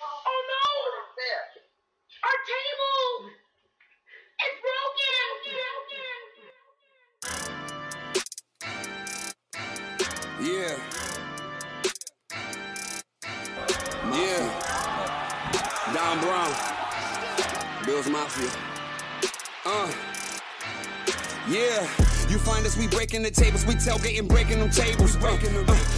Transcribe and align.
Oh 0.00 0.38
no! 0.52 0.66
Our 2.24 2.38
table! 2.46 3.30
It's 4.40 4.58
broken! 4.62 5.08
Yeah. 10.40 10.78
Yeah. 14.14 14.44
Don 15.92 16.20
Brown. 16.20 16.52
Bills 17.84 18.08
Mafia. 18.08 18.50
Uh. 19.66 19.90
Yeah. 21.48 21.82
You 22.28 22.38
find 22.38 22.64
us, 22.66 22.76
we 22.76 22.86
breaking 22.86 23.22
the 23.22 23.30
tables, 23.30 23.66
we 23.66 23.74
tailgating, 23.74 24.28
breaking 24.28 24.60
them 24.60 24.70
tables. 24.70 25.16
Breaking 25.16 25.54
them. 25.54 25.64
Uh, 25.66 25.97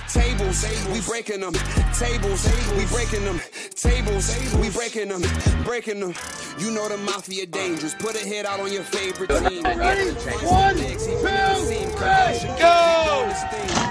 tables, 0.13 0.65
we 0.91 1.01
breaking 1.01 1.41
them 1.41 1.53
tables, 1.97 2.47
we 2.77 2.85
breaking 2.87 3.23
them 3.23 3.39
tables, 3.75 4.55
we 4.55 4.69
breaking 4.69 5.09
them, 5.09 5.21
breaking 5.63 5.99
them. 5.99 6.13
You 6.57 6.71
know 6.71 6.89
the 6.89 6.97
mafia 6.97 7.45
dangerous. 7.45 7.95
Put 7.95 8.15
a 8.15 8.25
hit 8.25 8.45
out 8.45 8.59
on 8.59 8.71
your 8.71 8.83
favorite 8.83 9.29
team. 9.29 9.63
Ready? 9.63 10.11
One, 10.45 10.75
two, 10.75 10.97
three, 10.97 12.59
go! 12.59 13.90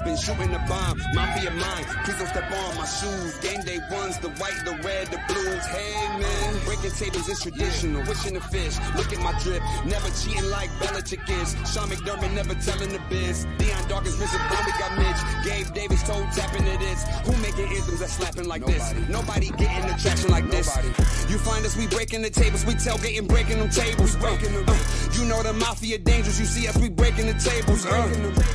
Weapons, 0.00 0.20
shooting 0.24 0.50
the 0.50 0.58
bomb. 0.68 0.98
Mafia 1.14 1.50
mind, 1.50 1.86
please 2.04 2.16
don't 2.18 2.28
step 2.28 2.50
on 2.50 2.76
my 2.76 2.86
shoes. 2.86 3.34
Game 3.38 3.60
day 3.62 3.78
ones, 3.90 4.18
the 4.18 4.28
white, 4.40 4.60
the 4.64 4.72
red, 4.84 5.06
the 5.08 5.20
blues. 5.28 5.64
Hey 5.66 6.08
man, 6.18 6.64
breaking 6.64 6.90
tables 6.92 7.28
is 7.28 7.40
traditional. 7.40 8.02
Wishing 8.06 8.34
the 8.34 8.40
fish, 8.40 8.76
look 8.96 9.12
at 9.12 9.20
my 9.20 9.32
drip. 9.40 9.62
Never 9.84 10.08
cheating 10.10 10.48
like 10.50 10.70
Belichick 10.80 11.28
is. 11.28 11.52
Sean 11.72 11.88
McDermott 11.88 12.32
never 12.34 12.54
telling 12.54 12.90
the 12.90 13.00
biz. 13.08 13.46
Dion 13.58 13.88
Dawkins, 13.88 14.16
Richard 14.16 14.40
we 14.66 14.72
got 14.78 14.92
Mitch. 14.98 15.20
Gabe 15.44 15.74
Davis 15.74 16.02
told 16.02 16.24
tapping 16.32 16.64
to 16.64 16.78
this. 16.78 17.04
Who 17.24 17.32
making 17.42 17.68
anthems 17.68 18.00
that 18.00 18.10
slapping 18.10 18.48
like 18.48 18.62
Nobody. 18.62 18.78
this? 18.78 19.08
Nobody 19.08 19.48
getting 19.50 19.86
the 19.86 19.96
traction 20.00 20.30
like 20.30 20.50
this. 20.50 20.68
Nobody. 20.76 20.88
You 21.30 21.38
find 21.38 21.64
us, 21.64 21.76
we 21.76 21.86
breaking 21.86 22.22
the 22.22 22.30
tables. 22.30 22.64
We 22.64 22.74
tailgating, 22.74 23.28
breaking 23.28 23.58
them 23.58 23.70
tables. 23.70 24.16
Breaking 24.16 24.52
them. 24.52 24.76
you 25.12 25.24
know 25.26 25.42
the 25.42 25.52
mafia 25.52 25.98
dangerous. 25.98 26.38
You 26.40 26.46
see 26.46 26.68
us, 26.68 26.76
we 26.78 26.88
breaking 26.88 27.26
the 27.26 27.34
tables. 27.34 27.86
Uh, 27.86 28.08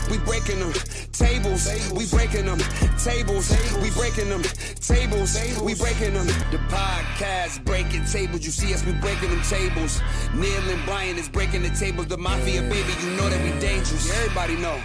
we 0.10 0.18
breaking 0.20 0.60
them 0.60 0.74
tables. 1.12 1.35
We 1.36 2.06
breaking 2.08 2.46
them 2.46 2.60
tables. 2.98 3.52
We 3.82 3.90
breaking 3.92 4.30
them 4.30 4.42
tables. 4.80 5.38
We 5.62 5.76
breaking 5.76 6.14
them. 6.14 6.28
The 6.28 6.60
podcast 6.70 7.66
breaking 7.66 8.06
tables. 8.06 8.46
You 8.46 8.52
see 8.52 8.74
us, 8.74 8.86
we 8.86 8.94
breaking 8.94 9.32
them 9.32 9.42
tables. 9.42 10.02
Neil 10.34 10.70
and 10.70 10.86
Brian 10.86 11.18
is 11.18 11.28
breaking 11.28 11.64
the 11.64 11.72
tables. 11.72 12.08
The 12.08 12.18
mafia, 12.18 12.62
baby, 12.62 12.94
you 13.04 13.10
know 13.18 13.28
that 13.28 13.44
we 13.44 13.60
dangerous. 13.60 14.10
Everybody 14.18 14.56
know. 14.56 14.80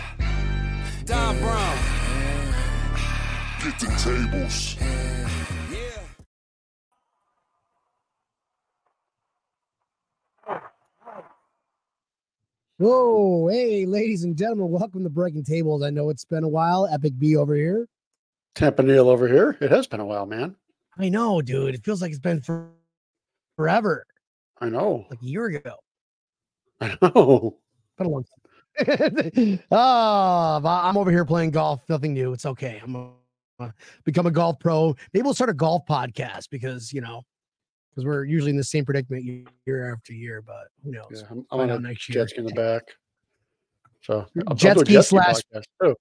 Don 1.05 1.39
Brown. 1.39 1.79
Get 3.63 3.79
the 3.79 3.87
tables. 4.03 4.77
Yeah. 5.71 6.01
Whoa, 12.81 13.47
hey, 13.49 13.85
ladies 13.85 14.25
and 14.25 14.35
gentlemen, 14.35 14.71
welcome 14.71 15.03
to 15.03 15.11
Breaking 15.11 15.45
Tables. 15.45 15.83
I 15.83 15.91
know 15.91 16.09
it's 16.09 16.25
been 16.25 16.45
a 16.45 16.49
while. 16.49 16.89
Epic 16.91 17.13
B 17.19 17.37
over 17.37 17.55
here. 17.55 17.87
Tampa 18.55 18.83
Neil 18.83 19.11
over 19.11 19.29
here. 19.29 19.55
It 19.61 19.71
has 19.71 19.87
been 19.87 20.01
a 20.01 20.07
while, 20.07 20.25
man. 20.25 20.57
I 20.97 21.11
know, 21.11 21.43
dude. 21.43 21.75
It 21.75 21.85
feels 21.85 22.01
like 22.01 22.11
it's 22.11 22.19
been 22.19 22.41
for 22.41 22.71
forever, 23.55 24.07
I 24.63 24.71
know. 24.71 25.05
like 25.11 25.21
a 25.21 25.27
year 25.27 25.45
ago. 25.45 25.75
I 26.81 26.97
know. 27.03 27.59
Been 27.99 28.07
a 28.07 28.09
long 28.09 28.25
time. 28.79 29.61
oh, 29.71 30.63
I'm 30.65 30.97
over 30.97 31.11
here 31.11 31.27
playing 31.27 31.51
golf. 31.51 31.83
Nothing 31.91 32.15
new. 32.15 32.33
It's 32.33 32.47
okay. 32.47 32.81
I'm 32.83 33.11
uh, 33.59 33.69
become 34.05 34.25
a 34.25 34.31
golf 34.31 34.59
pro. 34.59 34.97
Maybe 35.13 35.25
we'll 35.25 35.35
start 35.35 35.51
a 35.51 35.53
golf 35.53 35.83
podcast 35.87 36.49
because 36.51 36.95
you 36.95 37.03
know, 37.03 37.25
because 38.01 38.17
we're 38.17 38.25
usually 38.25 38.51
in 38.51 38.57
the 38.57 38.65
same 38.65 38.85
predicament 38.85 39.25
year 39.67 39.93
after 39.93 40.13
year. 40.13 40.43
But 40.43 40.69
who 40.85 40.93
knows? 40.93 41.05
Yeah, 41.11 41.23
I'm, 41.31 41.47
I'm 41.51 41.61
on 41.61 41.71
a 41.71 41.79
next 41.79 42.09
year. 42.09 42.23
jet 42.23 42.31
ski 42.31 42.39
in 42.39 42.47
the 42.47 42.55
back. 42.55 42.83
So 44.03 44.27
I'll, 44.49 44.55
Jet 44.55 44.79
I'll 44.79 44.83
do 44.85 44.99
a 44.99 45.03
ski 45.03 45.17
slash- 45.17 45.43
podcast 45.55 45.95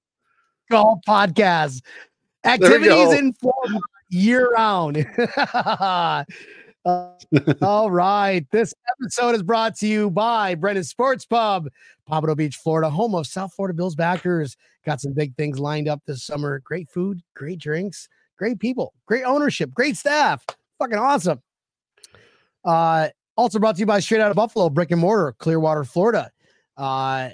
golf 0.70 1.00
podcast. 1.08 1.82
Activities 2.46 3.12
in 3.14 3.34
Florida 3.34 3.80
year 4.10 4.50
round. 4.52 5.06
Uh, 5.38 6.24
all 7.62 7.92
right. 7.92 8.48
This 8.52 8.74
episode 8.98 9.36
is 9.36 9.44
brought 9.44 9.76
to 9.78 9.88
you 9.88 10.10
by 10.10 10.56
Brendan's 10.56 10.90
Sports 10.90 11.26
Pub, 11.26 11.68
Pompano 12.08 12.36
Beach, 12.36 12.56
Florida, 12.56 12.90
home 12.90 13.16
of 13.16 13.28
South 13.28 13.54
Florida 13.54 13.76
Bills 13.76 13.96
backers. 13.96 14.56
Got 14.86 15.02
some 15.02 15.12
big 15.12 15.36
things 15.36 15.60
lined 15.60 15.90
up 15.90 16.02
this 16.08 16.24
summer. 16.24 16.62
Great 16.64 16.90
food, 16.90 17.22
great 17.36 17.60
drinks, 17.60 18.08
great 18.38 18.60
people, 18.60 18.94
great 19.06 19.26
ownership, 19.26 19.74
great 19.74 19.98
staff. 19.98 20.46
Fucking 20.80 20.98
awesome. 20.98 21.42
Uh, 22.64 23.10
also 23.38 23.60
brought 23.60 23.76
to 23.76 23.80
you 23.80 23.86
by 23.86 24.00
Straight 24.00 24.22
Out 24.22 24.32
of 24.32 24.36
Buffalo, 24.36 24.70
Brick 24.70 24.92
and 24.92 25.00
Mortar, 25.00 25.34
Clearwater, 25.40 25.84
Florida. 25.84 26.30
Uh, 26.78 27.30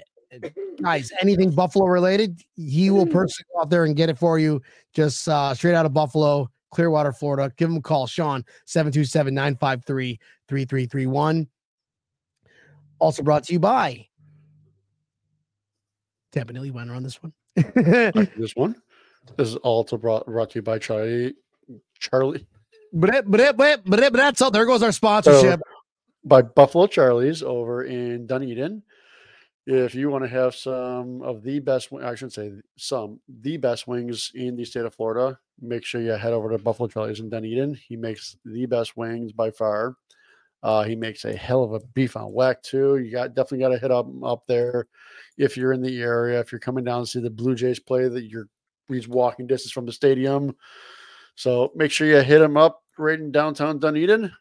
guys, 0.82 1.10
anything 1.20 1.50
Buffalo 1.50 1.86
related, 1.86 2.40
he 2.54 2.90
will 2.90 3.06
personally 3.06 3.46
go 3.54 3.62
out 3.62 3.70
there 3.70 3.84
and 3.84 3.96
get 3.96 4.08
it 4.08 4.18
for 4.18 4.38
you. 4.38 4.62
Just 4.92 5.28
uh, 5.28 5.54
straight 5.54 5.74
out 5.74 5.86
of 5.86 5.92
Buffalo, 5.92 6.50
Clearwater, 6.70 7.12
Florida. 7.12 7.52
Give 7.56 7.70
him 7.70 7.76
a 7.76 7.80
call, 7.80 8.06
Sean, 8.06 8.44
727 8.66 9.34
953 9.34 10.18
3331. 10.48 11.48
Also 12.98 13.22
brought 13.22 13.44
to 13.44 13.52
you 13.52 13.58
by 13.58 14.06
Tampa 16.32 16.52
Neely 16.52 16.70
went 16.70 16.90
on 16.90 17.02
this 17.02 17.18
one. 17.22 17.32
This 18.36 18.54
one. 18.54 18.76
This 19.36 19.48
is 19.48 19.56
also 19.56 19.96
brought 19.96 20.26
brought 20.26 20.50
to 20.50 20.58
you 20.58 20.62
by 20.62 20.78
Charlie. 20.78 21.34
Charlie 21.98 22.46
it, 23.04 23.30
but, 23.30 23.40
it, 23.40 23.82
but 23.84 24.12
that's 24.12 24.40
all. 24.40 24.50
There 24.50 24.66
goes 24.66 24.82
our 24.82 24.92
sponsorship. 24.92 25.60
by 26.24 26.42
Buffalo 26.42 26.86
Charlie's 26.86 27.42
over 27.42 27.84
in 27.84 28.26
Dunedin. 28.26 28.82
If 29.66 29.94
you 29.94 30.10
want 30.10 30.24
to 30.24 30.28
have 30.30 30.54
some 30.54 31.22
of 31.22 31.42
the 31.42 31.58
best, 31.58 31.88
I 31.92 32.14
shouldn't 32.14 32.34
say 32.34 32.52
some, 32.76 33.20
the 33.28 33.56
best 33.56 33.88
wings 33.88 34.30
in 34.34 34.56
the 34.56 34.64
state 34.64 34.84
of 34.84 34.94
Florida, 34.94 35.38
make 35.60 35.84
sure 35.84 36.00
you 36.00 36.12
head 36.12 36.32
over 36.32 36.50
to 36.50 36.58
Buffalo 36.58 36.88
Charlie's 36.88 37.20
in 37.20 37.30
Dunedin. 37.30 37.74
He 37.74 37.96
makes 37.96 38.36
the 38.44 38.66
best 38.66 38.96
wings 38.96 39.32
by 39.32 39.50
far. 39.50 39.96
Uh, 40.62 40.84
he 40.84 40.96
makes 40.96 41.24
a 41.24 41.36
hell 41.36 41.62
of 41.62 41.72
a 41.72 41.80
beef 41.94 42.16
on 42.16 42.32
weck 42.32 42.62
too. 42.62 42.96
You 42.96 43.10
got 43.10 43.34
definitely 43.34 43.58
got 43.58 43.68
to 43.68 43.78
hit 43.78 43.90
up 43.90 44.06
up 44.24 44.44
there 44.46 44.86
if 45.36 45.56
you're 45.56 45.72
in 45.72 45.82
the 45.82 46.00
area. 46.00 46.40
If 46.40 46.50
you're 46.50 46.58
coming 46.58 46.84
down 46.84 47.02
to 47.02 47.06
see 47.06 47.20
the 47.20 47.30
Blue 47.30 47.54
Jays 47.54 47.78
play, 47.78 48.08
that 48.08 48.24
you're 48.24 48.48
he's 48.88 49.06
walking 49.06 49.46
distance 49.46 49.72
from 49.72 49.86
the 49.86 49.92
stadium. 49.92 50.56
So 51.34 51.72
make 51.74 51.90
sure 51.90 52.06
you 52.06 52.20
hit 52.20 52.40
him 52.40 52.56
up 52.56 52.82
right 52.98 53.18
in 53.18 53.32
downtown 53.32 53.78
Dunedin. 53.78 54.32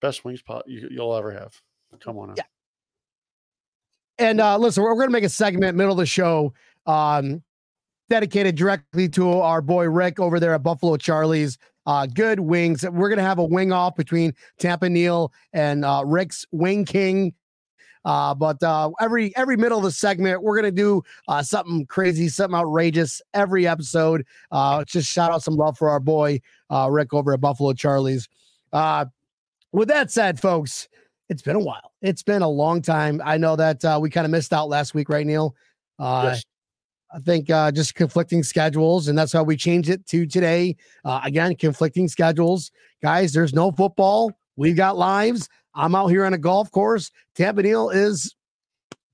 Best 0.00 0.24
wings 0.24 0.42
pot 0.42 0.64
you, 0.66 0.88
you'll 0.90 1.14
ever 1.14 1.30
have. 1.30 1.60
Come 2.00 2.18
on. 2.18 2.28
Now. 2.28 2.34
Yeah. 2.36 2.44
And 4.18 4.40
uh, 4.40 4.58
listen, 4.58 4.82
we're, 4.82 4.90
we're 4.90 4.96
going 4.96 5.08
to 5.08 5.12
make 5.12 5.24
a 5.24 5.28
segment 5.28 5.76
middle 5.76 5.92
of 5.92 5.98
the 5.98 6.06
show 6.06 6.52
um, 6.86 7.42
dedicated 8.08 8.56
directly 8.56 9.08
to 9.10 9.30
our 9.40 9.62
boy 9.62 9.88
Rick 9.88 10.20
over 10.20 10.38
there 10.38 10.54
at 10.54 10.62
Buffalo 10.62 10.96
Charlie's. 10.96 11.58
Uh, 11.86 12.06
good 12.06 12.38
wings. 12.40 12.84
We're 12.84 13.08
going 13.08 13.18
to 13.18 13.24
have 13.24 13.38
a 13.38 13.44
wing 13.44 13.72
off 13.72 13.96
between 13.96 14.34
Tampa 14.58 14.88
Neal 14.88 15.32
and 15.52 15.84
uh, 15.84 16.02
Rick's 16.06 16.46
Wing 16.52 16.84
King. 16.84 17.34
Uh, 18.04 18.34
but 18.34 18.62
uh, 18.62 18.90
every 19.00 19.34
every 19.36 19.56
middle 19.56 19.78
of 19.78 19.84
the 19.84 19.90
segment, 19.90 20.42
we're 20.42 20.56
gonna 20.56 20.70
do 20.70 21.02
uh, 21.28 21.42
something 21.42 21.86
crazy, 21.86 22.28
something 22.28 22.58
outrageous 22.58 23.22
every 23.34 23.66
episode. 23.66 24.24
Uh, 24.50 24.84
just 24.84 25.10
shout 25.10 25.30
out 25.30 25.42
some 25.42 25.54
love 25.56 25.78
for 25.78 25.88
our 25.88 26.00
boy 26.00 26.40
uh, 26.70 26.88
Rick 26.90 27.14
over 27.14 27.32
at 27.32 27.40
Buffalo 27.40 27.72
Charlie's. 27.72 28.28
Uh, 28.72 29.06
with 29.72 29.88
that 29.88 30.10
said, 30.10 30.40
folks, 30.40 30.88
it's 31.28 31.42
been 31.42 31.56
a 31.56 31.60
while. 31.60 31.92
It's 32.02 32.22
been 32.22 32.42
a 32.42 32.48
long 32.48 32.82
time. 32.82 33.20
I 33.24 33.36
know 33.38 33.56
that 33.56 33.84
uh, 33.84 33.98
we 34.00 34.10
kind 34.10 34.24
of 34.24 34.30
missed 34.30 34.52
out 34.52 34.68
last 34.68 34.94
week, 34.94 35.08
right, 35.08 35.26
Neil? 35.26 35.54
Uh, 35.98 36.30
Yes. 36.32 36.44
I 37.14 37.18
think 37.18 37.50
uh, 37.50 37.70
just 37.70 37.94
conflicting 37.94 38.42
schedules, 38.42 39.08
and 39.08 39.18
that's 39.18 39.32
how 39.34 39.42
we 39.42 39.54
changed 39.56 39.90
it 39.90 40.06
to 40.06 40.24
today. 40.26 40.76
Uh, 41.04 41.20
again, 41.22 41.54
conflicting 41.56 42.08
schedules, 42.08 42.70
guys. 43.02 43.34
There's 43.34 43.52
no 43.52 43.70
football. 43.70 44.32
We've 44.56 44.76
got 44.76 44.96
lives. 44.96 45.48
I'm 45.74 45.94
out 45.94 46.08
here 46.08 46.24
on 46.24 46.34
a 46.34 46.38
golf 46.38 46.70
course. 46.70 47.10
Tampa 47.34 47.62
Neal 47.62 47.90
is 47.90 48.34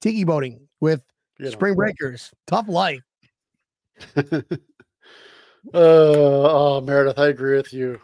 tiki 0.01 0.25
boating 0.25 0.69
with 0.81 1.03
You 1.39 1.47
know. 1.47 1.51
spring 1.53 1.75
breakers. 1.75 2.33
Tough 2.47 2.69
life. 2.69 3.03
uh, 4.17 4.43
oh, 5.75 6.81
Meredith, 6.81 7.19
I 7.19 7.29
agree 7.29 7.57
with 7.57 7.73
you. 7.73 8.01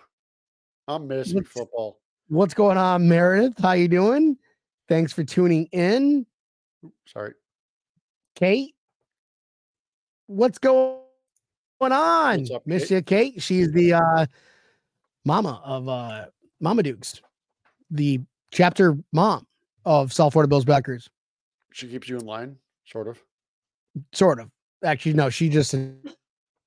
I'm 0.88 1.06
missing 1.08 1.36
What's- 1.36 1.50
football. 1.50 1.98
What's 2.28 2.54
going 2.54 2.78
on, 2.78 3.06
Meredith? 3.06 3.58
How 3.60 3.72
you 3.72 3.86
doing? 3.86 4.38
Thanks 4.88 5.12
for 5.12 5.24
tuning 5.24 5.66
in, 5.72 6.24
Sorry. 7.06 7.34
Kate. 8.34 8.74
What's 10.26 10.56
going 10.58 11.00
on? 11.80 12.38
What's 12.40 12.50
up, 12.50 12.66
Miss 12.66 12.90
you, 12.90 13.02
Kate. 13.02 13.42
She's 13.42 13.70
the 13.72 13.92
uh, 13.94 14.26
mama 15.26 15.60
of 15.64 15.86
uh, 15.88 16.26
Mama 16.60 16.82
Dukes, 16.82 17.20
the 17.90 18.20
chapter 18.54 18.96
mom 19.12 19.46
of 19.84 20.12
South 20.12 20.32
Florida 20.32 20.48
Bills 20.48 20.64
backers. 20.64 21.10
She 21.72 21.88
keeps 21.88 22.08
you 22.08 22.16
in 22.16 22.24
line, 22.24 22.56
sort 22.86 23.08
of. 23.08 23.18
Sort 24.12 24.40
of. 24.40 24.48
Actually, 24.84 25.14
no, 25.14 25.28
she 25.28 25.48
just 25.48 25.74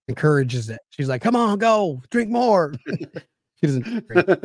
encourages 0.07 0.69
it. 0.69 0.80
She's 0.89 1.07
like, 1.07 1.22
come 1.22 1.36
on, 1.36 1.57
go, 1.57 2.01
drink 2.12 2.30
more. 2.30 2.74
she 2.88 3.01
doesn't 3.63 4.07
drink. 4.07 4.44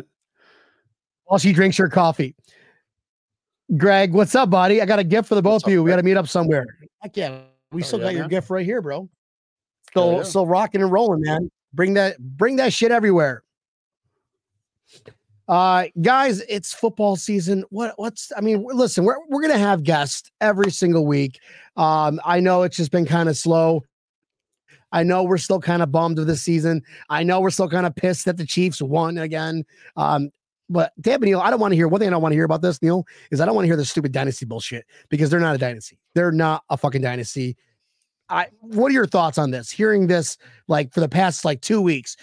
while 1.25 1.39
she 1.39 1.53
drinks 1.53 1.77
her 1.77 1.89
coffee. 1.89 2.35
Greg, 3.77 4.13
what's 4.13 4.35
up, 4.35 4.51
buddy? 4.51 4.81
I 4.81 4.87
got 4.87 4.99
a 4.99 5.05
gift 5.05 5.29
for 5.29 5.35
the 5.35 5.43
both 5.43 5.55
What's 5.55 5.65
of 5.65 5.69
up, 5.69 5.73
you. 5.73 5.83
We 5.83 5.91
got 5.91 5.97
to 5.97 6.03
meet 6.03 6.17
up 6.17 6.29
somewhere. 6.29 6.67
Heck 7.01 7.17
yeah. 7.17 7.41
We 7.73 7.83
Oh, 7.83 7.87
still 7.87 7.99
yeah, 8.01 8.05
got 8.07 8.13
your 8.13 8.23
man. 8.25 8.31
gift 8.31 8.51
right 8.51 8.67
here, 8.67 8.83
bro. 8.83 9.09
Still, 9.91 10.13
yeah. 10.19 10.23
still 10.25 10.47
rocking 10.47 10.83
and 10.83 10.93
rolling, 10.93 11.23
man. 11.23 11.51
Bring 11.73 11.95
that, 11.95 12.19
bring 12.19 12.57
that 12.57 12.73
shit 12.73 12.93
everywhere. 12.93 13.43
Uh, 15.49 15.87
guys, 16.01 16.41
it's 16.49 16.73
football 16.73 17.17
season. 17.17 17.65
What, 17.71 17.95
what's, 17.97 18.33
I 18.37 18.41
mean, 18.41 18.65
listen, 18.73 19.05
we're, 19.05 19.17
we're 19.29 19.49
to 19.49 19.59
have 19.59 19.83
guests 19.83 20.31
every 20.41 20.71
single 20.71 21.07
week. 21.07 21.41
Um, 21.77 22.21
I 22.25 22.41
know 22.41 22.63
it's 22.63 22.77
just 22.77 22.91
been 22.91 23.07
kind 23.07 23.29
of 23.29 23.37
slow. 23.37 23.83
I 24.93 25.03
know 25.03 25.23
we're 25.23 25.39
still 25.39 25.61
kind 25.61 25.83
of 25.83 25.91
bummed 25.91 26.19
with 26.19 26.27
this 26.27 26.43
season. 26.43 26.83
I 27.09 27.23
know 27.23 27.41
we're 27.41 27.51
still 27.51 27.69
kind 27.69 27.87
of 27.87 27.95
pissed 27.95 28.27
that 28.27 28.37
the 28.37 28.47
Chiefs 28.47 28.81
won 28.83 29.19
again. 29.19 29.65
Um, 29.97 30.31
but 30.69 30.93
damn 31.01 31.21
Neil, 31.21 31.41
I 31.41 31.51
don't 31.51 31.61
want 31.61 31.73
to 31.73 31.77
hear 31.77 31.89
one 31.89 31.99
thing 31.99 32.09
I 32.09 32.13
don't 32.13 32.23
want 32.23 32.33
to 32.33 32.37
hear 32.37 32.45
about 32.45 32.63
this, 32.63 32.81
Neil, 32.83 33.05
is 33.31 33.41
I 33.41 33.47
don't 33.47 33.55
want 33.55 33.65
to 33.65 33.69
hear 33.69 33.77
this 33.77 33.91
stupid 33.91 34.13
dynasty 34.13 34.47
bullshit 34.47 34.87
because 35.09 35.31
they're 35.31 35.41
not 35.41 35.55
a 35.55 35.59
dynasty. 35.59 35.99
They're 36.15 36.33
not 36.33 36.63
a 36.71 36.77
fucking 36.77 37.03
dynasty. 37.03 37.57
I 38.29 38.47
what 38.61 38.91
are 38.91 38.95
your 38.95 39.07
thoughts 39.07 39.37
on 39.37 39.51
this? 39.51 39.71
Hearing 39.71 40.07
this 40.07 40.39
like 40.69 40.93
for 40.93 41.01
the 41.01 41.09
past 41.09 41.45
like 41.45 41.61
two 41.61 41.81
weeks. 41.81 42.17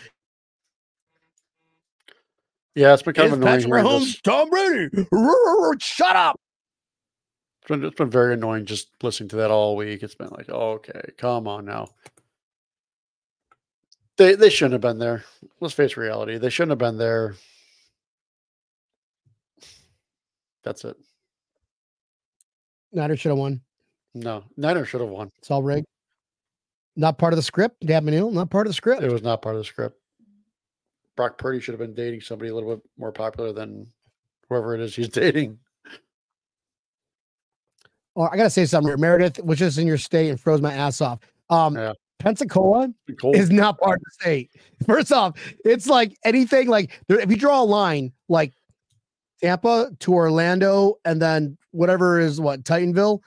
Yeah, 2.76 2.94
it's 2.94 3.04
been 3.04 3.14
kind 3.14 3.28
Is 3.28 3.34
annoying. 3.34 3.62
Patrick 3.62 3.74
Mahomes, 3.74 4.00
this. 4.00 4.22
Tom 4.22 4.50
Brady. 4.50 4.90
Shut 5.80 6.16
up. 6.16 6.40
It's 7.62 7.68
been, 7.68 7.84
it's 7.84 7.98
been 7.98 8.10
very 8.10 8.34
annoying 8.36 8.66
just 8.66 8.90
listening 9.02 9.30
to 9.30 9.36
that 9.38 9.52
all 9.52 9.76
week. 9.76 10.04
It's 10.04 10.16
been 10.16 10.30
like, 10.30 10.48
oh, 10.50 10.72
okay, 10.74 11.02
come 11.18 11.48
on 11.48 11.66
now. 11.66 11.90
They 14.18 14.36
they 14.36 14.50
shouldn't 14.50 14.74
have 14.74 14.82
been 14.82 15.00
there. 15.00 15.24
Let's 15.62 15.74
face 15.74 15.96
reality. 15.96 16.38
They 16.38 16.50
shouldn't 16.50 16.72
have 16.72 16.78
been 16.78 16.98
there. 16.98 17.36
That's 20.64 20.84
it. 20.84 20.98
Niners 22.92 23.20
should 23.22 23.30
have 23.30 23.38
won. 23.38 23.62
No, 24.14 24.44
Niners 24.58 24.90
should 24.90 25.02
have 25.02 25.10
won. 25.10 25.32
It's 25.38 25.50
all 25.50 25.64
rigged. 25.64 25.86
Not 26.98 27.18
part 27.18 27.32
of 27.32 27.38
the 27.38 27.44
script. 27.44 27.86
Dab 27.86 28.04
Neil, 28.04 28.30
not 28.30 28.50
part 28.50 28.68
of 28.68 28.72
the 28.72 28.76
script. 28.76 29.04
It 29.04 29.12
was 29.12 29.24
not 29.24 29.42
part 29.42 29.56
of 29.56 29.62
the 29.62 29.66
script. 29.66 29.98
Brock 31.20 31.38
Purdy 31.38 31.60
should 31.60 31.74
have 31.74 31.82
been 31.82 31.94
dating 31.94 32.22
somebody 32.22 32.50
a 32.50 32.56
little 32.56 32.78
bit 32.78 32.82
more 32.98 33.12
popular 33.12 33.52
than 33.52 33.86
whoever 34.48 34.74
it 34.74 34.80
is 34.80 34.96
he's 34.96 35.10
dating. 35.26 35.60
Oh, 38.16 38.22
I 38.22 38.38
gotta 38.38 38.50
say 38.50 38.66
something. 38.66 38.98
Meredith, 38.98 39.36
which 39.44 39.60
is 39.60 39.78
in 39.78 39.86
your 39.86 39.98
state 39.98 40.30
and 40.30 40.40
froze 40.40 40.62
my 40.62 40.72
ass 40.72 41.02
off. 41.02 41.20
Um, 41.50 41.76
Yeah. 41.76 41.92
Pensacola 42.20 42.94
is 43.34 43.52
not 43.52 43.78
part 43.80 43.98
of 43.98 44.04
the 44.04 44.12
state. 44.12 44.52
First 44.86 45.12
off, 45.12 45.38
it's 45.66 45.88
like 45.88 46.16
anything 46.24 46.70
like 46.70 46.98
there, 47.10 47.20
if 47.20 47.30
you 47.30 47.36
draw 47.36 47.62
a 47.62 47.66
line 47.66 48.14
like 48.30 48.54
Tampa 49.42 49.92
to 50.00 50.14
Orlando 50.14 51.00
and 51.04 51.22
then 51.22 51.58
whatever 51.72 52.18
is 52.22 52.40
what 52.40 52.64
Titanville 52.64 53.20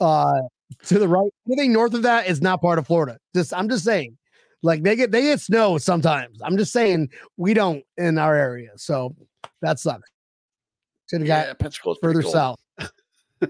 uh 0.00 0.40
to 0.86 1.00
the 1.00 1.08
right, 1.08 1.30
anything 1.48 1.72
north 1.72 1.94
of 1.94 2.02
that 2.02 2.28
is 2.28 2.40
not 2.40 2.60
part 2.60 2.78
of 2.78 2.86
Florida. 2.86 3.18
Just 3.34 3.52
I'm 3.52 3.68
just 3.68 3.82
saying. 3.82 4.16
Like 4.62 4.82
they 4.82 4.96
get 4.96 5.10
they 5.10 5.22
get 5.22 5.40
snow 5.40 5.78
sometimes. 5.78 6.38
I'm 6.42 6.56
just 6.56 6.72
saying 6.72 7.10
we 7.36 7.54
don't 7.54 7.82
in 7.96 8.18
our 8.18 8.34
area. 8.34 8.70
So 8.76 9.14
that 9.62 9.78
sucks. 9.78 10.08
Should 11.08 11.22
have 11.22 11.26
got 11.26 11.46
yeah, 11.46 11.52
pretty 11.54 11.76
further 12.00 12.22
south. 12.22 12.60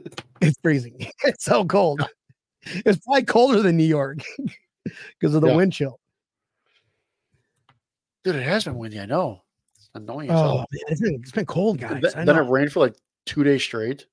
it's 0.41 0.59
freezing. 0.62 0.97
It's 1.25 1.45
so 1.45 1.65
cold. 1.65 2.01
It's 2.62 3.05
probably 3.05 3.25
colder 3.25 3.62
than 3.62 3.77
New 3.77 3.85
York 3.85 4.21
because 4.85 5.35
of 5.35 5.43
the 5.43 5.49
Yeah. 5.49 5.57
wind 5.57 5.73
chill. 5.73 5.99
Dude, 8.23 8.37
it 8.37 8.43
has 8.43 8.65
been 8.65 8.77
windy. 8.77 9.01
I 9.01 9.06
know. 9.06 9.43
It's 9.77 9.89
annoying. 9.95 10.31
Oh, 10.31 10.59
man, 10.59 10.67
it's 10.89 11.01
been, 11.01 11.15
it's 11.15 11.33
been 11.33 11.47
cold, 11.47 11.79
guys. 11.79 12.03
Th- 12.03 12.15
then 12.15 12.29
it 12.29 12.49
rained 12.51 12.73
for 12.73 12.81
like 12.81 12.95
two 13.25 13.43
days 13.45 13.63
straight. 13.63 14.06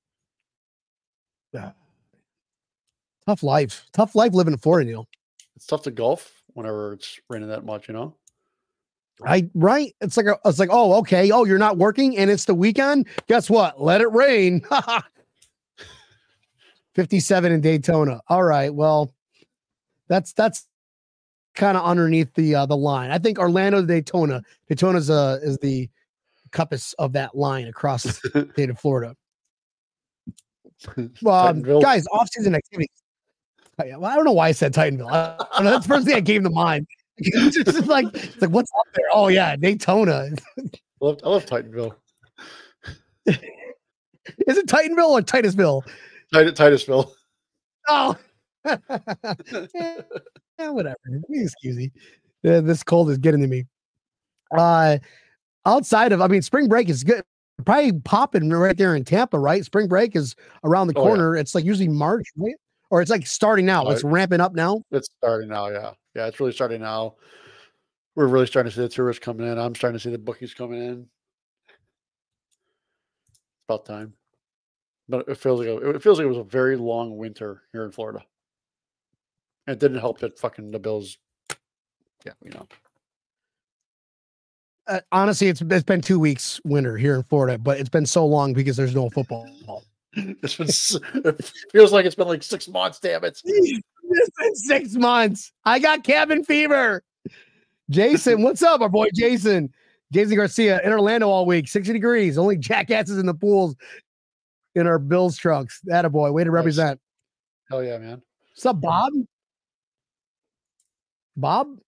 Yeah. 1.52 1.72
Tough 3.26 3.42
life. 3.42 3.86
Tough 3.92 4.14
life 4.14 4.32
living 4.32 4.54
in 4.54 4.58
Florida, 4.58 4.88
Neil. 4.88 5.08
It's 5.56 5.66
tough 5.66 5.82
to 5.82 5.90
golf 5.90 6.37
whenever 6.58 6.92
it's 6.92 7.18
raining 7.30 7.48
that 7.48 7.64
much, 7.64 7.88
you 7.88 7.94
know? 7.94 8.14
I 9.24 9.48
right. 9.54 9.94
It's 10.00 10.16
like 10.16 10.26
a, 10.26 10.38
it's 10.44 10.58
like, 10.58 10.68
oh, 10.70 10.94
okay. 10.98 11.30
Oh, 11.30 11.44
you're 11.44 11.58
not 11.58 11.78
working 11.78 12.18
and 12.18 12.30
it's 12.30 12.44
the 12.44 12.54
weekend. 12.54 13.06
Guess 13.26 13.48
what? 13.48 13.80
Let 13.80 14.00
it 14.00 14.12
rain. 14.12 14.62
57 16.94 17.52
in 17.52 17.60
Daytona. 17.60 18.20
All 18.28 18.42
right. 18.42 18.74
Well, 18.74 19.12
that's 20.08 20.32
that's 20.32 20.66
kind 21.54 21.76
of 21.76 21.84
underneath 21.84 22.32
the 22.34 22.54
uh, 22.54 22.66
the 22.66 22.76
line. 22.76 23.10
I 23.10 23.18
think 23.18 23.38
Orlando 23.38 23.80
to 23.80 23.86
Daytona. 23.86 24.42
Daytona's 24.68 25.10
uh 25.10 25.38
is 25.42 25.58
the 25.58 25.88
compass 26.50 26.94
of 26.94 27.12
that 27.12 27.36
line 27.36 27.68
across 27.68 28.02
the 28.02 28.48
state 28.52 28.70
of 28.70 28.78
Florida. 28.78 29.14
Um, 31.26 31.62
guys, 31.62 32.06
off-season 32.12 32.54
activities. 32.54 33.02
Yeah, 33.84 33.96
Well, 33.96 34.10
I 34.10 34.16
don't 34.16 34.24
know 34.24 34.32
why 34.32 34.48
I 34.48 34.52
said 34.52 34.72
Titanville. 34.74 35.10
I, 35.10 35.36
I 35.38 35.46
don't 35.56 35.64
know, 35.64 35.70
that's 35.70 35.86
the 35.86 35.94
first 35.94 36.06
thing 36.06 36.14
that 36.16 36.26
came 36.26 36.42
to 36.44 36.50
mind. 36.50 36.86
it's 37.18 37.56
just 37.56 37.86
like, 37.86 38.06
it's 38.14 38.40
like, 38.40 38.50
what's 38.50 38.70
up 38.78 38.86
there? 38.94 39.06
Oh 39.12 39.28
yeah, 39.28 39.56
Daytona. 39.56 40.30
I 40.58 40.62
love, 41.00 41.18
I 41.24 41.28
love 41.28 41.46
Titanville. 41.46 41.94
Is 43.26 44.58
it 44.58 44.66
Titanville 44.66 45.08
or 45.10 45.22
Titusville? 45.22 45.84
Tit- 46.32 46.54
Titusville. 46.56 47.12
Oh, 47.88 48.16
yeah, 48.66 48.76
yeah, 49.74 50.68
whatever. 50.70 50.96
Excuse 51.30 51.76
me. 51.76 51.90
Yeah, 52.42 52.60
this 52.60 52.82
cold 52.82 53.10
is 53.10 53.18
getting 53.18 53.40
to 53.40 53.46
me. 53.48 53.64
Uh, 54.56 54.98
outside 55.64 56.12
of, 56.12 56.20
I 56.20 56.26
mean, 56.28 56.42
spring 56.42 56.68
break 56.68 56.88
is 56.88 57.04
good. 57.04 57.22
Probably 57.64 57.92
popping 58.00 58.50
right 58.50 58.76
there 58.76 58.94
in 58.94 59.04
Tampa, 59.04 59.38
right? 59.38 59.64
Spring 59.64 59.88
break 59.88 60.14
is 60.14 60.36
around 60.64 60.88
the 60.88 60.94
Oh, 60.96 61.02
yeah. 61.02 61.08
corner. 61.08 61.36
It's 61.36 61.54
like 61.54 61.64
usually 61.64 61.88
March, 61.88 62.26
right? 62.36 62.54
Or 62.90 63.02
it's 63.02 63.10
like 63.10 63.26
starting 63.26 63.66
now. 63.66 63.88
It's 63.88 64.04
ramping 64.04 64.40
up 64.40 64.54
now. 64.54 64.82
It's 64.90 65.08
starting 65.18 65.48
now, 65.48 65.68
yeah. 65.68 65.92
Yeah, 66.14 66.26
it's 66.26 66.40
really 66.40 66.52
starting 66.52 66.80
now. 66.80 67.16
We're 68.14 68.26
really 68.26 68.46
starting 68.46 68.70
to 68.70 68.76
see 68.76 68.82
the 68.82 68.88
tourists 68.88 69.22
coming 69.22 69.46
in. 69.46 69.58
I'm 69.58 69.74
starting 69.74 69.98
to 69.98 70.02
see 70.02 70.10
the 70.10 70.18
bookies 70.18 70.54
coming 70.54 70.82
in. 70.82 71.06
It's 73.28 73.40
about 73.68 73.84
time. 73.84 74.14
But 75.08 75.28
it 75.28 75.36
feels 75.36 75.60
like 75.60 75.68
a, 75.68 75.90
it 75.90 76.02
feels 76.02 76.18
like 76.18 76.24
it 76.24 76.28
was 76.28 76.38
a 76.38 76.44
very 76.44 76.76
long 76.76 77.16
winter 77.16 77.62
here 77.72 77.84
in 77.84 77.92
Florida. 77.92 78.24
And 79.66 79.74
it 79.74 79.80
didn't 79.80 80.00
help 80.00 80.18
that 80.20 80.38
fucking 80.38 80.70
the 80.70 80.78
Bills. 80.78 81.18
Yeah, 82.24 82.32
you 82.42 82.50
know. 82.50 82.66
uh, 84.88 85.00
honestly, 85.12 85.48
it's 85.48 85.60
it's 85.60 85.84
been 85.84 86.00
two 86.00 86.18
weeks 86.18 86.60
winter 86.64 86.96
here 86.96 87.14
in 87.14 87.22
Florida, 87.22 87.58
but 87.58 87.78
it's 87.78 87.88
been 87.88 88.06
so 88.06 88.26
long 88.26 88.54
because 88.54 88.76
there's 88.76 88.94
no 88.94 89.10
football. 89.10 89.46
It's 90.42 90.56
been, 90.56 91.02
it 91.24 91.52
feels 91.72 91.92
like 91.92 92.06
it's 92.06 92.14
been 92.14 92.28
like 92.28 92.42
six 92.42 92.68
months. 92.68 92.98
Damn 93.00 93.24
it! 93.24 93.40
It's 93.44 93.82
been 94.38 94.54
six 94.54 94.94
months. 94.94 95.52
I 95.64 95.78
got 95.78 96.04
cabin 96.04 96.44
fever. 96.44 97.02
Jason, 97.90 98.42
what's 98.42 98.62
up, 98.62 98.80
our 98.80 98.88
boy 98.88 99.08
Jason? 99.14 99.72
Jason 100.12 100.36
Garcia 100.36 100.80
in 100.82 100.92
Orlando 100.92 101.28
all 101.28 101.44
week, 101.44 101.68
60 101.68 101.92
degrees. 101.92 102.38
Only 102.38 102.56
jackasses 102.56 103.18
in 103.18 103.26
the 103.26 103.34
pools 103.34 103.76
in 104.74 104.86
our 104.86 104.98
Bills 104.98 105.36
trunks. 105.36 105.80
That 105.84 106.06
a 106.06 106.10
boy. 106.10 106.32
Way 106.32 106.44
to 106.44 106.50
represent. 106.50 106.98
Hell 107.70 107.84
yeah, 107.84 107.98
man! 107.98 108.22
What's 108.50 108.64
up, 108.64 108.80
Bob? 108.80 109.12
Bob? 111.36 111.78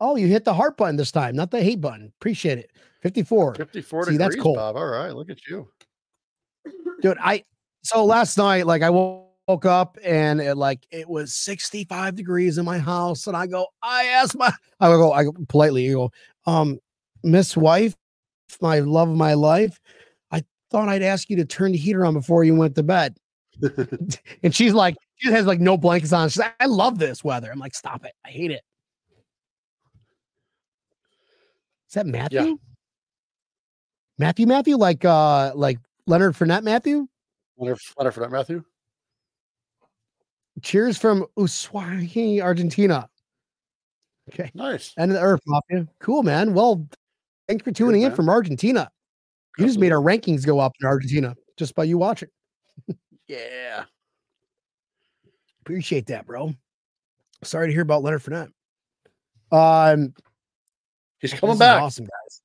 Oh, 0.00 0.16
you 0.16 0.26
hit 0.26 0.44
the 0.44 0.54
heart 0.54 0.76
button 0.76 0.96
this 0.96 1.12
time, 1.12 1.34
not 1.36 1.50
the 1.50 1.62
hate 1.62 1.80
button. 1.80 2.12
Appreciate 2.20 2.58
it. 2.58 2.70
54. 3.02 3.54
Fifty-four 3.54 4.04
See, 4.04 4.12
degrees, 4.12 4.18
that's 4.18 4.42
cold. 4.42 4.56
Bob. 4.56 4.76
All 4.76 4.86
right, 4.86 5.14
look 5.14 5.30
at 5.30 5.46
you. 5.46 5.68
dude 7.00 7.16
i 7.20 7.44
so 7.88 8.04
last 8.04 8.36
night 8.36 8.66
like 8.66 8.82
i 8.82 8.90
woke 8.90 9.64
up 9.64 9.96
and 10.04 10.42
it 10.42 10.56
like 10.56 10.86
it 10.90 11.08
was 11.08 11.32
65 11.34 12.14
degrees 12.14 12.58
in 12.58 12.64
my 12.66 12.78
house 12.78 13.26
and 13.26 13.34
i 13.34 13.46
go 13.46 13.66
i 13.82 14.04
asked 14.04 14.36
my 14.36 14.52
i 14.80 14.88
go 14.88 15.12
i 15.12 15.24
go 15.24 15.32
politely 15.48 15.84
you 15.84 15.94
go 15.94 16.10
um 16.44 16.78
miss 17.22 17.56
wife 17.56 17.96
my 18.60 18.80
love 18.80 19.08
of 19.08 19.16
my 19.16 19.32
life 19.32 19.80
i 20.32 20.42
thought 20.70 20.88
i'd 20.90 21.02
ask 21.02 21.30
you 21.30 21.36
to 21.36 21.46
turn 21.46 21.72
the 21.72 21.78
heater 21.78 22.04
on 22.04 22.12
before 22.12 22.44
you 22.44 22.54
went 22.54 22.74
to 22.74 22.82
bed. 22.82 23.16
And 24.42 24.54
she's 24.54 24.74
like 24.74 24.96
she 25.16 25.32
has 25.32 25.46
like 25.46 25.60
no 25.60 25.76
blankets 25.76 26.12
on. 26.12 26.28
She's 26.28 26.38
like 26.38 26.54
i 26.60 26.66
love 26.66 26.98
this 26.98 27.24
weather. 27.24 27.50
I'm 27.50 27.58
like 27.58 27.74
stop 27.74 28.04
it. 28.04 28.12
I 28.24 28.28
hate 28.28 28.50
it. 28.50 28.62
Is 31.88 31.94
that 31.94 32.06
matthew? 32.06 32.58
Matthew 34.18 34.46
matthew? 34.46 34.76
Like 34.76 35.04
uh 35.06 35.52
like 35.54 35.78
leonard 36.06 36.34
Fournette 36.34 36.62
matthew 36.62 37.08
Leonard, 37.58 37.78
Leonard 37.96 38.14
Fournette, 38.14 38.30
Matthew. 38.30 38.64
Cheers 40.62 40.98
from 40.98 41.26
Ushuaia, 41.38 42.40
Argentina. 42.42 43.08
Okay. 44.30 44.50
Nice. 44.54 44.92
Of 44.96 45.08
the 45.10 45.20
earth, 45.20 45.40
Mafia. 45.46 45.86
Cool, 46.00 46.22
man. 46.22 46.54
Well, 46.54 46.86
thanks 47.46 47.64
for 47.64 47.72
tuning 47.72 48.02
in 48.02 48.08
man. 48.08 48.16
from 48.16 48.28
Argentina. 48.28 48.90
You 49.56 49.66
just 49.66 49.78
made 49.78 49.92
our 49.92 50.00
rankings 50.00 50.46
go 50.46 50.58
up 50.58 50.72
in 50.80 50.86
Argentina 50.86 51.34
just 51.56 51.74
by 51.74 51.84
you 51.84 51.98
watching. 51.98 52.28
Yeah. 53.26 53.84
Appreciate 55.60 56.06
that, 56.06 56.26
bro. 56.26 56.54
Sorry 57.44 57.66
to 57.66 57.72
hear 57.72 57.82
about 57.82 58.02
Leonard 58.02 58.22
Fournette. 58.22 58.50
Um, 59.52 60.14
He's 61.20 61.34
coming 61.34 61.58
back. 61.58 61.82
Awesome, 61.82 62.06
guys. 62.06 62.42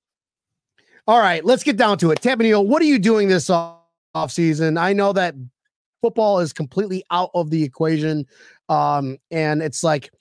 All 1.08 1.20
right, 1.20 1.43
let's 1.43 1.63
get 1.63 1.77
down 1.77 1.98
to 2.00 2.12
it. 2.12 2.22
Tampanil, 2.22 2.65
what 2.65 2.82
are 2.82 2.86
you 2.86 3.00
doing 3.00 3.27
this 3.27 3.50
off 3.50 3.82
season? 4.32 4.77
I 4.77 4.93
know 4.93 5.13
that 5.13 5.36
football 6.01 6.39
is 6.39 6.53
completely 6.53 7.03
out 7.12 7.32
of 7.34 7.50
the 7.50 7.63
equation. 7.63 8.25
Um, 8.70 9.17
and 9.32 9.62
it's 9.62 9.84
like, 9.84 10.12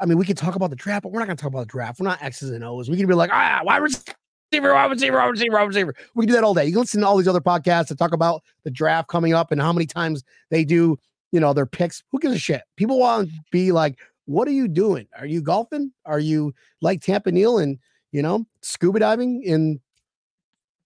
I 0.00 0.06
mean, 0.06 0.18
we 0.18 0.24
can 0.24 0.36
talk 0.36 0.56
about 0.56 0.70
the 0.70 0.76
draft, 0.76 1.02
but 1.02 1.12
we're 1.12 1.20
not 1.20 1.26
gonna 1.26 1.36
talk 1.36 1.50
about 1.50 1.60
the 1.60 1.66
draft. 1.66 2.00
We're 2.00 2.08
not 2.08 2.22
X's 2.22 2.50
and 2.50 2.64
O's. 2.64 2.90
We 2.90 2.96
can 2.96 3.06
be 3.06 3.14
like, 3.14 3.30
ah, 3.32 3.60
wide 3.64 3.78
receiver, 3.78 4.14
wide 4.52 4.90
receiver, 4.90 5.16
wide 5.16 5.26
receiver, 5.26 5.54
wide 5.54 5.62
receiver. 5.68 5.94
We 6.14 6.24
can 6.24 6.28
do 6.28 6.34
that 6.34 6.44
all 6.44 6.54
day. 6.54 6.66
You 6.66 6.72
can 6.72 6.80
listen 6.80 7.00
to 7.00 7.06
all 7.06 7.16
these 7.16 7.28
other 7.28 7.40
podcasts 7.40 7.88
that 7.88 7.98
talk 7.98 8.12
about 8.12 8.42
the 8.64 8.70
draft 8.70 9.08
coming 9.08 9.32
up 9.32 9.52
and 9.52 9.60
how 9.60 9.72
many 9.72 9.86
times 9.86 10.22
they 10.50 10.64
do, 10.64 10.98
you 11.32 11.40
know, 11.40 11.52
their 11.52 11.66
picks. 11.66 12.02
Who 12.12 12.18
gives 12.18 12.34
a 12.34 12.38
shit? 12.38 12.62
People 12.76 12.98
want 12.98 13.28
to 13.28 13.34
be 13.50 13.72
like, 13.72 13.98
what 14.26 14.48
are 14.48 14.52
you 14.52 14.68
doing? 14.68 15.06
Are 15.18 15.26
you 15.26 15.40
golfing? 15.40 15.92
Are 16.04 16.18
you 16.18 16.52
like 16.82 17.00
Tampa 17.00 17.30
Neal 17.32 17.58
and 17.58 17.78
you 18.12 18.22
know, 18.22 18.46
scuba 18.62 18.98
diving 18.98 19.42
in 19.42 19.78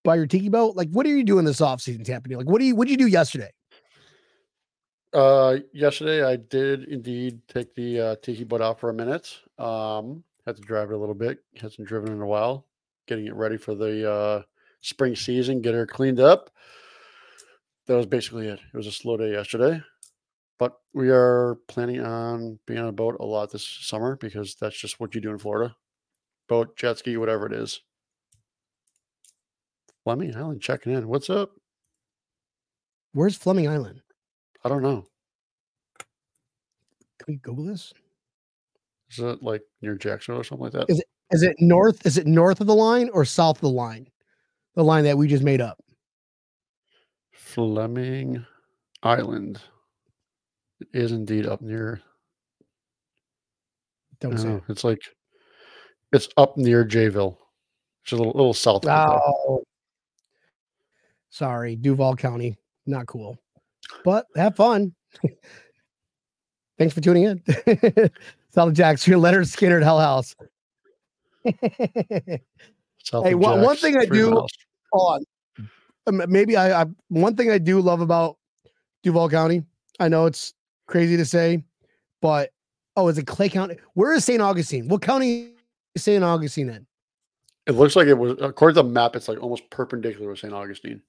by 0.05 0.17
your 0.17 0.27
tiki 0.27 0.49
boat? 0.49 0.77
Like, 0.77 0.89
what 0.91 1.07
are 1.07 1.11
you 1.11 1.25
doing 1.25 1.45
this 1.45 1.61
offseason, 1.61 2.05
Tampa? 2.05 2.35
Like, 2.37 2.49
what 2.49 2.59
do 2.59 2.65
you 2.65 2.75
what 2.75 2.89
did 2.89 2.93
you 2.93 3.07
do 3.07 3.07
yesterday? 3.07 3.51
Uh, 5.13 5.57
yesterday 5.73 6.23
I 6.23 6.37
did 6.37 6.85
indeed 6.85 7.41
take 7.49 7.75
the 7.75 8.01
uh, 8.01 8.17
tiki 8.23 8.45
boat 8.45 8.63
out 8.63 8.79
for 8.79 8.91
a 8.91 8.95
minute. 8.95 9.39
Um, 9.59 10.23
had 10.47 10.57
to 10.57 10.63
drive 10.63 10.91
it 10.91 10.95
a 10.95 10.99
little 10.99 11.15
bit. 11.15 11.39
Hasn't 11.61 11.89
driven 11.89 12.13
in 12.13 12.21
a 12.21 12.27
while. 12.27 12.67
Getting 13.07 13.27
it 13.27 13.35
ready 13.35 13.57
for 13.57 13.75
the 13.75 14.11
uh, 14.11 14.43
spring 14.81 15.17
season. 15.17 15.61
Get 15.61 15.75
her 15.75 15.87
cleaned 15.87 16.21
up. 16.21 16.51
That 17.87 17.97
was 17.97 18.07
basically 18.07 18.47
it. 18.47 18.61
It 18.73 18.77
was 18.77 18.87
a 18.87 18.93
slow 18.93 19.17
day 19.17 19.33
yesterday, 19.33 19.83
but 20.61 20.75
we 20.95 21.11
are 21.11 21.57
planning 21.67 22.01
on 22.01 22.61
being 22.67 22.79
on 22.79 22.87
a 22.87 22.93
boat 22.93 23.17
a 23.19 23.25
lot 23.25 23.51
this 23.51 23.67
summer 23.67 24.15
because 24.15 24.55
that's 24.55 24.79
just 24.79 25.01
what 25.01 25.15
you 25.15 25.21
do 25.21 25.31
in 25.31 25.39
Florida. 25.39 25.75
Boat, 26.49 26.77
jet 26.77 26.99
ski, 26.99 27.17
whatever 27.17 27.47
it 27.47 27.53
is. 27.53 27.81
Fleming 30.05 30.35
Island 30.35 30.61
checking 30.61 30.93
in. 30.93 31.09
What's 31.09 31.31
up? 31.31 31.51
Where's 33.13 33.37
Fleming 33.37 33.69
Island? 33.69 34.01
I 34.65 34.69
don't 34.69 34.83
know. 34.83 35.07
Can 35.99 37.27
we 37.29 37.37
Google 37.37 37.65
this? 37.65 37.93
Is 39.11 39.19
it 39.19 39.43
like 39.43 39.63
near 39.83 39.97
Jacksonville 39.97 40.41
or 40.41 40.45
something 40.45 40.65
like 40.65 40.73
that? 40.73 40.87
Is 40.89 41.03
Is 41.31 41.43
it 41.43 41.57
north? 41.59 42.07
Is 42.07 42.17
it 42.17 42.27
north 42.27 42.61
of 42.61 42.67
the 42.67 42.75
line 42.75 43.11
or 43.13 43.25
south 43.25 43.57
of 43.57 43.63
the 43.63 43.69
line? 43.71 44.09
The 44.77 44.85
line 44.85 45.05
that 45.05 45.19
we 45.19 45.29
just 45.29 45.43
made 45.43 45.61
up. 45.61 45.79
Fleming 47.33 48.45
Island 49.03 49.61
It 50.81 50.89
is 50.93 51.13
indeed 51.13 51.47
up 51.47 51.61
near. 51.61 52.01
Don't 54.21 54.39
say. 54.39 54.49
it. 54.49 54.63
it's 54.69 54.85
like 54.85 55.01
it's 56.13 56.29
up 56.37 56.57
near 56.57 56.85
Jayville, 56.85 57.37
which 58.03 58.13
is 58.13 58.19
a 58.19 58.23
little, 58.23 58.33
little 58.35 58.55
south. 58.55 58.87
of. 58.87 58.91
Oh, 58.91 59.63
sorry, 61.31 61.77
Duval 61.77 62.17
County, 62.17 62.57
not 62.87 63.07
cool, 63.07 63.39
but 64.05 64.27
have 64.37 64.57
fun. 64.57 64.95
Thanks 66.79 66.95
for 66.95 67.01
tuning 67.01 67.25
in. 67.25 67.43
Solid 68.51 68.75
Jacks, 68.75 69.07
your 69.07 69.19
Lynyrd 69.19 69.47
Skynyrd 69.47 69.79
at 69.79 69.83
Hell 69.83 70.01
House. 70.01 70.35
Hey, 73.25 73.35
one- 73.35 73.63
one 73.63 73.77
thing 73.77 73.97
I 73.97 74.05
do- 74.05 74.31
miles. 74.31 74.53
on. 74.93 75.25
Um, 76.07 76.23
maybe 76.29 76.57
I, 76.57 76.83
I 76.83 76.87
one 77.09 77.35
thing 77.35 77.51
I 77.51 77.59
do 77.59 77.81
love 77.81 78.01
about 78.03 78.37
Duval 79.03 79.29
County. 79.31 79.65
I 79.99 80.09
know 80.09 80.27
it's 80.27 80.53
crazy 80.87 81.17
to 81.17 81.25
say, 81.25 81.65
but 82.21 82.51
oh, 82.97 83.09
is 83.09 83.19
it 83.19 83.27
Clay 83.27 83.49
County? 83.49 83.77
Where 83.95 84.13
is 84.13 84.25
St. 84.25 84.41
Augustine? 84.41 84.87
What 84.89 85.01
county 85.03 85.55
is 85.95 86.05
St. 86.05 86.23
Augustine 86.23 86.69
in? 86.69 86.87
It 87.67 87.73
looks 87.73 87.97
like 87.97 88.07
it 88.07 88.15
was 88.19 88.37
according 88.41 88.77
to 88.77 88.83
the 88.83 88.89
map. 88.89 89.17
It's 89.17 89.27
like 89.29 89.43
almost 89.43 89.69
perpendicular 89.71 90.29
with 90.31 90.39
St. 90.39 90.53
Augustine, 90.53 91.01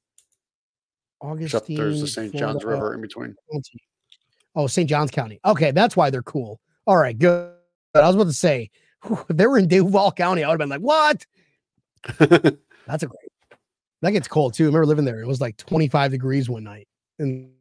except 1.21 1.65
Augustine. 1.69 1.77
there's 1.77 2.01
the 2.01 2.07
St. 2.07 2.35
John's 2.35 2.61
Florida 2.61 2.81
River 2.83 2.95
in 2.95 3.01
between. 3.01 3.35
Oh, 4.55 4.67
St. 4.67 4.89
John's 4.89 5.11
County. 5.11 5.39
Okay, 5.45 5.71
that's 5.71 5.95
why 5.95 6.09
they're 6.09 6.23
cool. 6.23 6.59
All 6.87 6.97
right, 6.97 7.17
good. 7.17 7.53
I 7.95 7.99
was 8.07 8.15
about 8.15 8.27
to 8.27 8.33
say, 8.33 8.69
whew, 9.05 9.23
if 9.29 9.37
they 9.37 9.47
were 9.47 9.57
in 9.57 9.67
Duval 9.67 10.11
County, 10.13 10.43
I 10.43 10.49
would 10.49 10.59
have 10.59 10.69
been 10.69 10.69
like, 10.69 10.81
what? 10.81 11.25
That's 12.87 13.03
a 13.03 13.07
great. 13.07 13.59
That 14.01 14.11
gets 14.11 14.27
cold 14.27 14.53
too. 14.55 14.63
I 14.63 14.67
remember 14.67 14.87
living 14.87 15.05
there. 15.05 15.21
It 15.21 15.27
was 15.27 15.39
like 15.39 15.57
25 15.57 16.11
degrees 16.11 16.49
one 16.49 16.63
night. 16.63 16.87
And 17.19 17.51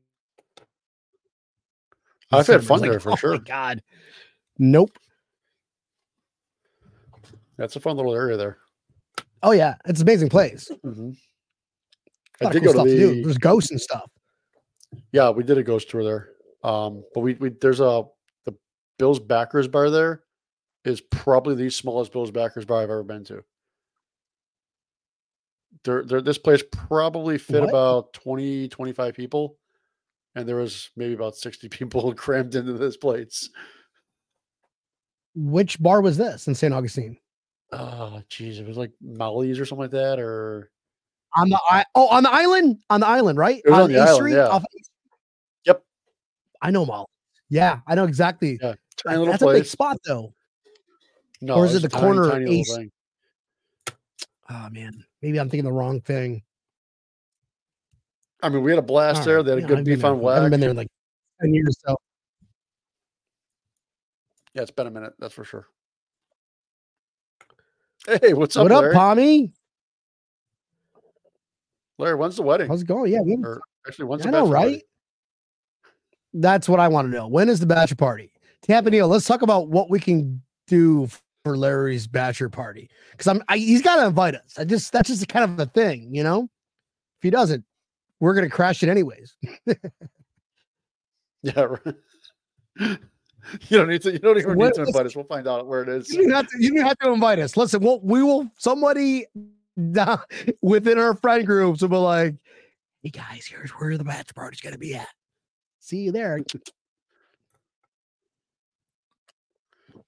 I've 2.33 2.47
had 2.47 2.65
fun 2.65 2.81
like, 2.81 2.91
there 2.91 3.01
for 3.01 3.11
"Oh 3.11 3.13
my 3.13 3.17
sure. 3.19 3.39
God. 3.39 3.83
Nope. 4.59 4.99
That's 7.59 7.77
a 7.77 7.81
fun 7.81 7.97
little 7.97 8.15
area 8.15 8.37
there. 8.39 8.59
Oh 9.43 9.53
yeah, 9.53 9.75
it's 9.85 10.01
an 10.01 10.07
amazing 10.09 10.31
place. 10.31 10.71
Mhm. 10.85 11.17
I 12.49 12.53
did 12.53 12.63
cool 12.63 12.73
go 12.73 12.79
stuff 12.79 12.87
to 12.87 12.97
to 12.97 13.15
do. 13.15 13.23
There's 13.23 13.39
ghosts 13.39 13.71
and 13.71 13.81
stuff. 13.81 14.11
yeah, 15.13 15.31
we 15.31 15.43
did 15.43 15.59
a 15.59 15.63
ghost 15.63 15.91
tour 15.91 16.05
there. 16.05 16.29
Um, 16.63 17.05
but 17.15 17.21
we, 17.21 17.35
we 17.35 17.51
there's 17.61 17.81
a 17.81 18.05
the 18.45 18.55
Bills 18.99 19.19
backers 19.19 19.69
bar 19.69 19.91
there 19.91 20.23
is 20.85 21.01
probably 21.01 21.55
the 21.55 21.71
smallest 21.71 22.13
Bills 22.13 22.31
backers 22.31 22.65
bar 22.65 22.79
I've 22.83 22.91
ever 22.91 23.03
been 23.03 23.25
to. 23.25 23.45
There, 25.85 26.05
there 26.05 26.21
this 26.21 26.39
place 26.39 26.63
probably 26.71 27.39
fit 27.39 27.61
What? 27.61 27.71
about 27.71 28.13
20, 28.13 28.69
25 28.69 29.15
people, 29.15 29.57
and 30.35 30.47
there 30.47 30.57
was 30.57 30.91
maybe 30.97 31.15
about 31.15 31.37
60 31.37 31.69
people 31.71 32.13
crammed 32.15 32.55
into 32.55 32.75
this 32.75 32.97
place. 32.97 33.49
Which 35.35 35.81
bar 35.81 36.01
was 36.03 36.17
this 36.17 36.49
in 36.49 36.55
St. 36.55 36.75
Augustine? 36.75 37.17
Oh, 37.73 38.21
geez, 38.29 38.59
it 38.59 38.67
was 38.67 38.77
like 38.77 38.93
Molly's 39.01 39.61
or 39.61 39.65
something 39.65 39.85
like 39.85 39.93
that, 39.93 40.19
or 40.19 40.71
On 41.37 41.49
the 41.49 41.61
i 41.71 41.85
oh 41.95 42.09
on 42.09 42.23
the 42.25 42.31
island 42.31 42.79
on 42.91 43.01
the 43.01 43.07
island 43.07 43.39
right 43.39 43.63
was 43.65 43.75
on 43.75 43.93
the 43.93 43.99
A 43.99 44.01
island, 44.01 44.15
Street? 44.17 44.35
yeah. 44.35 44.49
Off- 44.49 44.65
Yep. 45.65 45.85
I 46.63 46.71
know 46.71 46.85
Molly. 46.85 47.07
Yeah, 47.49 47.81
I 47.87 47.95
know 47.95 48.05
exactly. 48.05 48.59
Yeah, 48.61 48.69
That- 48.71 48.79
tiny 48.97 49.19
little 49.19 49.33
That's 49.33 49.43
a 49.43 49.47
big 49.47 49.67
spot 49.67 49.99
though. 50.05 50.35
No, 51.41 51.55
or 51.55 51.67
is 51.67 51.75
it 51.75 51.83
the 51.83 51.89
tiny, 51.89 52.03
corner 52.03 52.31
tiny 52.31 52.65
thing. 52.65 52.91
Oh 54.51 54.69
man, 54.71 55.05
maybe 55.23 55.39
I'm 55.39 55.49
thinking 55.49 55.65
the 55.65 55.73
wrong 55.73 56.01
thing. 56.01 56.43
I 58.43 58.49
mean, 58.49 58.63
we 58.63 58.73
had 58.73 58.79
a 58.79 58.83
blast 58.83 59.21
All 59.21 59.25
there. 59.27 59.37
right, 59.37 59.45
They 59.45 59.51
had 59.53 59.65
a 59.65 59.67
good 59.67 59.79
I've 59.79 59.85
beef 59.85 60.05
on 60.05 60.27
I 60.27 60.35
haven't 60.35 60.51
been 60.51 60.61
there 60.61 60.71
in 60.71 60.77
like 60.77 60.89
10 61.41 61.55
years. 61.55 61.77
So 61.87 61.97
Yeah, 64.55 64.63
it's 64.63 64.71
been 64.71 64.87
a 64.87 64.91
minute, 64.91 65.13
that's 65.19 65.35
for 65.35 65.45
sure. 65.45 65.67
Hey, 68.07 68.33
what's 68.33 68.57
up, 68.57 68.65
what 68.65 68.73
up, 68.73 68.81
Larry? 68.83 68.95
Pommy? 68.95 69.53
Larry, 72.01 72.17
when's 72.17 72.37
the 72.37 72.43
wedding? 72.43 72.69
How's 72.69 72.83
it 72.83 72.87
going? 72.89 73.13
Yeah, 73.13 73.21
we 73.21 73.31
haven't- 73.33 73.45
Or 73.47 73.61
actually, 73.87 74.07
when's 74.07 74.23
I 74.23 74.27
the 74.27 74.31
know, 74.33 74.45
bachelor 74.45 74.57
party? 74.57 74.73
right? 74.75 74.83
That's 76.35 76.69
what 76.69 76.81
I 76.81 76.89
want 76.89 77.07
to 77.09 77.11
know. 77.17 77.27
When 77.29 77.49
is 77.49 77.61
the 77.61 77.67
bachelor 77.67 77.97
party? 77.97 78.33
Tampa 78.63 78.91
Neal, 78.91 79.09
let's 79.09 79.27
talk 79.27 79.43
about 79.43 79.69
what 79.69 79.91
we 79.91 79.99
can 80.01 80.41
do 80.67 81.09
for 81.45 81.57
Larry's 81.57 82.07
bachelor 82.07 82.49
party. 82.49 82.91
Because 83.13 83.27
I'm 83.27 83.43
I, 83.49 83.57
he's 83.59 83.83
got 83.83 83.97
to 83.97 84.07
invite 84.07 84.35
us. 84.35 84.59
I 84.59 84.65
just 84.65 84.93
that's 84.93 85.09
just 85.09 85.27
kind 85.29 85.51
of 85.51 85.59
a 85.59 85.71
thing, 85.71 86.15
you 86.15 86.23
know. 86.23 86.45
If 87.19 87.23
he 87.23 87.31
doesn't, 87.31 87.65
we're 88.21 88.35
gonna 88.35 88.49
crash 88.51 88.83
it 88.83 88.89
anyways. 88.89 89.35
Yeah, 91.43 91.61
right. 91.63 91.97
you 92.79 92.99
don't 93.79 93.89
need 93.89 94.03
to. 94.03 94.13
You 94.13 94.19
don't 94.19 94.37
even 94.37 94.57
What 94.57 94.67
need 94.67 94.75
to 94.75 94.83
invite 94.83 95.07
us. 95.07 95.17
We'll 95.17 95.25
find 95.25 95.49
out 95.49 95.67
where 95.67 95.83
it 95.83 95.89
is. 95.89 96.11
You 96.13 96.25
don't 96.25 96.33
have 96.33 96.47
to. 96.49 96.57
You 96.63 96.75
don't 96.75 96.87
have 96.87 96.99
to 96.99 97.11
invite 97.13 97.39
us. 97.39 97.57
Listen, 97.57 97.81
we'll, 97.83 97.99
we 98.03 98.23
will. 98.23 98.51
Somebody 98.59 99.25
down 99.93 100.21
within 100.63 100.99
our 100.99 101.15
friend 101.15 101.47
groups 101.47 101.83
will 101.83 101.89
be 101.89 101.97
like, 101.97 102.35
"Hey 103.03 103.11
guys, 103.11 103.47
here's 103.47 103.71
where 103.71 103.97
the 103.97 104.05
bachelor 104.05 104.35
party's 104.35 104.61
gonna 104.61 104.79
be 104.79 104.95
at. 104.95 105.09
See 105.81 105.99
you 105.99 106.13
there." 106.13 106.41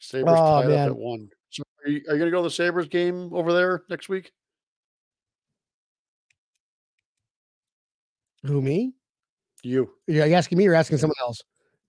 Sabres 0.03 0.35
Oh, 0.37 0.63
tied 0.63 0.73
up 0.73 0.89
at 0.89 0.97
one. 0.97 1.31
So 1.51 1.63
are 1.85 1.91
you, 1.91 1.99
are 2.09 2.15
you 2.15 2.19
going 2.19 2.21
to 2.23 2.31
go 2.31 2.39
to 2.39 2.49
the 2.49 2.51
Sabres 2.51 2.89
game 2.89 3.31
over 3.33 3.53
there 3.53 3.85
next 3.89 4.09
week? 4.09 4.33
Who 8.45 8.61
me? 8.61 8.95
You. 9.63 9.91
You're 10.09 10.35
asking 10.35 10.59
me 10.59 10.67
or 10.67 10.75
asking 10.75 10.99
someone 10.99 11.17
else? 11.21 11.41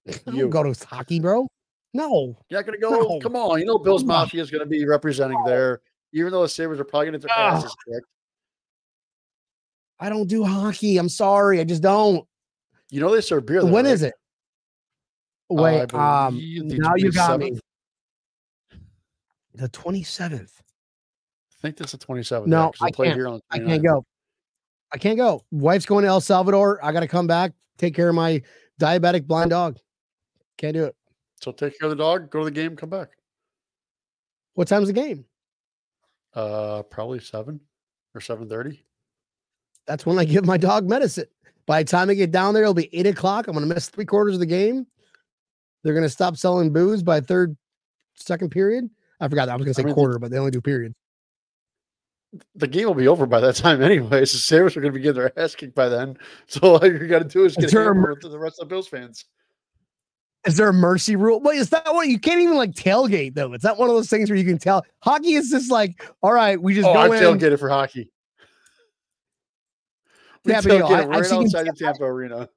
You. 0.31 0.49
go 0.49 0.61
to 0.63 0.85
hockey, 0.85 1.19
bro. 1.19 1.47
No. 1.93 2.37
You're 2.49 2.59
not 2.59 2.65
going 2.67 2.79
to 2.79 2.81
go? 2.81 2.89
No. 2.89 3.19
Come 3.19 3.35
on. 3.35 3.57
You 3.59 3.65
know 3.65 3.79
Bill's 3.79 4.03
Mafia 4.03 4.41
is 4.41 4.51
going 4.51 4.63
to 4.63 4.69
be 4.69 4.85
representing 4.85 5.41
there, 5.45 5.81
even 6.13 6.31
though 6.31 6.43
the 6.43 6.49
Sabres 6.49 6.79
are 6.79 6.83
probably 6.83 7.07
going 7.07 7.19
to 7.19 7.27
get 7.27 7.35
their 7.35 7.45
asses 7.45 7.75
kicked. 7.87 8.05
I 9.99 10.09
don't 10.09 10.27
do 10.27 10.43
hockey. 10.43 10.97
I'm 10.97 11.09
sorry. 11.09 11.59
I 11.59 11.63
just 11.63 11.81
don't. 11.81 12.25
You 12.89 12.99
know 12.99 13.13
they 13.13 13.21
serve 13.21 13.45
beer 13.45 13.61
there, 13.63 13.71
When 13.71 13.85
right? 13.85 13.93
is 13.93 14.03
it? 14.03 14.13
Uh, 15.51 15.55
Wait, 15.55 15.93
um, 15.93 16.39
now 16.63 16.93
you 16.95 17.11
got 17.11 17.39
me. 17.39 17.57
The 19.55 19.69
27th. 19.69 20.51
I 20.51 21.55
think 21.61 21.77
that's 21.77 21.91
the 21.91 21.97
27th. 21.97 22.47
No, 22.47 22.71
yeah, 22.79 22.85
I 22.87 22.91
play 22.91 23.07
can't. 23.07 23.17
here 23.17 23.27
on 23.27 23.35
the 23.35 23.41
I 23.49 23.59
can't 23.59 23.83
go. 23.83 24.03
I 24.91 24.97
can't 24.97 25.17
go. 25.17 25.43
Wife's 25.51 25.85
going 25.85 26.03
to 26.03 26.09
El 26.09 26.21
Salvador. 26.21 26.83
I 26.83 26.91
got 26.91 26.99
to 27.01 27.07
come 27.07 27.25
back, 27.27 27.53
take 27.77 27.95
care 27.95 28.09
of 28.09 28.15
my 28.15 28.41
diabetic 28.79 29.25
blind 29.25 29.51
dog. 29.51 29.77
Can't 30.57 30.73
do 30.73 30.85
it. 30.85 30.95
So 31.41 31.51
take 31.51 31.79
care 31.79 31.89
of 31.89 31.97
the 31.97 32.03
dog, 32.03 32.29
go 32.29 32.39
to 32.39 32.45
the 32.45 32.51
game, 32.51 32.75
come 32.75 32.89
back. 32.89 33.09
What 34.53 34.67
time's 34.67 34.87
the 34.87 34.93
game? 34.93 35.25
Uh, 36.35 36.83
probably 36.83 37.19
seven 37.19 37.59
or 38.15 38.21
seven 38.21 38.49
thirty. 38.49 38.83
That's 39.85 40.05
when 40.05 40.17
I 40.17 40.25
give 40.25 40.45
my 40.45 40.57
dog 40.57 40.87
medicine. 40.87 41.25
By 41.65 41.83
the 41.83 41.89
time 41.89 42.09
I 42.09 42.13
get 42.13 42.31
down 42.31 42.53
there, 42.53 42.63
it'll 42.63 42.73
be 42.73 42.93
eight 42.93 43.07
o'clock. 43.07 43.47
I'm 43.47 43.53
going 43.53 43.67
to 43.67 43.73
miss 43.73 43.89
three 43.89 44.05
quarters 44.05 44.33
of 44.35 44.39
the 44.39 44.45
game. 44.45 44.85
They're 45.83 45.93
going 45.93 46.03
to 46.03 46.09
stop 46.09 46.37
selling 46.37 46.71
booze 46.71 47.03
by 47.03 47.21
third, 47.21 47.55
second 48.15 48.49
period. 48.49 48.89
I 49.19 49.27
forgot 49.27 49.45
that. 49.45 49.53
I 49.53 49.55
was 49.55 49.65
going 49.65 49.73
to 49.73 49.81
I 49.81 49.83
say 49.83 49.85
mean, 49.85 49.93
quarter, 49.93 50.19
but 50.19 50.31
they 50.31 50.37
only 50.37 50.51
do 50.51 50.61
period. 50.61 50.93
The 52.55 52.67
game 52.67 52.87
will 52.87 52.95
be 52.95 53.07
over 53.07 53.25
by 53.25 53.39
that 53.41 53.55
time 53.57 53.81
anyways. 53.81 54.31
The 54.31 54.37
Sabres 54.37 54.75
are 54.75 54.81
going 54.81 54.93
to 54.93 54.97
be 54.97 55.03
getting 55.03 55.21
their 55.21 55.39
ass 55.39 55.55
kicked 55.55 55.75
by 55.75 55.89
then. 55.89 56.17
So 56.47 56.75
all 56.75 56.85
you 56.85 57.07
got 57.07 57.19
to 57.19 57.25
do 57.25 57.45
is 57.45 57.55
get 57.55 57.71
hammered 57.71 58.21
to 58.21 58.29
the 58.29 58.39
rest 58.39 58.59
of 58.59 58.67
the 58.67 58.73
Bills 58.73 58.87
fans. 58.87 59.25
Is 60.45 60.57
there 60.57 60.67
a 60.67 60.73
mercy 60.73 61.15
rule? 61.15 61.39
Well, 61.39 61.55
is 61.57 61.69
that 61.69 61.85
what 61.93 62.07
you 62.09 62.19
can't 62.19 62.41
even 62.41 62.57
like 62.57 62.71
tailgate 62.71 63.33
though? 63.35 63.53
It's 63.53 63.63
not 63.63 63.77
one 63.77 63.89
of 63.89 63.95
those 63.95 64.09
things 64.09 64.29
where 64.29 64.37
you 64.37 64.43
can 64.45 64.57
tell. 64.57 64.85
Hockey 64.99 65.33
is 65.33 65.49
just 65.49 65.71
like, 65.71 66.03
all 66.21 66.33
right, 66.33 66.61
we 66.61 66.73
just 66.73 66.87
Oh, 66.87 66.93
go 66.93 66.99
I'm 66.99 67.13
in. 67.13 67.19
tailgated 67.23 67.59
for 67.59 67.69
hockey. 67.69 68.11
We 70.45 70.51
Yeah, 70.51 70.61
but, 70.61 70.71
you 70.73 70.79
tailgated 70.83 70.91
I- 70.91 70.99
I've 71.03 71.09
right 71.09 71.25
seen- 71.25 71.43
outside 71.43 71.67
the 71.67 71.73
Tampa 71.73 72.03
Arena. 72.03 72.49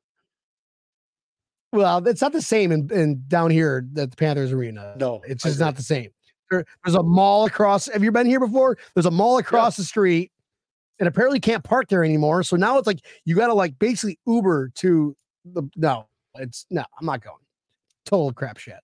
Well, 1.72 2.06
it's 2.08 2.22
not 2.22 2.32
the 2.32 2.42
same 2.42 2.72
in, 2.72 2.90
in 2.92 3.22
down 3.28 3.50
here 3.50 3.84
at 3.86 3.94
the 4.10 4.16
Panthers 4.16 4.52
Arena. 4.52 4.94
No, 4.98 5.20
It's 5.26 5.42
just 5.44 5.60
not 5.60 5.76
the 5.76 5.82
same. 5.82 6.10
There- 6.50 6.64
there's 6.84 6.96
a 6.96 7.02
mall 7.02 7.44
across. 7.46 7.86
Have 7.86 8.02
you 8.02 8.10
been 8.10 8.26
here 8.26 8.40
before? 8.40 8.76
There's 8.94 9.06
a 9.06 9.10
mall 9.10 9.38
across 9.38 9.76
the 9.76 9.84
street, 9.84 10.32
and 10.98 11.06
apparently 11.08 11.38
can't 11.38 11.62
park 11.62 11.88
there 11.88 12.02
anymore. 12.02 12.42
So 12.42 12.56
now 12.56 12.78
it's 12.78 12.86
like 12.86 13.00
you 13.24 13.36
got 13.36 13.48
to 13.48 13.54
like 13.54 13.78
basically 13.78 14.18
Uber 14.26 14.70
to 14.76 15.16
the. 15.44 15.62
No, 15.76 16.08
it's 16.36 16.66
no. 16.70 16.84
I'm 16.98 17.06
not 17.06 17.20
going. 17.22 17.36
Total 18.06 18.32
crap 18.32 18.56
shit. 18.56 18.78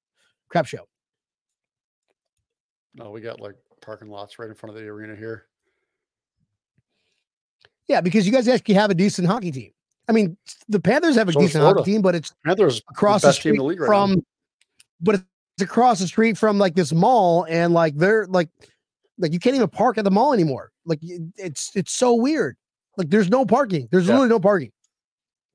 Crap 0.51 0.67
show. 0.67 0.87
No, 2.95 3.11
we 3.11 3.23
got 3.23 3.41
like 3.41 3.55
parking 3.81 4.09
lots 4.11 4.39
right 4.39 4.49
in 4.49 4.55
front 4.55 4.77
of 4.77 4.83
the 4.83 4.87
arena 4.89 5.17
here. 5.17 5.47
Yeah, 7.89 8.01
because 8.01 8.27
you 8.27 8.33
guys 8.33 8.47
actually 8.49 8.75
have 8.75 8.91
a 8.91 8.95
decent 8.95 9.27
hockey 9.27 9.51
team. 9.51 9.71
I 10.09 10.13
mean, 10.13 10.37
the 10.69 10.81
Panthers 10.81 11.15
have 11.17 11.29
a 11.29 11.33
So 11.33 11.41
decent 11.41 11.65
hockey 11.65 11.85
team, 11.85 12.03
but 12.03 12.15
it's 12.15 12.33
Panthers 12.45 12.83
across 12.91 13.23
the 13.23 13.29
the, 13.29 13.31
best 13.31 13.43
team 13.43 13.51
in 13.51 13.57
street 13.57 13.59
the 13.59 13.65
league 13.65 13.81
right 13.81 13.91
now. 13.91 14.07
from, 14.15 14.27
but 15.01 15.15
it's 15.17 15.63
across 15.63 16.01
the 16.01 16.07
street 16.07 16.37
from 16.37 16.59
like 16.59 16.75
this 16.75 16.93
mall, 16.93 17.47
and 17.49 17.73
like 17.73 17.97
they're 17.97 18.27
like, 18.27 18.49
like 19.19 19.33
you 19.33 19.39
can't 19.39 19.57
even 19.57 19.69
park 19.69 19.99
at 19.99 20.05
the 20.05 20.11
mall 20.11 20.33
anymore. 20.33 20.71
Like 20.85 20.99
it's 21.03 21.71
it's 21.77 21.93
so 21.93 22.15
weird. 22.15 22.57
Like 22.97 23.09
there's 23.11 23.31
no 23.31 23.47
parking. 23.47 23.89
There's 23.91 24.07
Yeah. 24.07 24.15
literally 24.15 24.31
no 24.31 24.41
parking. 24.41 24.73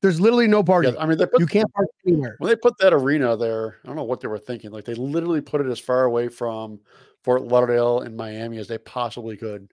There's 0.01 0.21
literally 0.21 0.47
no 0.47 0.59
Yeah, 0.59 0.63
parking. 0.63 0.97
I 0.97 1.05
mean, 1.07 1.17
they 1.17 1.25
put 1.25 1.39
you 1.39 1.47
can't 1.47 1.71
park 1.73 1.87
anywhere. 2.05 2.35
when 2.39 2.49
they 2.49 2.55
put 2.55 2.77
that 2.79 2.93
arena 2.93 3.35
there, 3.35 3.77
I 3.83 3.87
don't 3.87 3.95
know 3.95 4.03
what 4.03 4.21
they 4.21 4.27
were 4.27 4.37
thinking. 4.37 4.69
Like 4.71 4.85
they 4.85 4.93
literally 4.93 5.41
put 5.41 5.59
it 5.61 5.67
as 5.67 5.79
far 5.79 6.03
away 6.03 6.27
from 6.27 6.79
Fort 7.23 7.41
Lauderdale 7.43 8.01
and 8.01 8.15
Miami 8.15 8.57
as 8.59 8.67
they 8.67 8.77
possibly 8.77 9.37
could. 9.37 9.67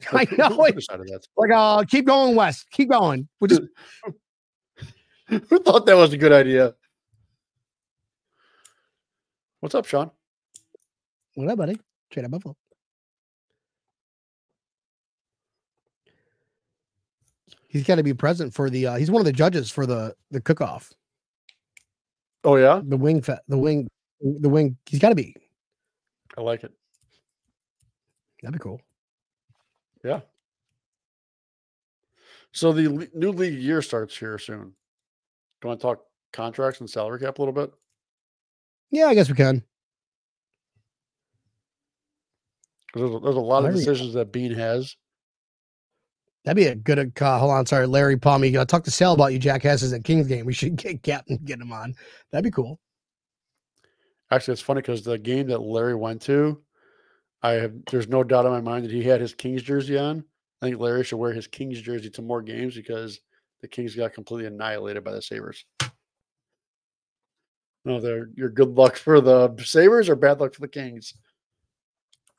I 0.12 0.16
Like, 0.16 0.28
who- 0.30 0.36
know. 0.38 0.48
Who 0.48 0.64
it- 0.66 1.26
Like, 1.36 1.50
uh, 1.54 1.84
keep 1.84 2.06
going 2.06 2.34
west. 2.34 2.66
Keep 2.72 2.90
going. 2.90 3.28
Which 3.38 3.52
is 3.52 3.60
Who 5.28 5.58
thought 5.60 5.86
that 5.86 5.94
was 5.96 6.12
a 6.12 6.18
good 6.18 6.32
idea? 6.32 6.74
What's 9.60 9.74
up, 9.74 9.86
Sean? 9.86 10.10
what 11.34 11.48
up, 11.48 11.58
buddy? 11.58 11.78
Straight 12.10 12.24
up 12.24 12.30
Buffalo. 12.32 12.56
He's 17.68 17.84
got 17.84 17.96
to 17.96 18.02
be 18.02 18.14
present 18.14 18.52
for 18.54 18.70
the. 18.70 18.86
uh 18.86 18.94
He's 18.96 19.10
one 19.10 19.20
of 19.20 19.26
the 19.26 19.32
judges 19.32 19.70
for 19.70 19.86
the 19.86 20.14
the 20.30 20.40
cook 20.40 20.60
off. 20.60 20.92
Oh 22.44 22.56
yeah, 22.56 22.80
The 22.84 22.96
wing 22.96 23.20
fat. 23.22 23.42
The 23.48 23.58
wing. 23.58 23.88
The 24.20 24.48
wing. 24.48 24.76
He's 24.86 25.00
got 25.00 25.10
to 25.10 25.14
be. 25.14 25.34
I 26.36 26.40
like 26.40 26.64
it. 26.64 26.72
That'd 28.42 28.54
be 28.54 28.62
cool. 28.62 28.80
Yeah. 30.04 30.20
So 32.52 32.72
the 32.72 32.88
le- 32.88 33.06
new 33.14 33.32
league 33.32 33.58
year 33.58 33.82
starts 33.82 34.16
here 34.16 34.38
soon. 34.38 34.60
Do 35.60 35.64
you 35.64 35.68
want 35.68 35.80
to 35.80 35.82
talk 35.86 36.04
contracts 36.32 36.80
and 36.80 36.88
salary 36.88 37.20
cap 37.20 37.38
a 37.38 37.42
little 37.42 37.52
bit? 37.52 37.72
Yeah, 38.90 39.06
I 39.06 39.14
guess 39.14 39.28
we 39.28 39.34
can. 39.34 39.62
There's 42.94 43.10
a, 43.14 43.18
there's 43.18 43.36
a 43.36 43.40
lot 43.40 43.64
of 43.64 43.74
decisions 43.74 44.14
that 44.14 44.32
Beane 44.32 44.54
has. 44.54 44.96
That'd 46.44 46.56
be 46.56 46.66
a 46.66 46.74
good. 46.74 47.12
Uh, 47.20 47.38
hold 47.38 47.50
on, 47.50 47.66
sorry, 47.66 47.86
Larry 47.86 48.16
Palmy. 48.16 48.56
Uh, 48.56 48.64
talk 48.64 48.84
to 48.84 48.90
Sal 48.90 49.14
about 49.14 49.32
you 49.32 49.38
jackasses 49.38 49.92
at 49.92 50.04
Kings 50.04 50.26
game. 50.26 50.46
We 50.46 50.52
should 50.52 50.76
get 50.76 51.02
Captain 51.02 51.38
get 51.44 51.60
him 51.60 51.72
on. 51.72 51.94
That'd 52.30 52.44
be 52.44 52.50
cool. 52.50 52.78
Actually, 54.30 54.52
it's 54.52 54.62
funny 54.62 54.80
because 54.80 55.02
the 55.02 55.18
game 55.18 55.46
that 55.48 55.60
Larry 55.60 55.94
went 55.94 56.22
to, 56.22 56.62
I 57.42 57.52
have 57.52 57.72
there's 57.90 58.08
no 58.08 58.22
doubt 58.22 58.46
in 58.46 58.52
my 58.52 58.60
mind 58.60 58.84
that 58.84 58.92
he 58.92 59.02
had 59.02 59.20
his 59.20 59.34
Kings 59.34 59.62
jersey 59.62 59.98
on. 59.98 60.24
I 60.60 60.66
think 60.66 60.80
Larry 60.80 61.04
should 61.04 61.18
wear 61.18 61.32
his 61.32 61.46
Kings 61.46 61.80
jersey 61.80 62.10
to 62.10 62.22
more 62.22 62.42
games 62.42 62.74
because 62.74 63.20
the 63.60 63.68
Kings 63.68 63.94
got 63.94 64.12
completely 64.12 64.46
annihilated 64.46 65.04
by 65.04 65.12
the 65.12 65.22
Sabres. 65.22 65.64
No, 67.84 68.00
they're 68.00 68.28
your 68.34 68.50
good 68.50 68.70
luck 68.70 68.96
for 68.96 69.20
the 69.20 69.54
Sabres 69.64 70.08
or 70.08 70.16
bad 70.16 70.40
luck 70.40 70.54
for 70.54 70.60
the 70.60 70.68
Kings. 70.68 71.14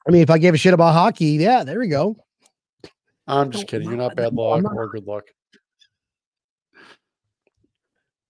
I 0.08 0.12
mean, 0.12 0.22
if 0.22 0.30
I 0.30 0.38
gave 0.38 0.54
a 0.54 0.58
shit 0.58 0.74
about 0.74 0.94
hockey, 0.94 1.32
yeah, 1.32 1.64
there 1.64 1.80
we 1.80 1.88
go. 1.88 2.18
I'm 3.30 3.52
just 3.52 3.68
kidding. 3.68 3.88
You're 3.88 3.98
not 3.98 4.16
bad 4.16 4.34
luck 4.34 4.64
not. 4.64 4.74
or 4.76 4.88
good 4.90 5.06
luck. 5.06 5.26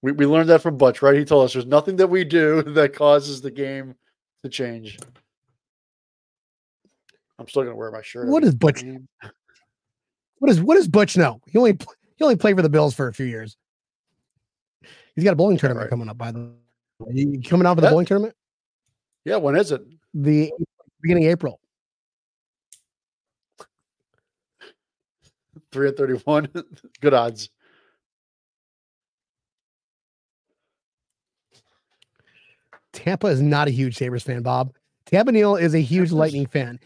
We, 0.01 0.11
we 0.11 0.25
learned 0.25 0.49
that 0.49 0.61
from 0.61 0.77
Butch, 0.77 1.01
right? 1.01 1.17
He 1.17 1.25
told 1.25 1.45
us 1.45 1.53
there's 1.53 1.65
nothing 1.65 1.95
that 1.97 2.07
we 2.07 2.23
do 2.23 2.61
that 2.73 2.93
causes 2.93 3.41
the 3.41 3.51
game 3.51 3.95
to 4.43 4.49
change. 4.49 4.97
I'm 7.37 7.47
still 7.47 7.63
gonna 7.63 7.75
wear 7.75 7.91
my 7.91 8.01
shirt. 8.01 8.27
What 8.27 8.43
is 8.43 8.53
Butch? 8.53 8.81
game. 8.81 9.07
What 10.39 10.51
is 10.51 10.61
what 10.61 10.75
does 10.75 10.87
Butch 10.87 11.15
know? 11.15 11.39
He 11.47 11.57
only 11.57 11.77
he 12.17 12.23
only 12.23 12.35
played 12.35 12.57
for 12.57 12.61
the 12.61 12.69
Bills 12.69 12.93
for 12.93 13.07
a 13.07 13.13
few 13.13 13.25
years. 13.25 13.55
He's 15.15 15.23
got 15.23 15.33
a 15.33 15.37
bowling 15.37 15.57
tournament 15.57 15.85
right. 15.85 15.89
coming 15.89 16.09
up. 16.09 16.17
By 16.17 16.31
the 16.31 16.51
way, 16.99 17.13
you 17.13 17.41
coming 17.41 17.65
out 17.65 17.75
for 17.75 17.81
the 17.81 17.89
bowling 17.89 18.05
tournament? 18.05 18.35
Yeah, 19.23 19.37
when 19.37 19.55
is 19.55 19.71
it? 19.71 19.81
The 20.13 20.51
beginning 21.01 21.25
of 21.25 21.31
April. 21.31 21.58
Three 25.71 25.89
and 25.89 25.97
thirty-one. 25.97 26.49
Good 27.01 27.13
odds. 27.13 27.49
Tampa 32.93 33.27
is 33.27 33.41
not 33.41 33.67
a 33.67 33.71
huge 33.71 33.95
Sabres 33.95 34.23
fan, 34.23 34.41
Bob. 34.41 34.73
Tampa 35.05 35.31
Neal 35.31 35.55
is 35.55 35.73
a 35.75 35.79
huge 35.79 36.11
Lightning 36.11 36.45
fan. 36.45 36.79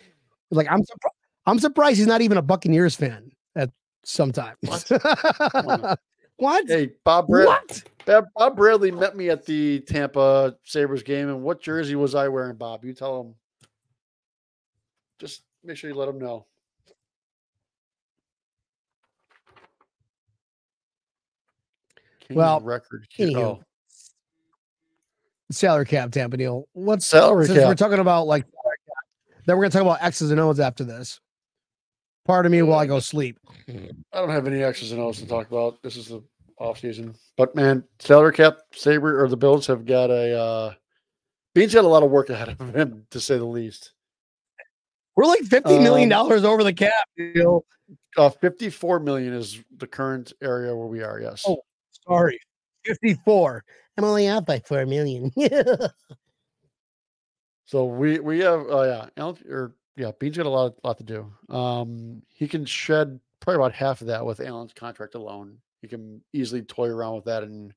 Like 0.52 0.68
I'm 0.70 0.84
surprised. 0.84 1.16
I'm 1.46 1.60
surprised 1.60 1.98
he's 1.98 2.08
not 2.08 2.22
even 2.22 2.38
a 2.38 2.42
Buccaneers 2.42 2.96
fan 2.96 3.32
at 3.56 3.70
some 4.04 4.32
time. 4.32 4.56
What? 4.62 6.00
What? 6.38 6.68
Hey, 6.68 6.90
Bob 7.04 7.28
Brad- 7.28 7.48
What? 7.48 7.84
Bob 8.36 8.58
Bradley 8.58 8.92
met 8.92 9.16
me 9.16 9.30
at 9.30 9.46
the 9.46 9.82
Tampa 9.82 10.56
Sabres 10.64 11.04
game, 11.04 11.30
and 11.30 11.44
what 11.44 11.62
jersey 11.62 11.96
was 11.96 12.16
I 12.16 12.28
wearing, 12.28 12.56
Bob? 12.56 12.84
You 12.84 12.94
tell 12.94 13.22
him. 13.22 13.36
Just 15.20 15.44
make 15.64 15.78
sure 15.78 15.92
you 15.92 15.96
let 15.96 16.10
him 16.10 16.18
know. 16.18 16.48
Well, 22.36 22.62
record. 22.62 23.08
anywho, 23.18 23.38
oh, 23.38 23.64
Salary 25.52 25.86
cap, 25.86 26.12
Tampa 26.12 26.38
Neal. 26.38 26.68
What's 26.74 27.06
salary 27.06 27.46
since 27.46 27.60
we're 27.60 27.76
talking 27.76 28.00
about 28.00 28.28
like 28.28 28.46
then 29.46 29.58
we're 29.58 29.64
gonna 29.64 29.72
talk 29.72 29.82
about 29.82 30.04
X's 30.04 30.32
and 30.32 30.40
O's 30.40 30.60
after 30.60 30.84
this. 30.84 31.20
Pardon 32.26 32.52
me 32.52 32.62
while 32.62 32.80
I 32.80 32.86
go 32.86 33.00
sleep. 33.00 33.38
I 33.68 33.92
don't 34.14 34.30
have 34.30 34.48
any 34.48 34.64
X's 34.64 34.92
and 34.94 35.02
O's 35.02 35.20
to 35.20 35.28
talk 35.28 35.48
about. 35.52 35.82
This 35.84 35.98
is 35.98 36.08
the 36.08 36.24
off 36.58 36.80
season, 36.80 37.16
but 37.38 37.56
man, 37.56 37.84
salary 38.00 38.34
cap, 38.34 38.60
Sabre 38.74 39.22
or 39.24 39.28
the 39.28 39.38
Bills 39.38 39.68
have 39.68 39.86
got 39.86 40.10
a. 40.10 40.38
uh 40.40 40.74
Beane's 41.54 41.74
got 41.74 41.84
a 41.86 41.88
lot 41.88 42.02
of 42.02 42.10
work 42.10 42.32
ahead 42.32 42.50
of 42.50 42.74
him, 42.74 43.06
to 43.12 43.20
say 43.20 43.38
the 43.38 43.46
least. 43.46 43.92
We're 45.16 45.26
like 45.26 45.42
fifty 45.42 45.78
million 45.78 46.12
Um, 46.12 46.18
dollars 46.18 46.44
over 46.44 46.64
the 46.64 46.74
cap. 46.74 46.92
Neal. 47.18 47.66
Uh, 48.18 48.30
Fifty-four 48.30 49.00
million 49.00 49.34
is 49.34 49.60
the 49.78 49.86
current 49.86 50.34
area 50.42 50.76
where 50.76 50.88
we 50.88 51.04
are. 51.04 51.20
Yes. 51.20 51.44
Oh. 51.48 51.58
Sorry, 52.08 52.40
fifty-four. 52.86 53.64
I'm 53.98 54.04
only 54.04 54.28
out 54.28 54.46
by 54.46 54.60
four 54.60 54.86
million. 54.86 55.32
So 57.66 57.86
we 57.86 58.20
we 58.20 58.40
have 58.40 58.70
uh, 58.70 58.84
yeah 58.84 59.06
Alan, 59.18 59.38
or 59.50 59.74
yeah 59.96 60.12
Beane's 60.20 60.38
got 60.38 60.46
a 60.46 60.50
lot 60.50 60.76
lot 60.84 60.98
to 60.98 61.04
do. 61.04 61.32
Um, 61.50 62.22
he 62.34 62.48
can 62.48 62.66
shed 62.66 63.20
probably 63.40 63.56
about 63.56 63.74
half 63.74 64.02
of 64.02 64.08
that 64.08 64.24
with 64.26 64.42
Allen's 64.42 64.74
contract 64.74 65.16
alone. 65.16 65.58
He 65.82 65.88
can 65.88 66.22
easily 66.34 66.62
toy 66.62 66.90
around 66.90 67.16
with 67.16 67.26
that 67.26 67.44
and 67.44 67.74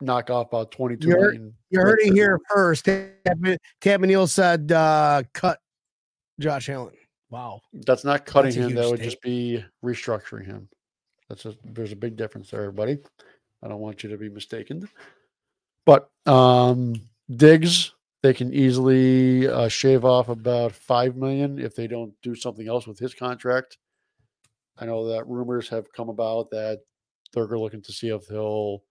knock 0.00 0.30
off 0.30 0.46
about 0.48 0.70
twenty-two 0.70 1.08
You're- 1.08 1.20
million. 1.22 1.54
You 1.70 1.80
heard 1.80 1.98
it 2.02 2.14
here 2.14 2.38
first. 2.48 2.84
Tampa 2.84 3.58
Tampa 3.80 4.06
Neal 4.06 4.26
said 4.26 4.70
uh, 4.72 5.22
cut 5.34 5.58
Josh 6.40 6.68
Allen. 6.68 6.94
Wow. 7.30 7.60
That's 7.72 8.04
not 8.04 8.26
cutting 8.26 8.52
That's 8.52 8.70
him. 8.70 8.74
That 8.76 8.82
huge 8.82 8.90
would 8.92 9.02
just 9.02 9.22
be 9.22 9.64
restructuring 9.84 10.46
him. 10.46 10.68
That's 11.32 11.46
a 11.46 11.54
there's 11.64 11.92
a 11.92 11.96
big 11.96 12.16
difference 12.18 12.50
there, 12.50 12.60
everybody. 12.60 12.98
I 13.62 13.68
don't 13.68 13.80
want 13.80 14.02
you 14.02 14.10
to 14.10 14.18
be 14.18 14.28
mistaken. 14.28 14.86
But 15.86 16.10
um 16.26 17.00
they 18.22 18.34
can 18.34 18.52
easily 18.52 19.48
uh, 19.48 19.68
shave 19.68 20.04
off 20.04 20.28
about 20.28 20.72
five 20.72 21.16
million 21.16 21.58
if 21.58 21.74
they 21.74 21.86
don't 21.86 22.12
do 22.22 22.34
something 22.34 22.68
else 22.68 22.86
with 22.86 22.98
his 22.98 23.14
contract. 23.14 23.78
I 24.76 24.84
know 24.84 25.08
that 25.08 25.26
rumors 25.26 25.70
have 25.70 25.90
come 25.94 26.10
about 26.10 26.50
that 26.50 26.80
they're 27.32 27.46
looking 27.46 27.80
to 27.80 27.92
see 27.92 28.10
if 28.10 28.26
he'll 28.26 28.82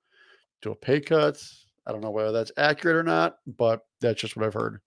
do 0.63 0.71
a 0.71 0.75
pay 0.75 0.99
cut. 0.99 1.37
I 1.85 1.91
don't 1.91 2.01
know 2.01 2.09
whether 2.09 2.31
that's 2.31 2.51
accurate 2.57 2.95
or 2.95 3.03
not, 3.03 3.37
but 3.45 3.81
that's 3.99 4.19
just 4.19 4.35
what 4.35 4.47
I've 4.47 4.53
heard. 4.55 4.81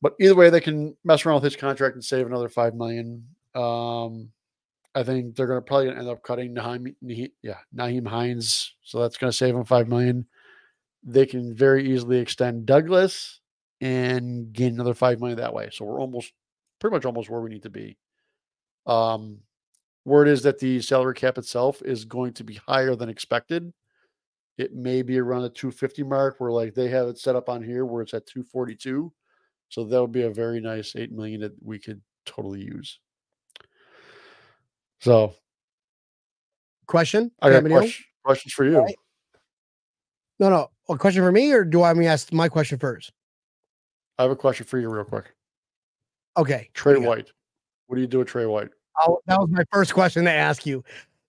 But 0.00 0.14
either 0.20 0.36
way, 0.36 0.50
they 0.50 0.60
can 0.60 0.96
mess 1.02 1.26
around 1.26 1.42
with 1.42 1.44
his 1.44 1.56
contract 1.56 1.96
and 1.96 2.04
save 2.04 2.26
another 2.26 2.48
five 2.48 2.76
million. 2.76 3.26
Um, 3.56 4.30
I 4.96 5.02
think 5.02 5.36
they're 5.36 5.46
going 5.46 5.58
to 5.58 5.64
probably 5.64 5.90
end 5.90 6.08
up 6.08 6.22
cutting 6.22 6.54
Nyheim, 6.54 6.94
Nyheim, 7.04 7.30
yeah, 7.42 7.58
Nyheim 7.76 8.08
Hines, 8.08 8.74
so 8.82 8.98
that's 8.98 9.18
going 9.18 9.30
to 9.30 9.36
save 9.36 9.54
them 9.54 9.66
five 9.66 9.88
million. 9.88 10.26
They 11.04 11.26
can 11.26 11.54
very 11.54 11.92
easily 11.92 12.18
extend 12.18 12.64
Douglas 12.64 13.40
and 13.82 14.50
gain 14.54 14.72
another 14.72 14.94
five 14.94 15.20
million 15.20 15.36
that 15.36 15.52
way. 15.52 15.68
So 15.70 15.84
we're 15.84 16.00
almost, 16.00 16.32
pretty 16.78 16.96
much 16.96 17.04
almost 17.04 17.28
where 17.28 17.42
we 17.42 17.50
need 17.50 17.64
to 17.64 17.70
be. 17.70 17.98
Um, 18.86 19.40
word 20.06 20.28
is 20.28 20.42
that 20.44 20.58
the 20.60 20.80
salary 20.80 21.14
cap 21.14 21.36
itself 21.36 21.82
is 21.84 22.06
going 22.06 22.32
to 22.32 22.44
be 22.44 22.58
higher 22.66 22.96
than 22.96 23.10
expected. 23.10 23.74
It 24.56 24.74
may 24.74 25.02
be 25.02 25.18
around 25.18 25.42
the 25.42 25.50
250 25.50 26.04
mark, 26.04 26.36
where 26.38 26.50
like 26.50 26.72
they 26.72 26.88
have 26.88 27.08
it 27.08 27.18
set 27.18 27.36
up 27.36 27.50
on 27.50 27.62
here, 27.62 27.84
where 27.84 28.00
it's 28.00 28.14
at 28.14 28.26
242. 28.26 29.12
So 29.68 29.84
that 29.84 30.00
would 30.00 30.12
be 30.12 30.22
a 30.22 30.30
very 30.30 30.58
nice 30.58 30.96
eight 30.96 31.12
million 31.12 31.42
that 31.42 31.52
we 31.62 31.78
could 31.78 32.00
totally 32.24 32.62
use. 32.62 32.98
So 35.00 35.34
Question? 36.86 37.32
I 37.42 37.50
got 37.50 37.64
question, 37.64 38.04
questions 38.24 38.52
for 38.52 38.64
you. 38.64 38.78
Right. 38.78 38.94
No, 40.38 40.50
no. 40.50 40.70
A 40.88 40.96
question 40.96 41.22
for 41.22 41.32
me, 41.32 41.52
or 41.52 41.64
do 41.64 41.82
I 41.82 41.92
me 41.94 42.06
ask 42.06 42.32
my 42.32 42.48
question 42.48 42.78
first? 42.78 43.12
I 44.18 44.22
have 44.22 44.30
a 44.30 44.36
question 44.36 44.66
for 44.66 44.78
you, 44.78 44.88
real 44.88 45.04
quick. 45.04 45.34
Okay. 46.36 46.70
Tre? 46.74 46.96
White. 46.96 47.32
What 47.86 47.96
do 47.96 48.02
you 48.02 48.06
do 48.06 48.18
with 48.18 48.28
Tre 48.28 48.46
White? 48.46 48.68
Oh, 49.00 49.20
that 49.26 49.38
was 49.38 49.48
my 49.50 49.64
first 49.72 49.94
question 49.94 50.24
to 50.24 50.30
ask 50.30 50.64
you. 50.64 50.84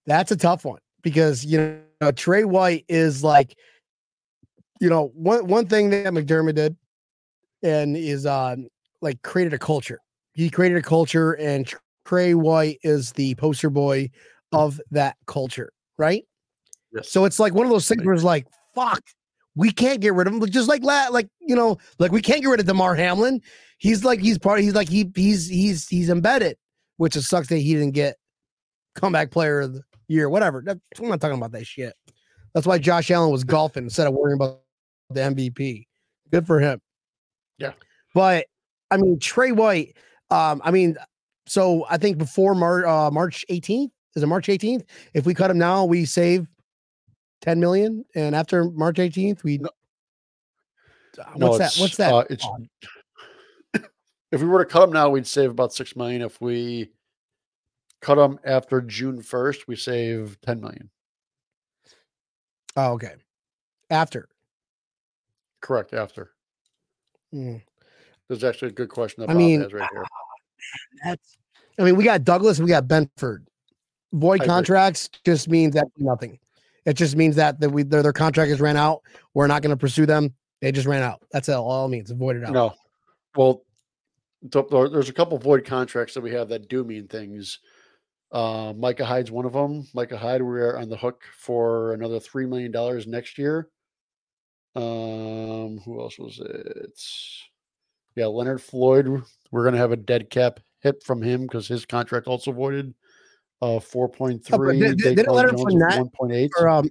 That's 0.06 0.32
a 0.32 0.38
tough 0.38 0.63
one 0.63 0.80
because 1.01 1.43
you 1.43 1.80
know 2.01 2.12
Tre 2.12 2.43
White 2.43 2.86
is 2.88 3.23
like, 3.23 3.58
you 4.80 4.89
know, 4.89 5.12
one 5.15 5.47
one 5.47 5.67
thing 5.67 5.89
that 5.89 6.06
McDermott 6.13 6.56
did, 6.56 6.75
and 7.63 7.97
is 7.97 8.25
uh 8.25 8.56
like 9.01 9.21
created 9.23 9.53
a 9.53 9.60
culture. 9.60 9.99
He 10.34 10.49
created 10.49 10.77
a 10.77 10.82
culture, 10.82 11.34
and 11.34 11.71
Tre 12.08 12.34
White 12.34 12.80
is 12.84 13.12
the 13.12 13.36
poster 13.36 13.70
boy 13.70 14.10
of 14.54 14.80
that 14.91 15.17
culture, 15.26 15.72
right? 15.98 16.24
Yes. 16.93 17.10
So 17.12 17.26
it's 17.26 17.38
like 17.38 17.54
one 17.54 17.65
of 17.65 17.72
those 17.72 17.88
things 17.88 18.04
where 18.06 18.13
it's 18.13 18.24
like, 18.24 18.48
fuck, 18.74 19.02
we 19.56 19.72
can't 19.72 20.00
get 20.00 20.13
rid 20.13 20.26
of 20.26 20.34
him. 20.34 20.46
Just 20.50 20.70
like 20.70 20.84
like 20.84 21.28
you 21.41 21.56
know, 21.56 21.78
like 22.00 22.13
we 22.13 22.22
can't 22.22 22.41
get 22.41 22.48
rid 22.48 22.62
of 22.62 22.65
Damar 22.65 22.96
Hamlin. 22.96 23.41
He's 23.78 24.06
like 24.06 24.22
he's 24.22 24.38
part. 24.38 24.62
He's 24.62 24.74
like 24.74 24.88
he 24.88 25.12
he's 25.15 25.50
he's 25.50 25.88
he's 25.88 26.10
embedded, 26.10 26.58
which 26.96 27.17
it 27.17 27.24
sucks 27.24 27.50
that 27.50 27.58
he 27.58 27.74
didn't 27.74 27.91
get 27.91 28.15
comeback 28.96 29.30
player 29.30 29.60
of 29.60 29.74
the 29.74 29.82
year, 30.08 30.30
whatever. 30.30 30.63
That- 30.65 30.80
I'm 30.98 31.10
not 31.10 31.20
talking 31.20 31.38
about 31.38 31.52
that 31.52 31.67
shit. 31.67 31.93
That's 32.54 32.65
why 32.65 32.78
Josh 32.78 33.12
Allen 33.12 33.32
was 33.32 33.43
golfing 33.43 33.84
instead 33.84 34.08
of 34.08 34.13
worrying 34.13 34.38
about 34.38 34.62
the 35.10 35.20
MVP. 35.20 35.88
Good 36.32 36.48
for 36.48 36.60
him. 36.60 36.80
Yeah. 37.58 37.74
But 38.13 38.46
I 38.91 38.96
mean 38.98 39.20
Tre 39.20 39.52
White. 39.52 39.98
Um, 40.30 40.62
I 40.63 40.72
mean, 40.72 40.98
so 41.48 41.86
I 41.90 41.98
think 41.98 42.18
before 42.18 42.54
Mar- 42.56 42.86
uh, 42.86 43.10
March 43.12 43.46
18th 43.50 43.92
is 44.18 44.24
it 44.24 44.28
March 44.28 44.48
18th? 44.48 44.84
If 45.14 45.28
we 45.28 45.36
cut 45.36 45.52
him 45.52 45.60
now, 45.60 45.86
we 45.86 46.04
save 46.04 46.48
10 47.42 47.60
million, 47.60 48.04
and 48.16 48.36
after 48.36 48.64
March 48.64 48.96
18th, 48.96 49.44
we. 49.44 49.60
No. 49.60 49.70
Uh, 51.20 51.24
No, 51.36 51.50
What's 51.50 51.58
that? 51.60 51.82
What's 51.82 51.98
that? 51.98 52.14
Uh, 52.14 52.24
it's 52.28 52.48
if 54.32 54.42
we 54.42 54.48
were 54.48 54.64
to 54.64 54.70
cut 54.70 54.84
him 54.84 54.92
now, 54.92 55.10
we'd 55.10 55.28
save 55.28 55.52
about 55.52 55.72
six 55.72 55.96
million. 55.96 56.24
If 56.24 56.42
we 56.42 56.90
cut 58.02 58.18
him 58.18 58.40
after 58.44 58.82
June 58.82 59.22
first, 59.22 59.68
we 59.68 59.76
save 59.76 60.40
ten 60.42 60.60
million. 60.62 60.90
oh, 62.76 62.94
okay. 62.94 63.14
After. 63.92 64.30
Correct. 65.62 65.94
After. 65.94 66.32
Mm. 67.34 67.62
There's 68.28 68.44
actually 68.44 68.70
a 68.70 68.74
good 68.74 68.90
question 68.90 69.22
that 69.22 69.30
I 69.30 69.34
Bob 69.34 69.38
mean, 69.38 69.62
has 69.62 69.74
right 69.74 69.88
here. 69.92 70.04
That's. 71.03 71.38
I 71.80 71.84
mean, 71.84 71.95
we 71.95 72.03
got 72.03 72.23
Douglas, 72.23 72.60
we 72.60 72.67
got 72.67 72.88
Benford. 72.88 73.45
Void 74.13 74.43
contracts 74.43 75.10
just 75.25 75.47
means 75.47 75.75
that 75.75 75.88
nothing. 75.97 76.39
It 76.86 76.93
just 76.93 77.15
means 77.15 77.36
that 77.36 77.60
that 77.60 77.69
we 77.69 77.84
their, 77.84 78.01
their 78.01 78.13
contract 78.13 78.49
has 78.49 78.62
ran 78.62 78.77
out. 78.77 79.01
We're 79.34 79.47
not 79.47 79.62
going 79.62 79.71
to 79.75 79.77
pursue 79.77 80.06
them. 80.06 80.34
They 80.62 80.71
just 80.71 80.88
ran 80.88 81.03
out. 81.03 81.21
That's 81.32 81.49
all, 81.49 81.86
it 81.86 81.89
means. 81.89 82.10
Voided 82.12 82.45
out. 82.45 82.53
No. 82.53 82.73
Well, 83.36 83.63
there's 84.41 85.10
a 85.10 85.13
couple 85.13 85.38
void 85.38 85.65
contracts 85.65 86.13
that 86.13 86.21
we 86.21 86.32
have 86.32 86.49
that 86.49 86.69
do 86.69 86.84
mean 86.84 87.08
things. 87.08 87.60
Uh, 88.32 88.73
Micah 88.75 89.06
Hyde's 89.06 89.32
one 89.32 89.45
of 89.45 89.53
them. 89.53 89.88
Micah 89.93 90.17
Hyde, 90.17 90.41
we're 90.41 90.77
on 90.77 90.89
the 90.89 90.97
hook 90.97 91.23
for 91.38 91.93
another 91.93 92.19
three 92.19 92.45
million 92.45 92.71
dollars 92.71 93.08
next 93.08 93.38
year. 93.38 93.69
Um, 94.75 95.80
who 95.84 95.99
else 95.99 96.19
was 96.19 96.39
it? 96.39 96.99
Yeah, 98.17 98.25
Leonard 98.25 98.63
Floyd. 98.63 99.21
We're 99.51 99.63
gonna 99.63 99.77
have 99.77 99.91
a 99.91 99.95
dead 99.95 100.32
cap 100.32 100.60
hit 100.82 101.03
from 101.03 101.21
him 101.21 101.43
because 101.43 101.67
his 101.67 101.86
contract 101.86 102.25
also 102.25 102.51
voided. 102.51 102.95
Uh, 103.62 103.80
four 103.80 104.10
point 104.10 104.43
three. 104.43 104.84
Oh, 104.84 104.93
did- 104.95 105.15
did- 105.15 105.27
Leonard 105.27 105.53
Fournette 105.53 105.99
one 105.99 106.10
point 106.10 106.34
eight. 106.34 106.51
Or 106.60 106.67
um, 106.67 106.89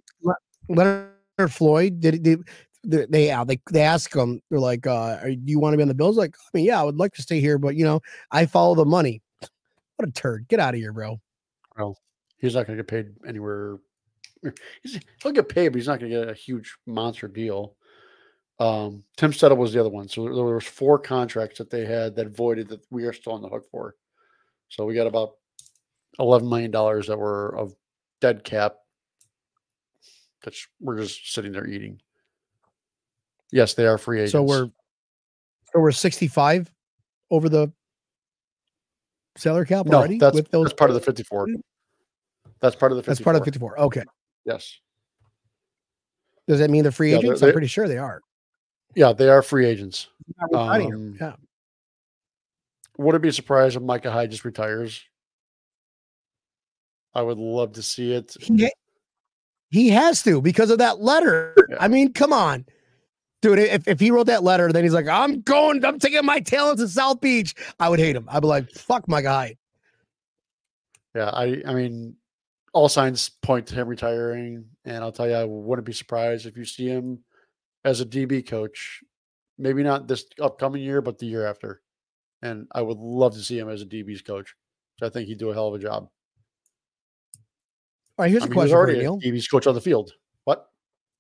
Leonard 0.69 1.11
Floyd 1.49 1.99
did 1.99 2.23
did 2.23 2.45
they 2.85 3.07
they 3.07 3.45
they 3.45 3.61
they 3.73 3.83
ask 3.83 4.15
him 4.15 4.41
they're 4.51 4.61
like 4.61 4.87
uh 4.87 5.19
are, 5.21 5.31
do 5.31 5.51
you 5.51 5.59
want 5.59 5.73
to 5.73 5.77
be 5.77 5.83
on 5.83 5.89
the 5.89 5.95
Bills 5.95 6.17
like 6.17 6.37
I 6.39 6.49
mean 6.55 6.65
yeah 6.65 6.81
I 6.81 6.85
would 6.85 6.97
like 6.97 7.13
to 7.15 7.23
stay 7.23 7.41
here 7.41 7.59
but 7.59 7.75
you 7.75 7.85
know 7.85 8.01
I 8.31 8.47
follow 8.47 8.77
the 8.77 8.85
money. 8.85 9.21
What 9.97 10.09
a 10.09 10.13
turd! 10.13 10.47
Get 10.47 10.61
out 10.61 10.75
of 10.75 10.81
here, 10.81 10.93
bro. 10.93 11.21
Well, 11.77 11.99
he's 12.39 12.55
not 12.55 12.69
going 12.69 12.77
to 12.77 12.85
get 12.85 12.89
paid 12.89 13.09
anywhere. 13.27 13.79
He's, 14.85 15.01
he'll 15.23 15.33
get 15.33 15.49
paid, 15.49 15.71
but 15.71 15.79
he's 15.79 15.89
not 15.89 15.99
going 15.99 16.13
to 16.13 16.19
get 16.21 16.29
a 16.29 16.35
huge 16.35 16.77
monster 16.87 17.27
deal. 17.27 17.75
Um, 18.59 19.05
Tim 19.17 19.33
Settle 19.33 19.59
was 19.59 19.73
the 19.73 19.81
other 19.81 19.91
one. 19.91 20.09
So 20.09 20.25
there 20.25 20.45
was 20.45 20.65
four 20.65 20.99
contracts 20.99 21.59
that 21.59 21.71
they 21.71 21.85
had 21.85 22.17
that 22.17 22.35
voided 22.35 22.69
that 22.69 22.81
we 22.91 23.05
are 23.05 23.13
still 23.13 23.35
on 23.35 23.43
the 23.43 23.49
hook 23.49 23.67
for. 23.71 23.95
So 24.69 24.85
we 24.87 24.95
got 24.95 25.07
about 25.07 25.33
eleven 26.19 26.49
million 26.49 26.71
dollars 26.71 27.07
that 27.09 27.19
were 27.19 27.55
of 27.57 27.75
dead 28.21 28.45
cap. 28.45 28.77
That's 30.43 30.67
we're 30.81 30.99
just 30.99 31.33
sitting 31.33 31.53
there 31.53 31.67
eating. 31.67 32.01
Yes, 33.53 33.75
they 33.75 33.87
are 33.87 33.99
free 33.99 34.21
agents. 34.21 34.33
So 34.33 34.43
we're 34.43 34.71
so 35.73 35.81
we're 35.81 35.93
65 35.93 36.73
over 37.31 37.49
the 37.49 37.71
salary 39.37 39.67
cap 39.67 39.85
no, 39.87 39.99
already 39.99 40.19
that's 40.19 40.35
with 40.35 40.51
those 40.51 40.67
that's 40.67 40.75
part 40.79 40.91
of 40.91 40.95
the 40.95 41.01
fifty-four. 41.01 41.49
That's 42.61 42.75
part 42.77 42.91
of 42.93 42.97
the 42.97 43.03
54. 43.03 43.13
that's 43.13 43.21
part 43.21 43.37
of 43.37 43.41
the 43.41 43.45
54. 43.45 43.81
Okay. 43.81 44.05
Yes. 44.47 44.79
Does 46.49 46.61
that 46.61 46.71
mean 46.71 46.85
they're 46.85 46.93
free 46.93 47.13
Yeah, 47.13 47.19
agents? 47.19 47.41
they- 47.41 47.49
I'm 47.49 47.53
pretty 47.53 47.67
sure 47.67 47.87
they 47.87 47.99
are. 47.99 48.23
Yeah, 48.97 49.13
they 49.13 49.29
are 49.29 49.43
free 49.43 49.67
agents. 49.67 50.09
Not 50.41 50.51
resigning 50.51 50.91
them. 50.91 51.01
Um, 51.01 51.17
yeah. 51.21 51.33
Would 52.99 53.15
it 53.15 53.23
be 53.23 53.31
surprised 53.31 53.77
if 53.77 53.83
Micah 53.83 54.11
Hyde 54.11 54.31
just 54.31 54.45
retires? 54.45 55.05
I 57.15 57.21
would 57.21 57.37
love 57.37 57.73
to 57.75 57.83
see 57.83 58.13
it. 58.13 58.35
He, 58.41 58.71
he 59.71 59.91
has 59.91 60.23
to 60.23 60.41
because 60.41 60.71
of 60.71 60.79
that 60.79 61.01
letter. 61.01 61.55
Yeah. 61.69 61.77
I 61.79 61.89
mean, 61.89 62.15
come 62.15 62.33
on. 62.33 62.65
Dude, 63.43 63.59
if, 63.59 63.87
if 63.87 64.01
he 64.01 64.11
wrote 64.11 64.29
that 64.29 64.43
letter, 64.43 64.73
then 64.73 64.83
he's 64.83 64.95
like, 64.95 65.07
I'm 65.09 65.43
going, 65.43 65.85
I'm 65.85 65.99
taking 65.99 66.25
my 66.25 66.41
talents 66.41 66.83
to 66.83 66.89
South 66.89 67.21
Beach. 67.21 67.55
I 67.79 67.91
would 67.91 68.01
hate 68.01 68.17
him. 68.17 68.27
I'd 68.31 68.41
be 68.41 68.47
like, 68.47 68.71
fuck 68.71 69.07
my 69.09 69.21
guy. 69.21 69.57
Yeah, 71.15 71.29
I 71.29 71.63
I 71.67 71.75
mean, 71.75 72.17
all 72.73 72.89
signs 72.89 73.29
point 73.29 73.67
to 73.69 73.75
him 73.75 73.89
retiring, 73.89 74.65
and 74.87 75.05
I'll 75.05 75.13
tell 75.13 75.29
you, 75.29 75.35
I 75.35 75.45
wouldn't 75.45 75.87
be 75.87 75.93
surprised 75.93 76.47
if 76.47 76.57
you 76.57 76.65
see 76.65 76.87
him 76.87 77.21
as 77.87 78.01
a 78.03 78.05
DB 78.05 78.47
coach. 78.47 79.03
Maybe 79.57 79.83
not 79.83 80.07
this 80.07 80.27
upcoming 80.43 80.83
year, 80.83 81.01
but 81.01 81.19
the 81.19 81.25
year 81.25 81.47
after. 81.47 81.81
And 82.43 82.67
I 82.73 82.83
would 82.83 82.99
love 82.99 83.33
to 83.35 83.41
see 83.41 83.59
him 83.59 83.71
as 83.71 83.81
a 83.81 83.87
DB's 83.87 84.21
coach. 84.21 84.55
So 84.99 85.07
I 85.07 85.09
think 85.09 85.29
he'd 85.29 85.39
do 85.39 85.49
a 85.51 85.55
hell 85.55 85.69
of 85.69 85.75
a 85.75 85.79
job. 85.79 86.09
All 88.19 88.25
right, 88.25 88.31
here's 88.31 88.43
I 88.43 88.47
a 88.47 88.49
mean, 88.51 88.55
question 88.55 88.73
for 88.75 88.79
already 88.79 88.99
you, 89.01 89.15
a 89.15 89.19
DB's 89.19 89.49
coach 89.49 89.67
on 89.67 89.75
the 89.75 89.81
field. 89.81 90.13
What? 90.45 90.67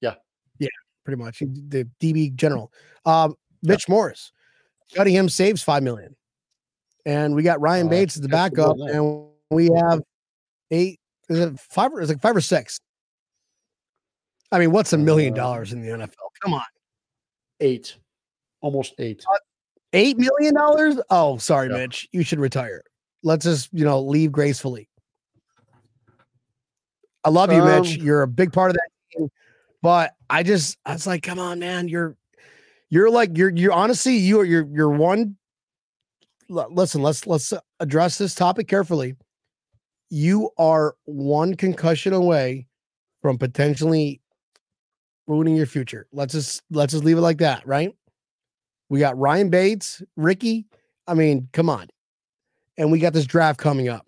Yeah. 0.03 0.15
Yeah, 0.59 0.69
pretty 1.05 1.23
much. 1.23 1.39
The 1.41 1.89
DB 2.01 2.35
general. 2.35 2.73
Um, 3.07 3.35
Mitch 3.63 3.89
Morse. 3.89 4.33
Cutting 4.95 5.15
him 5.15 5.29
saves 5.29 5.63
five 5.63 5.83
million. 5.83 6.15
And 7.07 7.35
we 7.35 7.43
got 7.43 7.61
Ryan 7.61 7.87
Uh, 7.87 7.91
Bates 7.91 8.17
as 8.17 8.23
the 8.23 8.29
backup, 8.29 8.77
and 8.79 9.29
we 9.51 9.71
have 9.77 10.01
eight. 10.71 11.01
Is 11.29 11.39
it 11.39 11.61
five 11.61 11.93
or 11.93 12.01
is 12.01 12.11
it 12.11 12.21
five 12.21 12.37
or 12.37 12.41
six? 12.41 12.81
I 14.53 14.59
mean, 14.59 14.73
what's 14.73 14.93
a 14.93 14.99
million 14.99 15.33
Uh, 15.33 15.37
dollars 15.37 15.73
in 15.73 15.83
the 15.83 15.89
NFL? 15.89 16.26
Come 16.43 16.55
on. 16.55 16.63
Eight, 17.61 17.97
almost 18.61 18.95
eight. 18.99 19.25
Eight 19.93 20.19
million 20.19 20.55
dollars? 20.55 20.97
Oh, 21.11 21.39
sorry, 21.39 21.69
Yeah. 21.69 21.79
Mitch. 21.79 22.09
You 22.13 22.23
should 22.23 22.41
retire. 22.41 22.83
Let's 23.23 23.45
just, 23.45 23.71
you 23.73 23.85
know, 23.85 24.01
leave 24.01 24.31
gracefully. 24.33 24.89
I 27.25 27.31
love 27.31 27.53
you, 27.53 27.65
Mitch. 27.65 27.99
Um, 27.99 28.05
You're 28.05 28.23
a 28.23 28.29
big 28.29 28.53
part 28.53 28.71
of 28.71 28.75
that 28.77 28.89
team. 29.17 29.31
But 29.83 30.13
I 30.31 30.43
just 30.43 30.79
I 30.85 30.93
was 30.93 31.07
like, 31.07 31.23
come 31.23 31.39
on, 31.39 31.59
man. 31.59 31.89
You're 31.89 32.17
you're 32.89 33.11
like 33.11 33.37
you're 33.37 33.51
you're 33.51 33.73
honestly 33.73 34.17
you 34.17 34.41
are 34.41 34.45
you're 34.45 34.67
you're 34.71 34.91
one. 34.91 35.37
Listen, 36.49 37.03
let's 37.03 37.27
let's 37.27 37.53
address 37.81 38.19
this 38.19 38.35
topic 38.35 38.69
carefully. 38.69 39.17
You 40.09 40.51
are 40.57 40.95
one 41.05 41.55
concussion 41.55 42.13
away 42.13 42.67
from 43.23 43.39
potentially 43.39 44.21
ruining 45.27 45.57
your 45.57 45.67
future. 45.67 46.07
Let's 46.13 46.33
just 46.33 46.63
let's 46.71 46.93
just 46.93 47.05
leave 47.05 47.19
it 47.19 47.23
like 47.23 47.39
that, 47.39 47.67
right? 47.67 47.95
We 48.89 49.01
got 49.01 49.19
Ryan 49.19 49.51
Bates, 49.51 50.03
Ricky. 50.17 50.67
I 51.07 51.15
mean, 51.15 51.49
come 51.53 51.69
on. 51.69 51.89
And 52.79 52.93
we 52.93 52.99
got 52.99 53.13
this 53.13 53.27
draft 53.27 53.59
coming 53.59 53.89
up. 53.89 54.07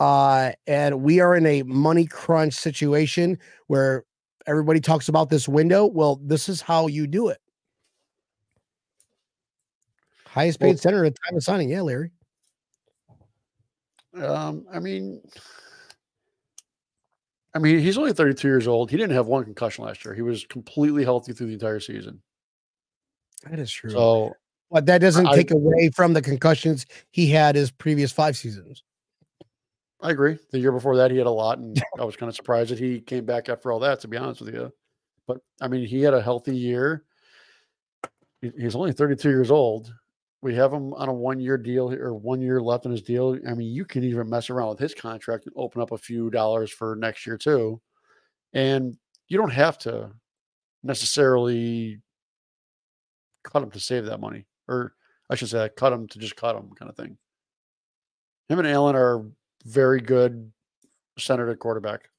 Uh, 0.00 0.52
and 0.66 1.02
we 1.02 1.20
are 1.20 1.36
in 1.36 1.46
a 1.46 1.62
money 1.62 2.06
crunch 2.06 2.54
situation 2.54 3.38
where 3.68 4.04
everybody 4.46 4.80
talks 4.80 5.08
about 5.08 5.30
this 5.30 5.48
window. 5.48 5.86
Well, 5.86 6.20
this 6.22 6.48
is 6.48 6.60
how 6.60 6.88
you 6.88 7.06
do 7.06 7.28
it. 7.28 7.38
Highest 10.26 10.58
paid 10.58 10.68
Well- 10.70 10.76
center 10.78 11.04
at 11.04 11.14
the 11.14 11.20
time 11.28 11.36
of 11.36 11.44
signing. 11.44 11.70
Yeah, 11.70 11.82
Larry. 11.82 12.10
Um, 14.14 14.66
I 14.72 14.80
mean, 14.80 15.20
I 17.54 17.60
mean, 17.60 17.78
he's 17.78 17.96
only 17.96 18.12
32 18.12 18.48
years 18.48 18.66
old. 18.66 18.90
He 18.90 18.96
didn't 18.96 19.14
have 19.14 19.26
one 19.26 19.44
concussion 19.44 19.84
last 19.84 20.04
year. 20.04 20.12
He 20.14 20.22
was 20.22 20.44
completely 20.44 21.04
healthy 21.04 21.32
through 21.32 21.46
the 21.48 21.52
entire 21.52 21.80
season. 21.80 22.20
That 23.48 23.58
is 23.58 23.70
true. 23.70 23.90
So 23.90 24.34
but 24.70 24.86
that 24.86 24.98
doesn't 24.98 25.26
I- 25.26 25.34
take 25.36 25.52
away 25.52 25.90
from 25.94 26.14
the 26.14 26.22
concussions 26.22 26.86
he 27.10 27.28
had 27.28 27.54
his 27.54 27.70
previous 27.70 28.10
five 28.10 28.36
seasons. 28.36 28.82
I 30.00 30.10
agree. 30.10 30.36
The 30.50 30.58
year 30.58 30.72
before 30.72 30.96
that, 30.96 31.10
he 31.10 31.16
had 31.16 31.26
a 31.26 31.30
lot, 31.30 31.58
and 31.58 31.80
I 31.98 32.04
was 32.04 32.16
kind 32.16 32.28
of 32.28 32.34
surprised 32.34 32.70
that 32.70 32.78
he 32.78 33.00
came 33.00 33.24
back 33.24 33.48
after 33.48 33.72
all 33.72 33.78
that. 33.80 34.00
To 34.00 34.08
be 34.08 34.16
honest 34.16 34.40
with 34.40 34.52
you, 34.52 34.72
but 35.26 35.38
I 35.60 35.68
mean, 35.68 35.86
he 35.86 36.02
had 36.02 36.12
a 36.12 36.20
healthy 36.20 36.56
year. 36.56 37.04
He's 38.42 38.74
only 38.74 38.92
32 38.92 39.30
years 39.30 39.50
old. 39.50 39.94
We 40.44 40.54
have 40.56 40.74
him 40.74 40.92
on 40.92 41.08
a 41.08 41.12
one-year 41.12 41.56
deal 41.56 41.90
or 41.90 42.12
one 42.12 42.42
year 42.42 42.60
left 42.60 42.84
in 42.84 42.92
his 42.92 43.00
deal. 43.00 43.38
I 43.48 43.54
mean, 43.54 43.72
you 43.72 43.86
can 43.86 44.04
even 44.04 44.28
mess 44.28 44.50
around 44.50 44.68
with 44.68 44.78
his 44.78 44.92
contract 44.92 45.46
and 45.46 45.54
open 45.56 45.80
up 45.80 45.90
a 45.90 45.96
few 45.96 46.28
dollars 46.28 46.70
for 46.70 46.96
next 46.96 47.26
year 47.26 47.38
too. 47.38 47.80
And 48.52 48.98
you 49.26 49.38
don't 49.38 49.48
have 49.48 49.78
to 49.78 50.10
necessarily 50.82 52.02
cut 53.42 53.62
him 53.62 53.70
to 53.70 53.80
save 53.80 54.04
that 54.04 54.20
money, 54.20 54.44
or 54.68 54.92
I 55.30 55.34
should 55.34 55.48
say, 55.48 55.70
cut 55.78 55.94
him 55.94 56.08
to 56.08 56.18
just 56.18 56.36
cut 56.36 56.56
him, 56.56 56.68
kind 56.78 56.90
of 56.90 56.96
thing. 56.96 57.16
Him 58.50 58.58
and 58.58 58.68
Allen 58.68 58.96
are 58.96 59.24
very 59.64 60.02
good 60.02 60.52
center 61.18 61.46
to 61.46 61.56
quarterback. 61.56 62.10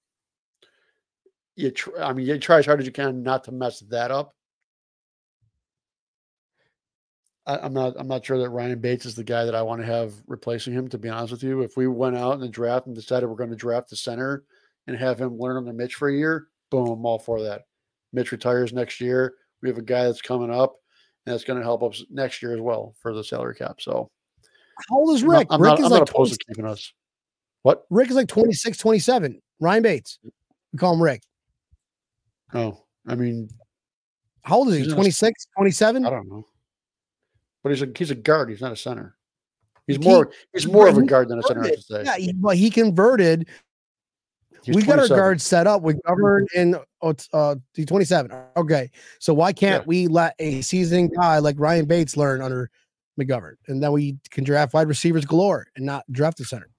You, 1.55 1.69
tr- 1.69 2.01
I 2.01 2.11
mean, 2.11 2.25
you 2.25 2.39
try 2.39 2.57
as 2.57 2.65
hard 2.65 2.79
as 2.79 2.88
you 2.88 2.91
can 2.91 3.21
not 3.21 3.43
to 3.43 3.51
mess 3.51 3.81
that 3.81 4.09
up. 4.09 4.33
I, 7.47 7.58
I'm 7.60 7.73
not. 7.73 7.93
I'm 7.97 8.08
not 8.08 8.25
sure 8.25 8.38
that 8.39 8.49
Ryan 8.49 8.79
Bates 8.79 9.05
is 9.05 9.15
the 9.15 9.23
guy 9.23 9.45
that 9.45 9.55
I 9.55 9.62
want 9.62 9.81
to 9.81 9.86
have 9.88 10.13
replacing 10.27 10.73
him. 10.73 10.88
To 10.89 10.97
be 10.97 11.10
honest 11.10 11.31
with 11.31 11.43
you, 11.43 11.62
if 11.62 11.77
we 11.77 11.88
went 11.88 12.17
out 12.17 12.34
in 12.34 12.39
the 12.39 12.49
draft 12.49 12.88
and 12.88 12.95
decided 12.95 13.27
we're 13.27 13.36
going 13.36 13.49
to 13.51 13.55
draft 13.55 13.89
the 13.89 13.95
center 13.95 14.43
and 14.88 14.97
have 14.97 15.19
him 15.19 15.38
learn 15.38 15.58
under 15.58 15.73
Mitch 15.73 15.95
for 15.95 16.10
a 16.10 16.13
year, 16.13 16.47
boom, 16.71 16.88
I'm 16.88 17.05
all 17.05 17.19
for 17.19 17.41
that. 17.43 17.63
Mitch 18.13 18.31
retires 18.31 18.73
next 18.73 18.99
year. 19.01 19.36
We 19.62 19.69
have 19.69 19.77
a 19.77 19.84
guy 19.84 20.05
that's 20.05 20.21
coming 20.21 20.51
up, 20.51 20.75
and 21.25 21.34
that's 21.34 21.43
going 21.43 21.60
to 21.60 21.63
help 21.65 21.84
us 21.84 22.03
next 22.10 22.41
year 22.41 22.53
as 22.53 22.62
well 22.62 22.95
for 23.01 23.13
the 23.13 23.23
salary 23.23 23.55
cap. 23.55 23.79
So 23.79 24.10
How 24.89 24.95
old 24.97 25.15
is 25.15 25.21
I'm 25.23 25.27
not- 25.29 25.38
Rick? 25.39 25.47
I'm 25.51 25.62
Rick 25.62 25.69
not, 25.71 25.79
is 25.79 25.86
I'm 25.86 25.91
like 25.91 25.99
not 26.01 26.10
opposed 26.10 26.34
to 26.34 26.45
keeping 26.47 26.65
us. 26.65 26.93
What? 27.63 27.84
Rick 27.89 28.10
is 28.10 28.15
like 28.15 28.27
26, 28.27 28.77
27. 28.77 29.41
Ryan 29.60 29.84
Bates. 29.84 30.19
We 30.23 30.77
call 30.77 30.93
him 30.93 31.01
Rick. 31.01 31.21
Oh, 32.53 32.84
I 33.08 33.15
mean, 33.15 33.49
How 34.43 34.58
old 34.58 34.69
is 34.69 34.75
he? 34.77 34.84
He's 34.84 34.93
26, 34.93 35.47
27? 35.58 36.05
I 36.05 36.10
don't 36.10 36.27
know. 36.29 36.45
But 37.65 37.71
he's 37.71 37.82
a 37.82 37.88
he's 37.97 38.12
a 38.12 38.15
guard. 38.15 38.51
He's 38.51 38.62
not 38.62 38.71
a 38.71 38.75
center. 38.75 39.15
He's 39.88 39.97
He- 39.97 40.04
more 40.04 40.32
he's 40.54 40.67
more 40.67 40.88
of 40.88 40.99
a 40.99 41.01
guard 41.01 41.30
than 41.30 41.39
a 41.39 41.41
center. 41.41 41.63
I 41.63 41.69
should 41.69 41.84
say. 41.84 42.04
Yeah, 42.04 42.15
he, 42.15 42.32
but 42.32 42.58
he 42.58 42.69
converted. 42.69 43.47
He's 44.62 44.75
we 44.75 44.84
got 44.84 44.99
our 44.99 45.08
guards 45.08 45.43
set 45.43 45.65
up. 45.65 45.82
We 45.82 45.95
Govern 46.06 46.45
in 46.54 46.75
oh, 47.01 47.15
uh 47.34 47.56
the 47.73 47.86
27. 47.88 48.32
Okay. 48.56 48.91
So 49.17 49.34
why 49.34 49.51
can't 49.51 49.82
Yeah. 49.82 49.88
we 49.88 50.06
let 50.06 50.36
a 50.38 50.62
seasoned 50.62 51.15
guy 51.15 51.39
like 51.39 51.56
Ryan 51.58 51.86
Bates 51.86 52.15
learn 52.15 52.39
under 52.43 52.69
McGovern? 53.19 53.56
And 53.67 53.82
then 53.82 53.91
we 53.91 54.19
can 54.30 54.43
draft 54.43 54.75
wide 54.75 54.88
receivers 54.88 55.25
galore 55.25 55.65
and 55.75 55.88
not 55.88 56.04
draft 56.12 56.39
a 56.41 56.45
center. 56.45 56.69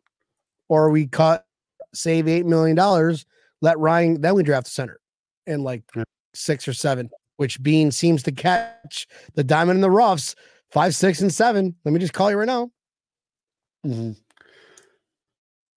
Or 0.68 0.90
we 0.90 1.08
cut, 1.08 1.46
save 1.94 2.28
eight 2.28 2.46
million 2.46 2.76
dollars, 2.76 3.26
let 3.60 3.76
Ryan, 3.80 4.20
then 4.20 4.36
we 4.36 4.44
draft 4.44 4.68
a 4.68 4.70
center 4.70 5.00
in 5.48 5.64
like 5.64 5.82
Yeah. 5.96 6.04
six 6.32 6.68
or 6.68 6.74
seven, 6.74 7.10
which 7.38 7.60
Beane 7.60 7.90
seems 7.90 8.22
to 8.22 8.30
catch 8.30 9.08
the 9.34 9.42
diamond 9.42 9.78
in 9.78 9.80
the 9.80 9.90
roughs, 9.90 10.36
five, 10.70 10.94
six, 10.94 11.20
and 11.20 11.32
seven. 11.32 11.74
Let 11.84 11.92
me 11.92 12.00
just 12.00 12.12
call 12.12 12.30
you 12.30 12.36
right 12.38 12.46
now. 12.46 12.70
Mhm. 13.84 14.16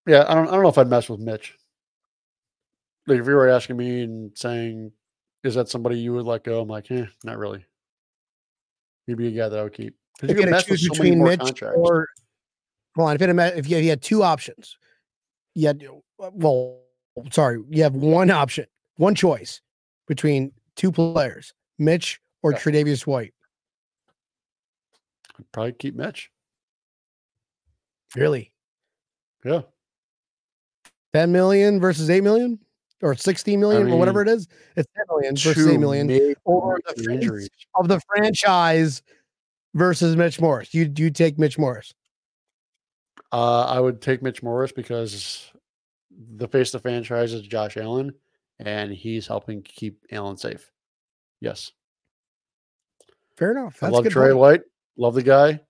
Yeah, 0.07 0.25
I 0.27 0.33
don't 0.33 0.47
I 0.47 0.51
don't 0.51 0.63
know 0.63 0.69
if 0.69 0.77
I'd 0.77 0.87
mess 0.89 1.09
with 1.09 1.19
Mitch. 1.19 1.55
Like 3.07 3.19
if 3.19 3.27
you 3.27 3.33
were 3.33 3.49
asking 3.49 3.77
me 3.77 4.01
and 4.03 4.35
saying, 4.37 4.91
"Is 5.43 5.55
that 5.55 5.69
somebody 5.69 5.99
you 5.99 6.13
would 6.13 6.25
let 6.25 6.43
go?" 6.43 6.61
I'm 6.61 6.67
like, 6.67 6.89
eh, 6.91 7.05
not 7.23 7.37
really. 7.37 7.65
He'd 9.07 9.17
be 9.17 9.27
a 9.27 9.31
guy 9.31 9.49
that 9.49 9.59
I 9.59 9.63
would 9.63 9.73
keep 9.73 9.95
If 10.21 10.29
you 10.29 10.35
can 10.35 10.51
had 10.53 10.65
to 10.65 10.71
with 10.71 10.79
choose 10.79 10.87
so 10.87 10.93
between 10.93 11.23
Mitch 11.23 11.39
contracts. 11.39 11.77
or 11.79 12.07
hold 12.95 13.09
on, 13.09 13.15
if 13.15 13.21
you 13.21 13.27
had, 13.27 13.57
if 13.57 13.69
you, 13.69 13.77
if 13.77 13.83
you 13.83 13.89
had 13.89 14.01
two 14.01 14.23
options, 14.23 14.77
you 15.55 15.67
had 15.67 15.83
well, 16.17 16.81
sorry, 17.31 17.63
you 17.69 17.81
have 17.83 17.95
one 17.95 18.29
option, 18.29 18.65
one 18.97 19.15
choice 19.15 19.61
between 20.07 20.51
two 20.75 20.91
players, 20.91 21.53
Mitch 21.79 22.19
or 22.43 22.51
Yeah. 22.51 22.59
Tre'Davious 22.59 23.07
White. 23.07 23.33
I'd 25.39 25.51
probably 25.51 25.71
keep 25.73 25.95
Mitch. 25.95 26.29
Really, 28.15 28.51
Yeah, 29.45 29.61
ten 31.13 31.31
million 31.31 31.79
versus 31.79 32.09
eight 32.09 32.21
million, 32.21 32.57
or 33.01 33.13
sixteen 33.15 33.59
million, 33.59 33.91
or 33.91 33.97
whatever 33.99 34.21
it 34.21 34.27
is. 34.27 34.47
It's 34.75 34.87
ten 34.95 35.05
million 35.09 35.35
versus 35.35 35.67
eight 35.67 35.77
million 35.77 36.07
major 36.07 36.35
over 36.45 36.79
the 36.95 37.11
injuries. 37.11 37.49
of 37.75 37.87
the 37.87 38.01
franchise 38.07 39.03
versus 39.75 40.15
Mitch 40.15 40.41
Morse. 40.41 40.73
You 40.73 40.91
you 40.97 41.11
take 41.11 41.37
Mitch 41.37 41.59
Morse. 41.59 41.93
Uh, 43.31 43.65
I 43.65 43.79
would 43.79 44.01
take 44.01 44.23
Mitch 44.23 44.41
Morse 44.41 44.71
because 44.71 45.51
the 46.35 46.47
face 46.47 46.73
of 46.73 46.81
the 46.81 46.89
franchise 46.89 47.31
is 47.31 47.43
Josh 47.43 47.77
Allen, 47.77 48.11
and 48.57 48.91
he's 48.91 49.27
helping 49.27 49.61
keep 49.61 50.03
Allen 50.11 50.35
safe. 50.35 50.71
Yes, 51.41 51.71
Fair 53.37 53.51
enough. 53.51 53.77
I 53.83 53.85
That's 53.85 53.99
a 53.99 54.01
love 54.01 54.09
Tre 54.09 54.25
point. 54.29 54.37
White. 54.37 54.61
Love 54.99 55.15
the 55.15 55.23
guy. 55.23 55.61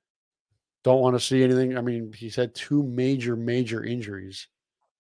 Don't 0.84 1.02
want 1.02 1.16
to 1.16 1.20
see 1.20 1.44
anything. 1.44 1.78
I 1.78 1.82
mean, 1.82 2.12
he's 2.12 2.36
had 2.36 2.56
two 2.56 2.82
major, 2.84 3.36
major 3.36 3.84
injuries. 3.86 4.48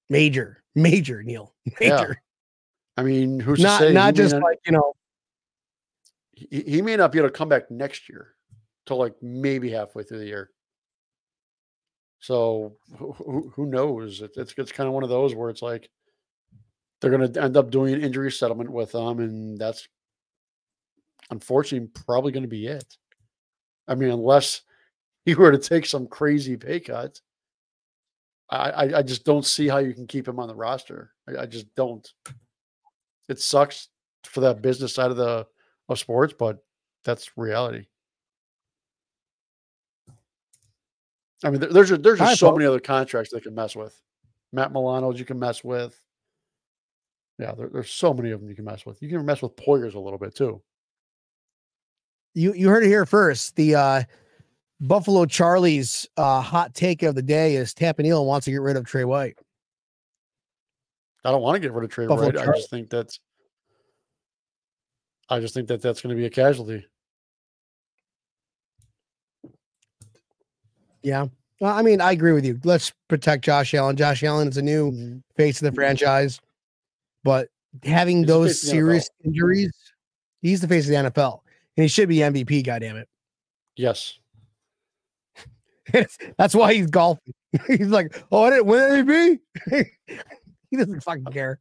Major, 0.10 0.64
major, 0.76 1.24
Neil, 1.24 1.54
Yeah. 1.66 1.74
major. 1.80 2.22
I 2.96 3.04
mean, 3.04 3.40
who's 3.40 3.60
Not 3.60 3.80
to 3.80 3.88
say 3.88 3.94
not 3.94 4.14
just 4.14 4.36
not- 4.36 4.44
like 4.44 4.60
you 4.66 4.74
know 4.74 4.94
he, 6.32 6.62
he 6.62 6.82
may 6.82 6.96
not 6.96 7.12
be 7.12 7.18
able 7.20 7.30
to 7.30 7.34
come 7.34 7.50
back 7.50 7.72
next 7.72 8.08
year 8.10 8.36
till 8.86 8.98
like 8.98 9.16
maybe 9.22 9.72
halfway 9.72 10.04
through 10.04 10.20
the 10.20 10.26
year. 10.26 10.52
So 12.20 12.76
who, 12.98 13.52
who, 13.56 13.66
knows? 13.66 14.22
It's, 14.22 14.38
it's 14.38 14.54
it's 14.58 14.72
kind 14.72 14.88
of 14.88 14.94
one 14.94 15.04
of 15.04 15.10
those 15.10 15.34
where 15.34 15.50
it's 15.50 15.62
like 15.62 15.90
they're 17.00 17.12
going 17.12 17.32
to 17.32 17.42
end 17.42 17.56
up 17.56 17.72
doing 17.72 17.94
an 17.94 18.04
injury 18.04 18.32
settlement 18.32 18.70
with 18.70 18.92
them, 18.92 19.20
and 19.20 19.58
that's 19.58 19.88
unfortunately 21.32 21.90
probably 22.06 22.32
going 22.32 22.44
to 22.44 22.50
be 22.50 22.68
it. 22.68 22.98
I 23.90 23.96
mean, 23.96 24.12
unless 24.12 24.62
he 25.26 25.36
were 25.36 25.52
to 25.52 25.58
take 25.58 25.86
some 25.86 26.08
crazy 26.08 26.56
pay 26.56 26.80
cut, 26.80 27.20
I, 28.50 28.70
I, 28.70 28.98
I 29.00 29.02
just 29.02 29.26
don't 29.26 29.46
see 29.46 29.68
how 29.68 29.80
you 29.80 29.94
can 29.94 30.08
keep 30.08 30.28
him 30.28 30.40
on 30.40 30.48
the 30.48 30.56
roster. 30.56 31.12
I, 31.28 31.42
I 31.42 31.46
just 31.48 31.74
don't. 31.76 32.08
It 33.28 33.40
sucks 33.42 33.90
for 34.24 34.40
that 34.42 34.62
business 34.62 34.94
side 34.94 35.12
of 35.12 35.18
the 35.18 35.46
of 35.90 36.00
sports, 36.00 36.34
but 36.38 36.64
that's 37.04 37.36
reality. 37.36 37.88
I 41.44 41.50
mean, 41.50 41.60
there- 41.62 41.72
there's 41.74 41.90
just, 41.90 42.04
there's 42.04 42.20
just 42.20 42.40
so 42.40 42.48
folks. 42.48 42.58
many 42.58 42.68
other 42.68 42.80
contracts 42.80 43.32
they 43.32 43.40
can 43.40 43.56
mess 43.56 43.76
with. 43.76 44.00
Matt 44.52 44.72
Milano's 44.72 45.20
you 45.20 45.26
can 45.26 45.40
mess 45.40 45.64
with. 45.64 46.00
Yeah, 47.38 47.54
there, 47.54 47.70
there's 47.70 47.92
so 47.92 48.14
many 48.14 48.32
of 48.32 48.40
them 48.42 48.50
you 48.50 48.56
can 48.56 48.66
mess 48.66 48.86
with. 48.86 49.02
You 49.02 49.10
can 49.10 49.26
mess 49.26 49.42
with 49.42 49.56
Poyers 49.56 49.94
a 49.96 50.00
little 50.00 50.20
bit 50.20 50.36
too. 50.36 50.62
You 52.34 52.54
you 52.54 52.70
heard 52.70 52.84
it 52.84 52.88
here 52.88 53.06
first. 53.06 53.56
The 53.56 53.76
uh 53.76 54.04
Buffalo 54.82 55.26
Charlie's 55.26 56.08
uh 56.18 56.42
hot 56.42 56.74
take 56.74 57.04
of 57.04 57.16
the 57.16 57.22
day 57.22 57.56
is 57.56 57.74
Tampa 57.74 58.02
Neal 58.02 58.26
wants 58.26 58.46
to 58.46 58.52
get 58.52 58.62
rid 58.62 58.78
of 58.78 58.86
Tre 58.86 59.04
White. 59.04 59.38
I 61.24 61.32
don't 61.32 61.42
want 61.42 61.56
to 61.56 61.60
get 61.60 61.74
rid 61.74 61.84
of 61.84 61.90
Trey 61.90 62.08
Buffalo 62.08 62.30
Wright. 62.30 62.48
I 62.48 62.56
just 62.56 62.70
think 62.70 62.90
that's. 62.90 63.20
I 65.28 65.40
just 65.40 65.54
think 65.54 65.68
that 65.68 65.82
that's 65.82 66.02
going 66.02 66.16
to 66.16 66.20
be 66.20 66.26
a 66.26 66.30
casualty. 66.30 66.86
Yeah. 71.04 71.28
Well, 71.60 71.76
I 71.76 71.82
mean, 71.82 72.02
I 72.02 72.14
agree 72.14 72.32
with 72.32 72.46
you. 72.46 72.60
Let's 72.64 72.94
protect 73.10 73.44
Josh 73.44 73.74
Allen. 73.74 73.96
Josh 73.96 74.24
Allen 74.24 74.48
is 74.48 74.58
a 74.58 74.62
new 74.62 75.22
face 75.36 75.62
of 75.62 75.66
the 75.66 75.76
franchise, 75.76 76.40
but 77.24 77.50
having 77.84 78.20
He's 78.20 78.28
those 78.28 78.48
face 78.48 78.64
of 78.64 78.68
the 78.70 78.72
serious 78.72 79.10
injuries, 79.24 79.72
he's 80.42 80.62
the 80.62 80.68
face 80.68 80.86
of 80.86 80.92
the 80.92 81.10
NFL, 81.10 81.42
and 81.80 81.86
he 81.86 81.88
should 81.88 82.10
be 82.10 82.18
MVP. 82.18 82.66
Goddamn 82.66 82.98
it! 82.98 83.08
Yes. 83.78 84.20
That's 86.38 86.54
why 86.54 86.74
he's 86.74 86.88
golfing. 86.88 87.34
he's 87.68 87.88
like, 87.88 88.22
oh, 88.34 88.44
I 88.44 88.50
didn't 88.50 88.66
win 88.66 89.08
MVP. 89.08 89.86
he 90.72 90.76
doesn't 90.76 91.02
fucking 91.02 91.24
care. 91.32 91.58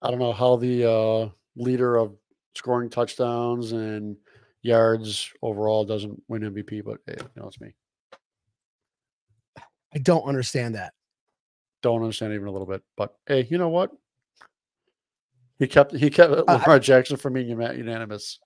I 0.00 0.10
don't 0.10 0.20
know 0.20 0.32
how 0.32 0.56
the 0.56 0.90
uh, 0.90 1.28
leader 1.54 1.96
of 1.96 2.14
scoring 2.54 2.88
touchdowns 2.88 3.72
and 3.72 4.16
yards 4.62 5.30
overall 5.42 5.84
doesn't 5.84 6.18
win 6.28 6.40
MVP, 6.40 6.82
but 6.82 7.00
hey, 7.06 7.16
you 7.18 7.42
know, 7.42 7.48
it's 7.48 7.60
me. 7.60 7.74
I 9.94 9.98
don't 9.98 10.24
understand 10.24 10.76
that. 10.76 10.94
Don't 11.82 12.00
understand 12.00 12.32
even 12.32 12.48
a 12.48 12.52
little 12.52 12.66
bit. 12.66 12.82
But 12.96 13.14
hey, 13.26 13.46
you 13.50 13.58
know 13.58 13.68
what? 13.68 13.90
He 15.58 15.66
kept 15.66 15.94
he 15.94 16.08
kept 16.08 16.32
Lamar 16.32 16.78
Jackson 16.78 17.18
from 17.18 17.34
being 17.34 17.48
unanimous. 17.48 18.38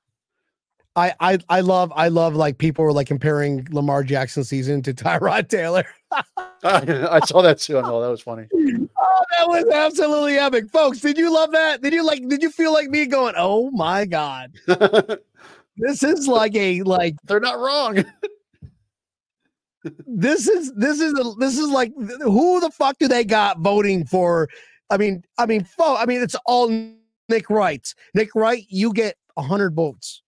I, 0.94 1.14
I 1.20 1.38
I 1.48 1.61
love 1.61 1.92
I 1.96 2.09
love 2.09 2.35
like 2.35 2.59
people 2.59 2.85
were 2.85 2.92
like 2.92 3.07
comparing 3.07 3.66
Lamar 3.70 4.05
Jackson 4.05 4.44
season 4.44 4.83
to 4.83 4.92
Tyrod 4.94 5.48
Taylor. 5.48 5.85
I 6.64 7.20
saw 7.24 7.42
that 7.42 7.59
too. 7.59 7.78
I 7.78 7.83
know 7.83 8.00
that 8.00 8.11
was 8.11 8.20
funny. 8.22 8.46
Oh, 9.05 9.24
that 9.38 9.48
was 9.48 9.74
absolutely 9.74 10.38
epic, 10.38 10.70
folks. 10.70 11.00
Did 11.00 11.18
you 11.18 11.33
love 11.33 11.50
that? 11.52 11.83
Did 11.83 11.92
you 11.92 12.07
like? 12.07 12.26
Did 12.28 12.40
you 12.40 12.50
feel 12.50 12.72
like 12.72 12.88
me 12.88 13.05
going? 13.05 13.35
Oh 13.37 13.70
my 13.72 14.05
god, 14.05 14.52
this 15.76 16.02
is 16.05 16.28
like 16.28 16.55
a 16.55 16.83
like 16.83 17.16
They're 17.24 17.40
not 17.40 17.59
wrong. 17.59 18.05
this 20.07 20.46
is 20.46 20.72
this 20.74 21.00
is 21.00 21.12
a, 21.18 21.35
this 21.38 21.59
is 21.59 21.68
like 21.68 21.92
who 21.96 22.61
the 22.61 22.70
fuck 22.70 22.96
do 22.98 23.09
they 23.09 23.24
got 23.24 23.59
voting 23.59 24.07
for? 24.07 24.48
I 24.88 24.96
mean, 24.98 25.24
I 25.37 25.46
mean, 25.46 25.64
fo- 25.64 25.96
I 25.96 26.07
mean, 26.07 26.22
it's 26.22 26.37
all 26.46 26.68
Nick 27.28 27.50
Wright. 27.50 27.92
Nick 28.14 28.35
Wright, 28.37 28.64
you 28.68 28.92
get 28.92 29.16
hundred 29.37 29.74
votes. 29.74 30.22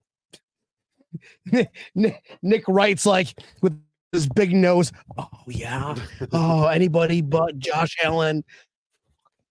Nick, 1.94 2.36
Nick 2.42 2.64
Wright's 2.68 3.06
like 3.06 3.34
with 3.62 3.78
his 4.12 4.28
big 4.28 4.54
nose. 4.54 4.92
Oh 5.18 5.28
yeah. 5.48 5.94
Oh, 6.32 6.66
anybody 6.72 7.20
but 7.20 7.58
Josh 7.58 7.96
Allen. 8.02 8.44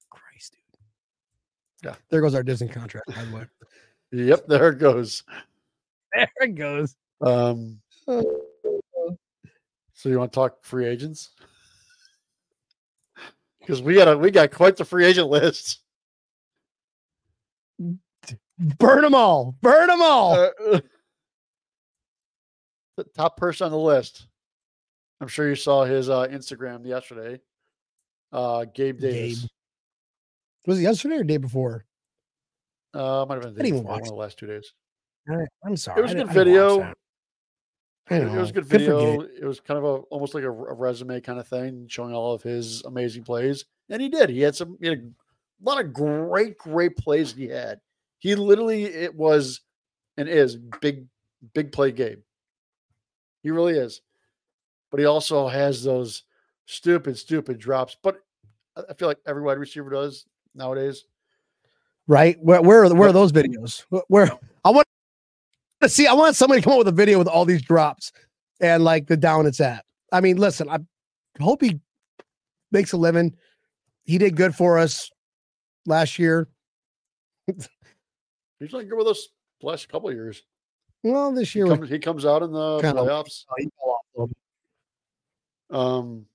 Christ, 0.09 0.55
dude. 0.71 1.91
Yeah. 1.91 1.95
There 2.09 2.21
goes 2.21 2.33
our 2.33 2.43
Disney 2.43 2.69
contract, 2.69 3.07
by 3.13 3.23
the 3.25 3.35
way. 3.35 3.45
yep, 4.11 4.47
there 4.47 4.69
it 4.69 4.79
goes. 4.79 5.23
There 6.13 6.29
it 6.41 6.55
goes. 6.55 6.95
Um, 7.21 7.79
so 8.07 8.29
you 10.05 10.19
want 10.19 10.31
to 10.31 10.35
talk 10.35 10.63
free 10.63 10.85
agents? 10.85 11.31
Because 13.59 13.81
we 13.81 13.95
got 13.95 14.07
a 14.09 14.17
we 14.17 14.29
got 14.31 14.51
quite 14.51 14.75
the 14.75 14.85
free 14.85 15.05
agent 15.05 15.29
list. 15.29 15.79
Burn 18.59 19.01
them 19.01 19.15
all. 19.15 19.55
Burn 19.61 19.87
them 19.87 20.01
all. 20.01 20.33
Uh, 20.33 20.79
the 22.97 23.03
top 23.03 23.37
person 23.37 23.65
on 23.65 23.71
the 23.71 23.77
list. 23.77 24.27
I'm 25.21 25.27
sure 25.27 25.47
you 25.47 25.55
saw 25.55 25.83
his 25.85 26.09
uh, 26.09 26.27
Instagram 26.27 26.85
yesterday. 26.85 27.39
Uh, 28.31 28.65
Gabe 28.65 28.99
Davis. 28.99 29.41
Gabe. 29.41 29.49
Was 30.67 30.79
it 30.79 30.83
yesterday 30.83 31.15
or 31.15 31.23
day 31.23 31.37
before? 31.37 31.85
Uh, 32.93 33.25
might 33.27 33.35
have 33.35 33.43
been 33.43 33.53
the 33.53 33.59
I 33.61 33.63
day 33.63 33.69
didn't 33.71 33.81
before, 33.83 33.91
one 33.91 33.99
watch 34.01 34.07
of 34.07 34.13
the 34.13 34.19
last 34.19 34.37
two 34.39 34.47
days. 34.47 34.73
I- 35.29 35.45
I'm 35.65 35.77
sorry. 35.77 35.99
It 35.99 36.01
was 36.03 36.11
a 36.11 36.15
good 36.15 36.27
didn't- 36.29 36.29
I 36.29 36.43
didn't 36.43 36.53
watch 36.55 36.95
video. 38.07 38.33
It- 38.35 38.39
was 38.41 38.49
a 38.49 38.53
good 38.53 38.65
video. 38.65 39.21
It 39.21 39.45
was 39.45 39.59
kind 39.61 39.77
of 39.77 39.83
a 39.85 39.87
almost 40.09 40.33
like 40.35 40.43
a, 40.43 40.49
a 40.51 40.73
resume 40.73 41.21
kind 41.21 41.39
of 41.39 41.47
thing, 41.47 41.87
showing 41.87 42.13
all 42.13 42.33
of 42.33 42.43
his 42.43 42.83
amazing 42.83 43.23
plays. 43.23 43.65
And 43.89 44.01
he 44.01 44.09
did. 44.09 44.29
He 44.29 44.41
had 44.41 44.55
some 44.55 44.77
he 44.81 44.87
had 44.87 44.99
a 44.99 45.69
lot 45.69 45.79
of 45.83 45.93
great, 45.93 46.57
great 46.57 46.97
plays. 46.97 47.33
He 47.33 47.47
had. 47.47 47.79
He 48.19 48.35
literally 48.35 48.83
it 48.85 49.15
was 49.15 49.61
and 50.17 50.27
is 50.29 50.55
big, 50.81 51.05
big 51.53 51.71
play 51.71 51.91
game. 51.91 52.23
He 53.43 53.51
really 53.51 53.77
is. 53.77 54.01
But 54.89 54.99
he 54.99 55.05
also 55.05 55.47
has 55.47 55.83
those 55.83 56.23
stupid, 56.65 57.17
stupid 57.17 57.59
drops. 57.59 57.97
But 58.01 58.21
I 58.75 58.93
feel 58.93 59.07
like 59.07 59.19
every 59.27 59.43
wide 59.43 59.57
receiver 59.59 59.89
does 59.89 60.25
nowadays. 60.55 61.05
right? 62.07 62.37
Where 62.41 62.61
where 62.61 62.83
are, 62.83 62.93
where 62.93 63.09
are 63.09 63.13
those 63.13 63.31
videos? 63.31 63.83
Where 64.07 64.31
I 64.63 64.69
want 64.69 64.87
to 65.81 65.89
see, 65.89 66.07
I 66.07 66.13
want 66.13 66.35
somebody 66.35 66.61
to 66.61 66.63
come 66.63 66.73
up 66.73 66.79
with 66.79 66.87
a 66.87 66.93
video 66.93 67.17
with 67.17 67.27
all 67.27 67.45
these 67.45 67.61
drops 67.61 68.11
and 68.61 68.83
like 68.83 69.07
the 69.07 69.17
down 69.17 69.45
it's 69.45 69.59
at. 69.59 69.85
I 70.11 70.21
mean, 70.21 70.37
listen, 70.37 70.69
I 70.69 70.79
hope 71.41 71.61
he 71.61 71.79
makes 72.71 72.93
a 72.93 72.97
living. 72.97 73.35
He 74.05 74.17
did 74.17 74.35
good 74.35 74.55
for 74.55 74.77
us 74.77 75.09
last 75.85 76.19
year. 76.19 76.47
He's 77.47 78.71
like 78.71 78.87
good 78.87 78.97
with 78.97 79.07
us 79.07 79.27
the 79.59 79.67
last 79.67 79.89
couple 79.89 80.09
of 80.09 80.15
years. 80.15 80.43
Well, 81.03 81.31
this 81.33 81.53
year 81.53 81.65
was 81.65 81.77
comes, 81.79 81.89
he 81.89 81.99
comes 81.99 82.25
out 82.25 82.43
in 82.43 82.51
the 82.51 82.79
playoffs. 82.79 83.45
oh, 83.49 83.55
he 83.57 83.69
fell 83.77 83.89
off 83.89 84.05
a 84.15 84.19
little 84.19 84.27
bit. 84.27 85.77
Um, 85.77 86.25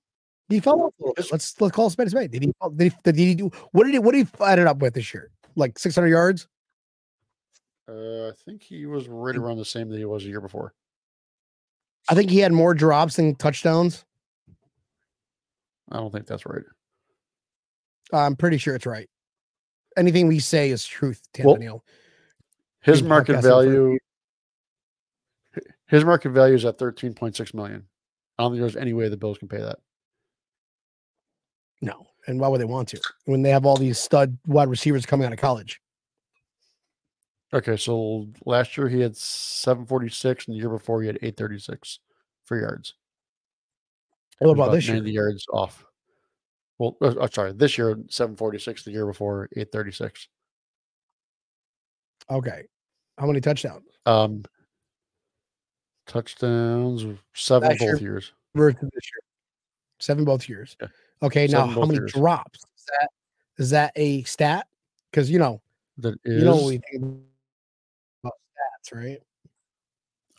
He 0.49 0.61
fell 0.61 0.81
off 0.83 0.93
a 0.99 1.03
little 1.03 1.15
bit. 1.15 1.33
Let's 1.33 1.59
let's 1.61 1.75
call 1.75 1.89
spade 1.91 2.11
spade. 2.11 2.31
Did 2.31 2.43
he? 2.43 2.53
fall- 2.59 2.71
Did 2.71 2.93
he? 2.93 2.99
Did 3.05 3.17
he 3.17 3.35
do? 3.35 3.51
What 3.73 3.85
did 3.85 3.93
he? 3.95 3.99
What 3.99 4.13
did 4.15 4.27
he 4.29 4.45
ended 4.45 4.67
up 4.67 4.79
with 4.79 4.95
this 4.95 5.13
year? 5.15 5.31
Like 5.57 5.79
600 5.79 6.09
yards? 6.09 6.47
Uh, 7.89 8.29
I 8.29 8.33
think 8.45 8.63
he 8.63 8.85
was 8.85 9.09
right 9.09 9.35
around 9.35 9.57
the 9.57 9.65
same 9.65 9.89
that 9.89 9.97
he 9.97 10.05
was 10.05 10.23
a 10.25 10.29
year 10.29 10.43
before. 10.43 10.75
I 12.11 12.15
think 12.15 12.31
he 12.31 12.39
had 12.39 12.53
more 12.53 12.75
drops 12.75 13.17
than 13.17 13.35
touchdowns. 13.35 14.05
I 15.91 15.97
don't 15.97 16.13
think 16.13 16.27
that's 16.27 16.45
right. 16.45 16.63
I'm 18.13 18.37
pretty 18.37 18.59
sure 18.59 18.75
it's 18.75 18.85
right. 18.87 19.09
Anything 19.97 20.27
we 20.29 20.39
say 20.39 20.71
is 20.71 20.87
truth, 20.87 21.23
Well, 21.39 21.55
Tampa 21.55 21.61
Neal. 21.61 21.85
His 22.83 23.03
market 23.03 23.41
value, 23.43 23.99
his 25.89 26.05
market 26.05 26.31
value 26.31 26.55
is 26.55 26.65
at 26.65 26.79
thirteen 26.79 27.15
point 27.15 27.37
six 27.37 27.53
million. 27.53 27.85
I 28.39 28.43
don't 28.45 28.53
think 28.53 28.61
there's 28.61 28.77
any 28.77 28.93
way 28.93 29.09
the 29.09 29.17
Bills 29.17 29.39
can 29.39 29.49
pay 29.49 29.59
that. 29.59 29.79
No. 31.81 32.07
And 32.27 32.39
why 32.39 32.49
would 32.49 32.61
they 32.61 32.67
want 32.67 32.89
to 32.89 33.01
when 33.25 33.43
they 33.43 33.51
have 33.51 33.65
all 33.65 33.77
these 33.77 33.99
stud 33.99 34.37
wide 34.47 34.69
receivers 34.69 35.07
coming 35.07 35.27
out 35.27 35.33
of 35.33 35.39
college? 35.39 35.81
Okay, 37.55 37.79
so 37.79 38.27
last 38.45 38.77
year 38.77 38.89
he 38.89 39.01
had 39.01 39.17
seven 39.17 39.87
forty 39.87 40.11
six, 40.11 40.47
and 40.47 40.55
the 40.55 40.59
year 40.59 40.69
before 40.69 41.01
he 41.01 41.07
had 41.07 41.19
eight 41.23 41.39
thirty 41.39 41.59
six 41.59 42.01
for 42.45 42.61
yards. 42.61 42.95
What 44.39 44.49
was 44.49 44.55
about 44.55 44.73
this 44.73 44.87
year? 44.87 44.97
Ninety 44.97 45.13
yards 45.13 45.47
off. 45.53 45.87
Well, 46.79 46.97
uh, 47.01 47.15
uh, 47.19 47.29
sorry, 47.33 47.53
this 47.53 47.79
year 47.79 47.99
seven 48.11 48.37
forty 48.37 48.59
six. 48.59 48.85
The 48.85 48.91
year 48.91 49.07
before 49.07 49.49
eight 49.57 49.73
thirty 49.73 49.93
six. 49.93 50.29
Okay. 52.31 52.65
How 53.17 53.27
many 53.27 53.41
touchdowns? 53.41 53.87
Um, 54.05 54.45
touchdowns 56.09 57.05
seven 57.35 57.69
Last 57.69 57.79
both 57.79 58.01
year- 58.01 58.13
years. 58.13 58.33
Versus 58.57 58.81
this 58.81 58.91
year. 59.05 59.21
Seven 60.01 60.25
both 60.25 60.49
years. 60.49 60.77
Yeah. 60.81 60.89
Okay. 61.23 61.47
Now, 61.47 61.67
how 61.67 61.83
many 61.85 61.95
years. 62.01 62.13
drops? 62.13 62.59
Is 62.77 62.85
that 62.87 63.09
is 63.59 63.71
that 63.71 63.93
a 63.95 64.23
stat? 64.25 64.67
Because 65.11 65.31
you 65.31 65.39
know, 65.39 65.61
That 65.99 66.15
is 66.25 66.39
you 66.41 66.45
know 66.45 66.57
what 66.57 66.67
we 66.67 66.81
think 66.91 67.19
about 68.25 68.33
stats, 68.35 68.95
right? 68.95 69.19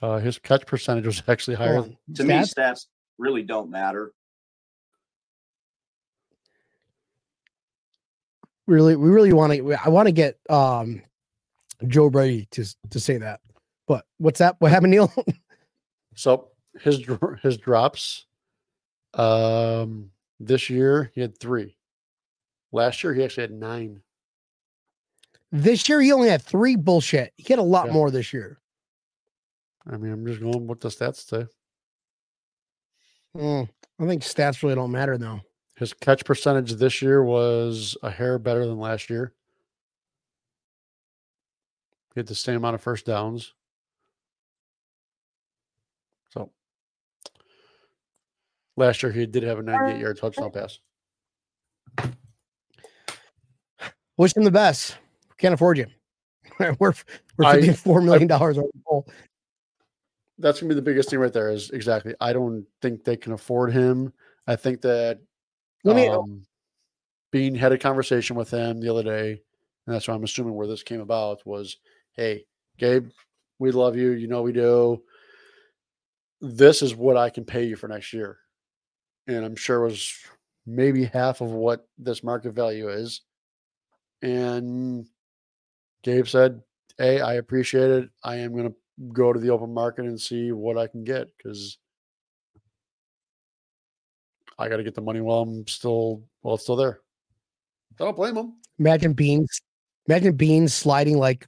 uh, 0.02 0.18
his 0.20 0.40
catch 0.40 0.66
percentage 0.66 1.06
was 1.06 1.22
actually 1.28 1.56
higher. 1.56 1.76
Hold 1.76 1.86
on. 2.10 2.16
To 2.16 2.24
me, 2.24 2.34
Stats? 2.36 2.54
stats 2.56 2.88
really 3.18 3.44
don't 3.44 3.70
matter. 3.70 4.12
really 8.68 8.96
we 8.96 9.10
really 9.10 9.34
want 9.34 9.52
to 9.52 9.74
i 9.84 9.90
want 9.90 10.08
to 10.08 10.12
get 10.12 10.38
um 10.50 11.02
joe 11.88 12.08
brady 12.08 12.48
to 12.52 12.64
to 12.92 13.00
say 13.00 13.18
that 13.18 13.40
but 13.88 14.06
what's 14.20 14.38
that 14.38 14.56
what 14.60 14.70
happened 14.72 14.92
neil 14.92 15.12
So 16.20 16.50
his 16.82 17.00
his 17.42 17.56
drops, 17.56 18.26
um, 19.14 20.12
this 20.38 20.70
year 20.70 21.12
he 21.16 21.22
had 21.22 21.38
three. 21.40 21.78
Last 22.74 23.02
year 23.06 23.14
he 23.14 23.24
actually 23.24 23.44
had 23.44 23.52
nine. 23.52 24.02
this 25.54 25.88
year 25.88 26.02
he 26.02 26.12
only 26.12 26.28
had 26.30 26.42
three 26.42 26.76
bullshit 26.76 27.32
he 27.38 27.52
had 27.52 27.58
a 27.58 27.64
lot 27.64 27.88
Yeah. 27.88 27.94
more 27.94 28.12
this 28.12 28.34
year 28.34 28.60
I 29.90 29.96
mean, 29.98 30.12
I'm 30.12 30.26
just 30.26 30.40
going 30.42 30.68
with 30.68 30.82
the 30.82 30.90
stats 30.90 31.26
say. 31.28 31.48
Mm, 33.36 33.68
i 34.00 34.06
think 34.06 34.22
stats 34.22 34.62
really 34.62 34.76
don't 34.76 34.92
matter 34.92 35.18
though 35.18 35.40
His 35.76 35.94
catch 35.94 36.24
percentage 36.26 36.74
this 36.74 37.02
year 37.02 37.24
was 37.24 37.98
a 38.04 38.12
hair 38.12 38.38
better 38.38 38.66
than 38.68 38.78
last 38.78 39.10
year. 39.10 39.34
He 42.14 42.20
had 42.20 42.28
the 42.28 42.36
same 42.36 42.58
amount 42.58 42.76
of 42.76 42.82
first 42.82 43.06
downs. 43.06 43.54
So 46.32 46.52
last 48.80 49.04
year 49.04 49.12
he 49.12 49.26
did 49.26 49.44
have 49.44 49.60
a 49.60 49.64
98 49.64 50.00
yard 50.00 50.18
touchdown 50.18 50.52
pass. 50.52 50.80
Wish 54.18 54.36
him 54.36 54.44
the 54.44 54.52
best. 54.52 54.98
Can't 55.38 55.54
afford 55.54 55.78
you. 55.78 55.86
we're 56.60 56.94
we're 57.38 57.46
I- 57.46 57.56
fifty 57.56 57.74
four 57.74 58.02
million 58.02 58.28
dollars 58.28 58.58
over 58.58 58.68
the 58.74 58.82
goal. 58.88 59.08
That's 60.38 60.60
gonna 60.60 60.70
be 60.70 60.76
the 60.76 60.82
biggest 60.82 61.10
thing 61.10 61.20
right 61.20 61.32
there. 61.32 61.50
Is 61.50 61.70
exactly. 61.70 62.16
I 62.20 62.34
don't 62.34 62.66
think 62.82 63.04
they 63.04 63.16
can 63.16 63.34
afford 63.34 63.72
him. 63.72 64.12
I 64.48 64.56
think 64.56 64.82
that 64.82 65.20
Let 65.84 65.96
me 65.96 66.08
um, 66.08 66.44
Beane 67.32 67.56
had 67.56 67.72
a 67.72 67.78
conversation 67.78 68.36
with 68.36 68.50
him 68.50 68.82
the 68.82 68.90
other 68.90 69.04
day, 69.04 69.42
and 69.86 69.96
that's 69.96 70.08
why 70.08 70.16
I'm 70.16 70.24
assuming 70.24 70.56
where 70.56 70.68
this 70.68 70.84
came 70.84 71.02
about 71.02 71.46
was, 71.46 71.78
hey, 72.14 72.46
Gabe, 72.78 73.10
we 73.60 73.72
love 73.72 73.96
you. 73.96 74.12
You 74.12 74.28
know 74.28 74.42
we 74.42 74.52
do. 74.52 75.02
This 76.42 76.82
is 76.82 76.96
what 76.96 77.18
I 77.18 77.30
can 77.30 77.46
pay 77.46 77.66
you 77.66 77.76
for 77.76 77.88
next 77.88 78.14
year, 78.14 78.38
and 79.30 79.46
I'm 79.46 79.56
sure 79.56 79.84
it 79.84 79.90
was 79.90 80.14
maybe 80.66 81.06
half 81.06 81.42
of 81.42 81.52
what 81.52 81.88
this 81.98 82.24
market 82.24 82.52
value 82.52 82.90
is. 82.90 83.22
And 84.22 85.06
Gabe 86.04 86.28
said, 86.28 86.62
"Hey, 86.98 87.22
I 87.22 87.36
appreciate 87.36 87.90
it. 87.92 88.10
I 88.24 88.38
am 88.38 88.54
going 88.54 88.70
to 88.70 88.76
go 89.14 89.32
to 89.32 89.40
the 89.40 89.52
open 89.52 89.74
market 89.74 90.06
and 90.06 90.20
see 90.20 90.52
what 90.52 90.78
I 90.78 90.88
can 90.88 91.04
get 91.04 91.28
because." 91.38 91.78
I 94.58 94.68
got 94.68 94.78
to 94.78 94.84
get 94.84 94.94
the 94.94 95.02
money 95.02 95.22
while 95.22 95.40
I'm 95.40 95.66
still 95.68 96.24
while 96.42 96.56
it's 96.56 96.64
still 96.64 96.76
there. 96.76 97.00
I 98.00 98.04
don't 98.04 98.16
blame 98.16 98.36
him. 98.36 98.56
imagine 98.78 99.14
beans. 99.14 99.62
Imagine 100.08 100.36
beans 100.36 100.74
sliding 100.74 101.18
like 101.18 101.48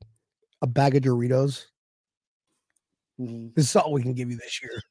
a 0.62 0.68
bag 0.68 0.96
of 0.96 1.04
Doritos. 1.04 1.66
Mm-hmm. 3.20 3.50
This 3.56 3.70
is 3.70 3.76
all 3.76 3.92
we 3.92 4.02
can 4.02 4.14
give 4.14 4.30
you 4.30 4.38
this 4.38 4.62
year. 4.64 4.82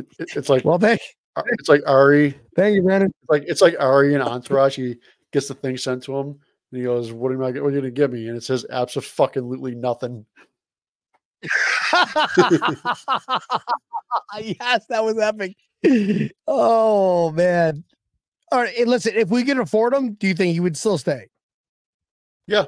It- 0.00 0.06
it- 0.18 0.36
it's 0.36 0.48
like 0.48 0.64
Well, 0.64 0.78
thank 0.78 1.00
Ar- 1.36 1.44
it's 1.58 1.68
like 1.68 1.82
Ari. 1.86 2.38
thank 2.56 2.74
you, 2.74 2.82
Brandon. 2.82 3.10
It's 3.22 3.30
like 3.30 3.44
it's 3.46 3.60
like 3.60 3.76
Ari 3.78 4.14
and 4.14 4.22
Entourage. 4.22 4.76
He 4.76 4.96
gets 5.32 5.48
the 5.48 5.54
thing 5.54 5.76
sent 5.76 6.02
to 6.04 6.16
him, 6.16 6.26
and 6.72 6.78
he 6.78 6.82
goes, 6.82 7.12
"What 7.12 7.32
am 7.32 7.42
I? 7.42 7.50
What 7.52 7.56
are 7.56 7.70
you 7.70 7.76
gonna 7.80 7.90
give 7.90 8.12
me?" 8.12 8.26
And 8.28 8.36
it 8.36 8.42
says, 8.42 8.66
"Absolutely 8.70 9.74
nothing." 9.74 10.26
yes, 14.40 14.86
that 14.88 15.04
was 15.04 15.18
epic. 15.18 15.56
Oh 16.46 17.30
man. 17.32 17.84
All 18.52 18.58
right, 18.60 18.86
listen, 18.86 19.14
if 19.14 19.30
we 19.30 19.44
could 19.44 19.58
afford 19.58 19.94
him, 19.94 20.14
do 20.14 20.26
you 20.26 20.34
think 20.34 20.52
he 20.54 20.60
would 20.60 20.76
still 20.76 20.98
stay? 20.98 21.28
Yeah, 22.48 22.66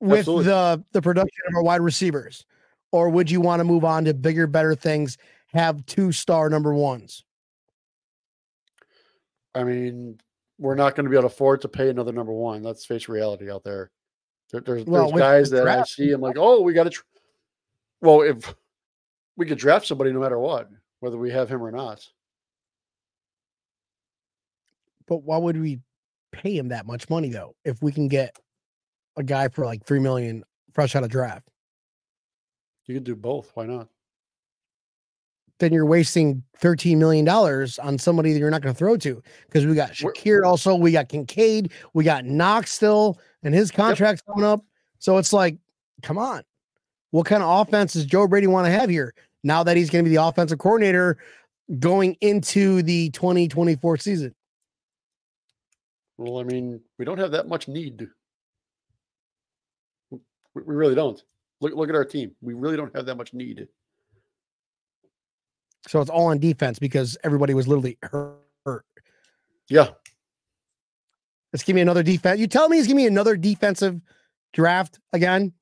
with 0.00 0.20
Absolutely. 0.20 0.44
the 0.46 0.84
the 0.92 1.02
production 1.02 1.42
of 1.48 1.54
our 1.56 1.62
wide 1.62 1.82
receivers, 1.82 2.46
or 2.92 3.08
would 3.08 3.30
you 3.30 3.40
want 3.40 3.60
to 3.60 3.64
move 3.64 3.84
on 3.84 4.04
to 4.04 4.14
bigger, 4.14 4.46
better 4.46 4.74
things? 4.74 5.18
Have 5.52 5.84
two 5.86 6.12
star 6.12 6.48
number 6.48 6.72
ones. 6.72 7.24
I 9.54 9.64
mean, 9.64 10.18
we're 10.58 10.74
not 10.74 10.94
going 10.94 11.04
to 11.04 11.10
be 11.10 11.16
able 11.16 11.28
to 11.28 11.34
afford 11.34 11.62
to 11.62 11.68
pay 11.68 11.88
another 11.88 12.12
number 12.12 12.32
one. 12.32 12.62
Let's 12.62 12.86
face 12.86 13.08
reality 13.08 13.50
out 13.50 13.64
there. 13.64 13.90
there 14.50 14.60
there's 14.60 14.86
Well, 14.86 15.10
there's 15.10 15.20
guys 15.20 15.50
that 15.50 15.68
I 15.68 15.82
see. 15.82 16.12
I'm 16.12 16.20
like, 16.20 16.36
oh, 16.38 16.60
we 16.60 16.72
got 16.72 16.84
to. 16.84 16.90
Tr-. 16.90 17.02
Well, 18.00 18.22
if 18.22 18.54
we 19.36 19.46
could 19.46 19.58
draft 19.58 19.86
somebody, 19.86 20.12
no 20.12 20.20
matter 20.20 20.38
what, 20.38 20.70
whether 21.00 21.18
we 21.18 21.30
have 21.32 21.48
him 21.48 21.62
or 21.62 21.70
not. 21.70 22.06
But 25.06 25.24
why 25.24 25.36
would 25.36 25.60
we 25.60 25.80
pay 26.30 26.56
him 26.56 26.68
that 26.68 26.86
much 26.86 27.10
money 27.10 27.28
though? 27.28 27.54
If 27.64 27.82
we 27.82 27.92
can 27.92 28.08
get 28.08 28.38
a 29.16 29.22
guy 29.22 29.48
for 29.48 29.66
like 29.66 29.84
three 29.84 29.98
million 29.98 30.44
fresh 30.72 30.96
out 30.96 31.02
of 31.02 31.10
draft, 31.10 31.48
You 32.86 32.94
could 32.94 33.04
do 33.04 33.16
both. 33.16 33.50
Why 33.54 33.66
not? 33.66 33.88
then 35.62 35.72
you're 35.72 35.86
wasting 35.86 36.42
thirteen 36.56 36.98
million 36.98 37.24
dollars 37.24 37.78
on 37.78 37.96
somebody 37.96 38.32
that 38.32 38.38
you're 38.40 38.50
not 38.50 38.62
going 38.62 38.74
to 38.74 38.78
throw 38.78 38.96
to. 38.96 39.22
Because 39.46 39.64
we 39.64 39.76
got 39.76 39.92
We're- 40.02 40.12
Shakir, 40.12 40.44
also 40.44 40.74
we 40.74 40.90
got 40.90 41.08
Kincaid, 41.08 41.72
we 41.94 42.02
got 42.02 42.24
Knox 42.24 42.72
still, 42.72 43.20
and 43.44 43.54
his 43.54 43.70
contract's 43.70 44.22
coming 44.22 44.44
up. 44.44 44.64
So 44.98 45.18
it's 45.18 45.32
like, 45.32 45.56
come 46.02 46.18
on, 46.18 46.42
what 47.12 47.26
kind 47.26 47.44
of 47.44 47.60
offense 47.60 47.92
does 47.92 48.04
Joe 48.06 48.26
Brady 48.26 48.48
want 48.48 48.66
to 48.66 48.72
have 48.72 48.90
here? 48.90 49.14
Now 49.44 49.62
that 49.62 49.76
he's 49.76 49.88
going 49.88 50.04
to 50.04 50.08
be 50.10 50.16
the 50.16 50.24
offensive 50.24 50.58
coordinator 50.58 51.18
going 51.78 52.16
into 52.20 52.82
the 52.82 53.10
2024 53.10 53.96
season. 53.98 54.34
Well, 56.18 56.40
I 56.40 56.42
mean, 56.42 56.80
we 56.98 57.04
don't 57.04 57.18
have 57.18 57.30
that 57.32 57.48
much 57.48 57.68
need. 57.68 58.08
We 60.10 60.20
really 60.54 60.94
don't. 60.96 61.22
Look, 61.62 61.74
look 61.74 61.88
at 61.88 61.94
our 61.94 62.04
team. 62.04 62.32
We 62.42 62.52
really 62.52 62.76
don't 62.76 62.94
have 62.94 63.06
that 63.06 63.16
much 63.16 63.32
need. 63.32 63.66
So 65.88 66.00
it's 66.00 66.10
all 66.10 66.26
on 66.26 66.38
defense 66.38 66.78
because 66.78 67.16
everybody 67.24 67.54
was 67.54 67.66
literally 67.66 67.96
hurt. 68.02 68.84
Yeah, 69.68 69.88
Let's 71.52 71.64
give 71.64 71.76
me 71.76 71.82
another 71.82 72.02
defense. 72.02 72.40
You 72.40 72.46
tell 72.46 72.68
me 72.68 72.78
he's 72.78 72.86
giving 72.86 73.04
me 73.04 73.06
another 73.06 73.36
defensive 73.36 74.00
draft 74.52 74.98
again. 75.12 75.52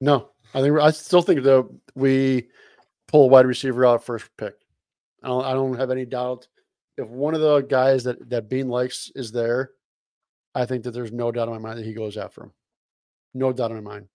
no, 0.00 0.30
I 0.54 0.60
think 0.60 0.78
I 0.78 0.90
still 0.90 1.22
think 1.22 1.42
that 1.44 1.68
we 1.94 2.48
pull 3.08 3.24
a 3.24 3.28
wide 3.28 3.46
receiver 3.46 3.86
out 3.86 4.04
first 4.04 4.28
pick. 4.36 4.54
I 5.22 5.28
don't, 5.28 5.44
I 5.44 5.52
don't 5.52 5.78
have 5.78 5.90
any 5.90 6.04
doubt. 6.04 6.48
If 6.98 7.08
one 7.08 7.34
of 7.34 7.40
the 7.40 7.60
guys 7.60 8.04
that 8.04 8.28
that 8.28 8.50
Beane 8.50 8.68
likes 8.68 9.10
is 9.14 9.32
there, 9.32 9.70
I 10.54 10.66
think 10.66 10.84
that 10.84 10.90
there's 10.90 11.12
no 11.12 11.32
doubt 11.32 11.48
in 11.48 11.54
my 11.54 11.60
mind 11.60 11.78
that 11.78 11.86
he 11.86 11.94
goes 11.94 12.18
after 12.18 12.42
him. 12.42 12.52
No 13.32 13.52
doubt 13.52 13.70
in 13.70 13.82
my 13.82 13.92
mind. 13.94 14.08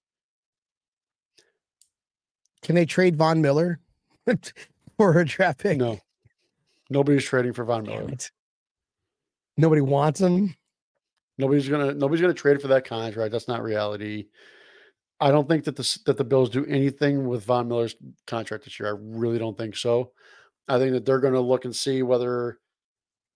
Can 2.61 2.75
they 2.75 2.85
trade 2.85 3.15
Von 3.15 3.41
Miller 3.41 3.79
for 4.97 5.19
a 5.19 5.25
draft 5.25 5.59
pick? 5.59 5.77
No, 5.77 5.99
nobody's 6.89 7.25
trading 7.25 7.53
for 7.53 7.63
Von 7.63 7.83
Miller. 7.83 8.11
Nobody 9.57 9.81
wants 9.81 10.21
him. 10.21 10.55
Nobody's 11.37 11.69
gonna 11.69 11.93
nobody's 11.93 12.21
gonna 12.21 12.33
trade 12.33 12.61
for 12.61 12.67
that 12.69 12.85
contract. 12.85 13.31
That's 13.31 13.47
not 13.47 13.63
reality. 13.63 14.27
I 15.19 15.31
don't 15.31 15.47
think 15.47 15.63
that 15.65 15.75
the 15.75 15.99
that 16.05 16.17
the 16.17 16.23
Bills 16.23 16.49
do 16.49 16.65
anything 16.65 17.27
with 17.27 17.45
Von 17.45 17.67
Miller's 17.67 17.95
contract 18.25 18.65
this 18.65 18.79
year. 18.79 18.89
I 18.89 18.97
really 18.99 19.39
don't 19.39 19.57
think 19.57 19.75
so. 19.75 20.11
I 20.67 20.77
think 20.77 20.91
that 20.91 21.05
they're 21.05 21.19
going 21.19 21.33
to 21.33 21.39
look 21.39 21.65
and 21.65 21.75
see 21.75 22.03
whether 22.03 22.59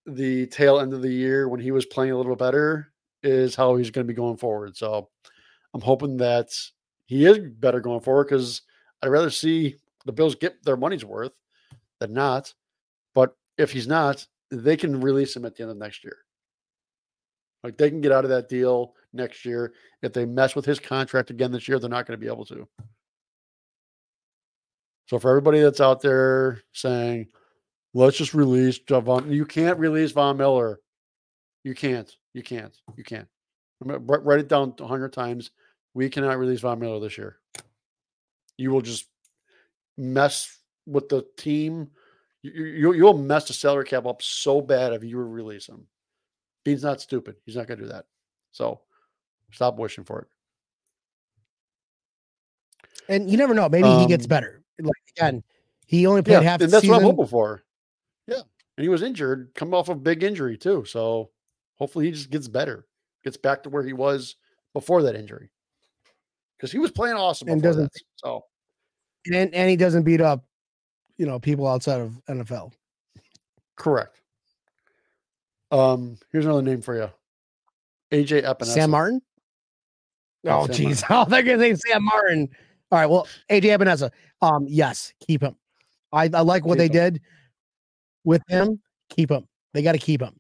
the 0.06 0.48
tail 0.48 0.80
end 0.80 0.94
of 0.94 1.02
the 1.02 1.12
year 1.12 1.48
when 1.48 1.60
he 1.60 1.72
was 1.72 1.86
playing 1.86 2.12
a 2.12 2.18
little 2.18 2.36
bit 2.36 2.40
better 2.40 2.92
is 3.24 3.56
how 3.56 3.76
he's 3.76 3.92
going 3.92 4.06
to 4.06 4.12
be 4.12 4.16
going 4.16 4.38
forward. 4.38 4.76
So 4.76 5.10
I'm 5.74 5.82
hoping 5.82 6.18
that 6.18 6.50
he 7.06 7.26
is 7.26 7.40
better 7.40 7.80
going 7.80 8.02
forward 8.02 8.26
because 8.26 8.64
I'd 9.02 9.10
rather 9.10 9.30
see 9.30 9.76
the 10.06 10.12
Bills 10.12 10.36
get 10.36 10.64
their 10.64 10.78
money's 10.78 11.06
worth 11.06 11.34
than 12.00 12.14
not. 12.14 12.54
But 13.14 13.36
if 13.58 13.72
he's 13.72 13.88
not, 13.88 14.26
they 14.50 14.78
can 14.78 15.02
release 15.02 15.36
him 15.36 15.46
at 15.46 15.56
the 15.56 15.64
end 15.64 15.72
of 15.72 15.78
next 15.78 16.04
year. 16.04 16.18
Like 17.64 17.78
they 17.78 17.90
can 17.90 18.02
get 18.02 18.12
out 18.12 18.24
of 18.24 18.30
that 18.32 18.50
deal 18.50 18.94
next 19.14 19.46
year. 19.46 19.74
If 20.02 20.14
they 20.14 20.26
mess 20.26 20.56
with 20.56 20.66
his 20.66 20.80
contract 20.80 21.30
again 21.30 21.52
this 21.52 21.68
year, 21.68 21.80
they're 21.80 21.90
not 21.90 22.08
going 22.08 22.20
to 22.20 22.24
be 22.24 22.32
able 22.32 22.46
to. 22.46 22.68
So 25.08 25.20
for 25.20 25.30
everybody 25.30 25.60
that's 25.60 25.82
out 25.82 26.02
there 26.02 26.62
saying, 26.74 27.28
let's 27.94 28.18
just 28.18 28.34
release 28.34 28.80
Javon, 28.80 29.32
you 29.32 29.46
can't 29.46 29.78
release 29.78 30.12
Von 30.12 30.38
Miller. 30.38 30.80
You 31.64 31.76
can't. 31.76 32.12
You 32.34 32.42
can't. 32.42 32.76
You 32.96 33.04
can't. 33.04 33.28
Write- 33.82 34.40
it 34.40 34.48
down 34.48 34.74
a 34.80 34.88
hundred 34.88 35.14
times. 35.14 35.52
We 35.94 36.10
cannot 36.10 36.40
release 36.40 36.62
Von 36.62 36.80
Miller 36.80 37.00
this 37.00 37.18
year. 37.18 37.38
You 38.62 38.72
will 38.72 38.82
just 38.82 39.08
mess 39.98 40.58
with 40.86 41.10
the 41.10 41.26
team. 41.38 41.90
You, 42.44 42.52
you, 42.52 42.94
you'll 42.94 43.18
mess 43.18 43.48
the 43.48 43.54
salary 43.54 43.86
cap 43.86 44.06
up 44.06 44.22
so 44.22 44.62
bad 44.62 44.94
if 44.94 45.04
you 45.04 45.18
release 45.18 45.68
him. 45.68 45.88
Beane's 46.64 46.84
not 46.84 47.02
stupid. 47.02 47.36
He's 47.46 47.56
not 47.56 47.68
going 47.68 47.80
to 47.80 47.86
do 47.86 47.92
that. 47.92 48.06
So 48.52 48.82
stop 49.52 49.78
wishing 49.78 50.04
for 50.04 50.22
it. 50.22 50.28
And 53.10 53.30
you 53.30 53.38
never 53.38 53.54
know. 53.54 53.68
Maybe 53.68 53.88
he 53.90 54.08
gets 54.08 54.26
Um, 54.26 54.30
better. 54.30 54.64
Like 54.80 54.94
again, 55.18 55.44
he 55.86 56.06
only 56.08 56.22
played 56.22 56.44
half 56.44 56.60
the 56.60 56.66
and 56.66 56.74
that's 56.74 56.82
season. 56.82 56.96
what 56.96 57.02
I'm 57.04 57.16
hoping 57.16 57.28
for. 57.28 57.64
Yeah, 58.28 58.42
and 58.78 58.84
he 58.84 58.90
was 58.90 59.02
injured, 59.02 59.52
coming 59.56 59.74
off 59.74 59.90
of 59.90 59.98
a 59.98 60.00
big 60.02 60.24
injury 60.24 60.58
too. 60.58 60.86
So 60.86 61.32
hopefully 61.76 62.06
he 62.06 62.12
just 62.12 62.30
gets 62.30 62.48
better, 62.48 62.88
gets 63.24 63.38
back 63.38 63.64
to 63.64 63.70
where 63.70 63.84
he 63.84 63.94
was 63.94 64.36
before 64.74 65.04
that 65.04 65.16
injury, 65.16 65.52
because 66.58 66.72
he 66.72 66.80
was 66.80 66.92
playing 66.92 67.16
awesome. 67.18 67.50
And 67.50 67.62
doesn't- 67.62 67.92
that. 67.92 68.02
So 68.16 68.46
and 69.28 69.54
and 69.54 69.70
he 69.70 69.76
doesn't 69.76 70.04
beat 70.04 70.22
up, 70.22 70.44
you 71.18 71.26
know, 71.26 71.40
people 71.40 71.68
outside 71.68 72.02
of 72.02 72.20
NFL. 72.30 72.72
correct. 73.78 74.18
Um, 75.72 76.18
here's 76.32 76.46
another 76.46 76.62
name 76.62 76.82
for 76.82 76.96
you, 76.96 77.10
AJ 78.12 78.44
Epenesa. 78.44 78.66
Sam 78.66 78.90
Martin. 78.92 79.22
Oh, 80.46 80.68
jeez. 80.70 81.04
Oh, 81.10 81.26
they're 81.30 81.44
gonna 81.44 81.60
say 81.60 81.76
Sam 81.76 82.04
Martin. 82.04 82.50
All 82.92 83.00
right. 83.00 83.06
Well, 83.10 83.28
AJ 83.50 83.78
Epenesa. 83.78 84.12
Um, 84.42 84.66
yes, 84.68 85.14
keep 85.26 85.42
him. 85.42 85.56
I, 86.12 86.24
I 86.34 86.42
like 86.42 86.66
what 86.66 86.78
Keep 86.78 86.92
they 86.92 86.98
him. 86.98 87.14
did 87.14 87.22
with 88.26 88.42
him. 88.50 88.82
Keep 89.10 89.32
him. 89.32 89.48
They 89.74 89.82
got 89.82 89.94
to 89.94 89.98
keep 89.98 90.22
him. 90.22 90.36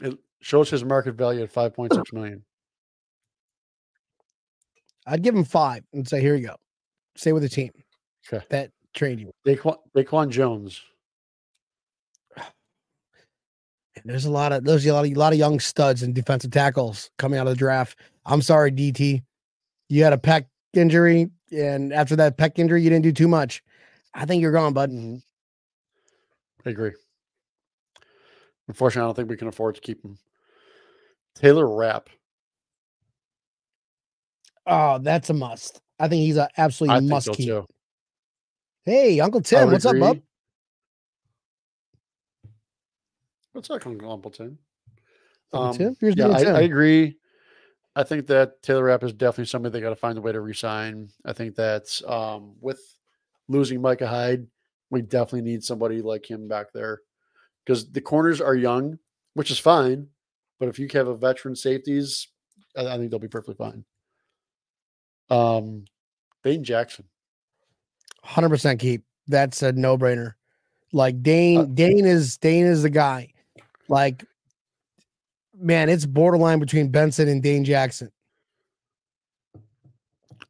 It 0.00 0.18
shows 0.40 0.70
his 0.70 0.82
market 0.82 1.12
value 1.14 1.42
at 1.42 1.52
5.6 1.52 2.12
million. 2.14 2.42
I'd 5.06 5.22
give 5.22 5.34
him 5.34 5.44
five 5.44 5.84
and 5.92 6.08
say, 6.08 6.20
here 6.22 6.34
you 6.36 6.46
go. 6.46 6.56
Stay 7.16 7.32
with 7.32 7.42
the 7.42 7.48
team 7.48 7.70
Okay. 8.32 8.44
that 8.50 8.70
trained 8.94 9.20
you. 9.20 9.32
Daquan, 9.46 9.76
Daquan 9.96 10.30
Jones. 10.30 10.80
There's 14.04 14.24
a 14.24 14.30
lot 14.30 14.52
of 14.52 14.64
there's 14.64 14.86
a 14.86 14.92
lot 14.92 15.04
of, 15.04 15.10
a 15.10 15.14
lot 15.14 15.32
of 15.32 15.38
young 15.38 15.60
studs 15.60 16.02
and 16.02 16.14
defensive 16.14 16.50
tackles 16.50 17.10
coming 17.18 17.38
out 17.38 17.46
of 17.46 17.52
the 17.52 17.58
draft. 17.58 17.98
I'm 18.24 18.40
sorry, 18.42 18.72
DT. 18.72 19.22
You 19.90 20.02
had 20.02 20.14
a 20.14 20.16
pec 20.18 20.46
injury, 20.72 21.30
and 21.52 21.92
after 21.92 22.16
that 22.16 22.38
pec 22.38 22.58
injury, 22.58 22.82
you 22.82 22.88
didn't 22.90 23.04
do 23.04 23.12
too 23.12 23.28
much. 23.28 23.62
I 24.14 24.24
think 24.24 24.40
you're 24.40 24.50
gone, 24.52 24.72
bud. 24.72 24.90
Mhm. 24.90 25.22
I 26.64 26.70
agree. 26.70 26.92
Unfortunately, 28.66 29.04
I 29.04 29.08
don't 29.08 29.14
think 29.14 29.28
we 29.28 29.36
can 29.36 29.48
afford 29.48 29.74
to 29.74 29.80
keep 29.82 30.02
him. 30.02 30.18
Taylor 31.34 31.68
Rapp. 31.68 32.08
Oh, 34.66 34.98
that's 34.98 35.28
a 35.28 35.34
must. 35.34 35.81
I 36.02 36.08
think 36.08 36.22
he's 36.22 36.36
an 36.36 36.48
I 36.58 36.62
absolutely 36.62 36.98
think 36.98 37.10
must 37.10 37.26
so 37.26 37.32
keep. 37.32 37.46
too. 37.46 37.66
Hey, 38.84 39.20
Uncle 39.20 39.40
Tim, 39.40 39.66
would 39.66 39.72
what's 39.74 39.86
up, 39.86 39.96
bub? 40.00 40.18
What's 43.52 43.70
up, 43.70 43.86
Uncle 43.86 44.10
Uncle 44.10 44.32
Tim? 44.32 44.58
Uncle 45.52 45.68
Um, 45.68 45.76
Tim? 45.76 45.96
Here's 46.00 46.16
yeah, 46.16 46.32
I, 46.32 46.42
Tim. 46.42 46.56
I 46.56 46.62
agree. 46.62 47.18
I 47.94 48.02
think 48.02 48.26
that 48.26 48.60
Taylor 48.64 48.82
Rapp 48.82 49.04
is 49.04 49.12
definitely 49.12 49.44
somebody 49.44 49.74
they 49.74 49.80
got 49.80 49.90
to 49.90 49.96
find 49.96 50.18
a 50.18 50.20
way 50.20 50.32
to 50.32 50.40
resign. 50.40 51.08
I 51.24 51.34
think 51.34 51.54
that 51.54 52.02
um, 52.08 52.56
with 52.60 52.80
losing 53.46 53.80
Micah 53.80 54.08
Hyde, 54.08 54.48
we 54.90 55.02
definitely 55.02 55.42
need 55.42 55.62
somebody 55.62 56.02
like 56.02 56.28
him 56.28 56.48
back 56.48 56.72
there 56.72 57.00
because 57.64 57.92
the 57.92 58.00
corners 58.00 58.40
are 58.40 58.56
young, 58.56 58.98
which 59.34 59.52
is 59.52 59.60
fine. 59.60 60.08
But 60.58 60.68
if 60.68 60.80
you 60.80 60.88
have 60.94 61.06
a 61.06 61.14
veteran 61.16 61.54
safeties, 61.54 62.26
I, 62.76 62.86
I 62.88 62.98
think 62.98 63.10
they'll 63.10 63.20
be 63.20 63.28
perfectly 63.28 63.54
fine. 63.54 63.84
Um, 65.30 65.84
Dane 66.44 66.64
Jackson. 66.64 67.04
Hundred 68.22 68.50
percent 68.50 68.80
keep. 68.80 69.04
That's 69.28 69.62
a 69.62 69.72
no 69.72 69.96
brainer. 69.98 70.34
Like 70.92 71.22
Dane, 71.22 71.60
Uh, 71.60 71.64
Dane 71.64 72.04
is 72.04 72.36
Dane 72.38 72.66
is 72.66 72.82
the 72.82 72.90
guy. 72.90 73.32
Like, 73.88 74.24
man, 75.54 75.88
it's 75.88 76.06
borderline 76.06 76.58
between 76.58 76.90
Benford 76.92 77.28
and 77.30 77.42
Dane 77.42 77.64
Jackson. 77.64 78.10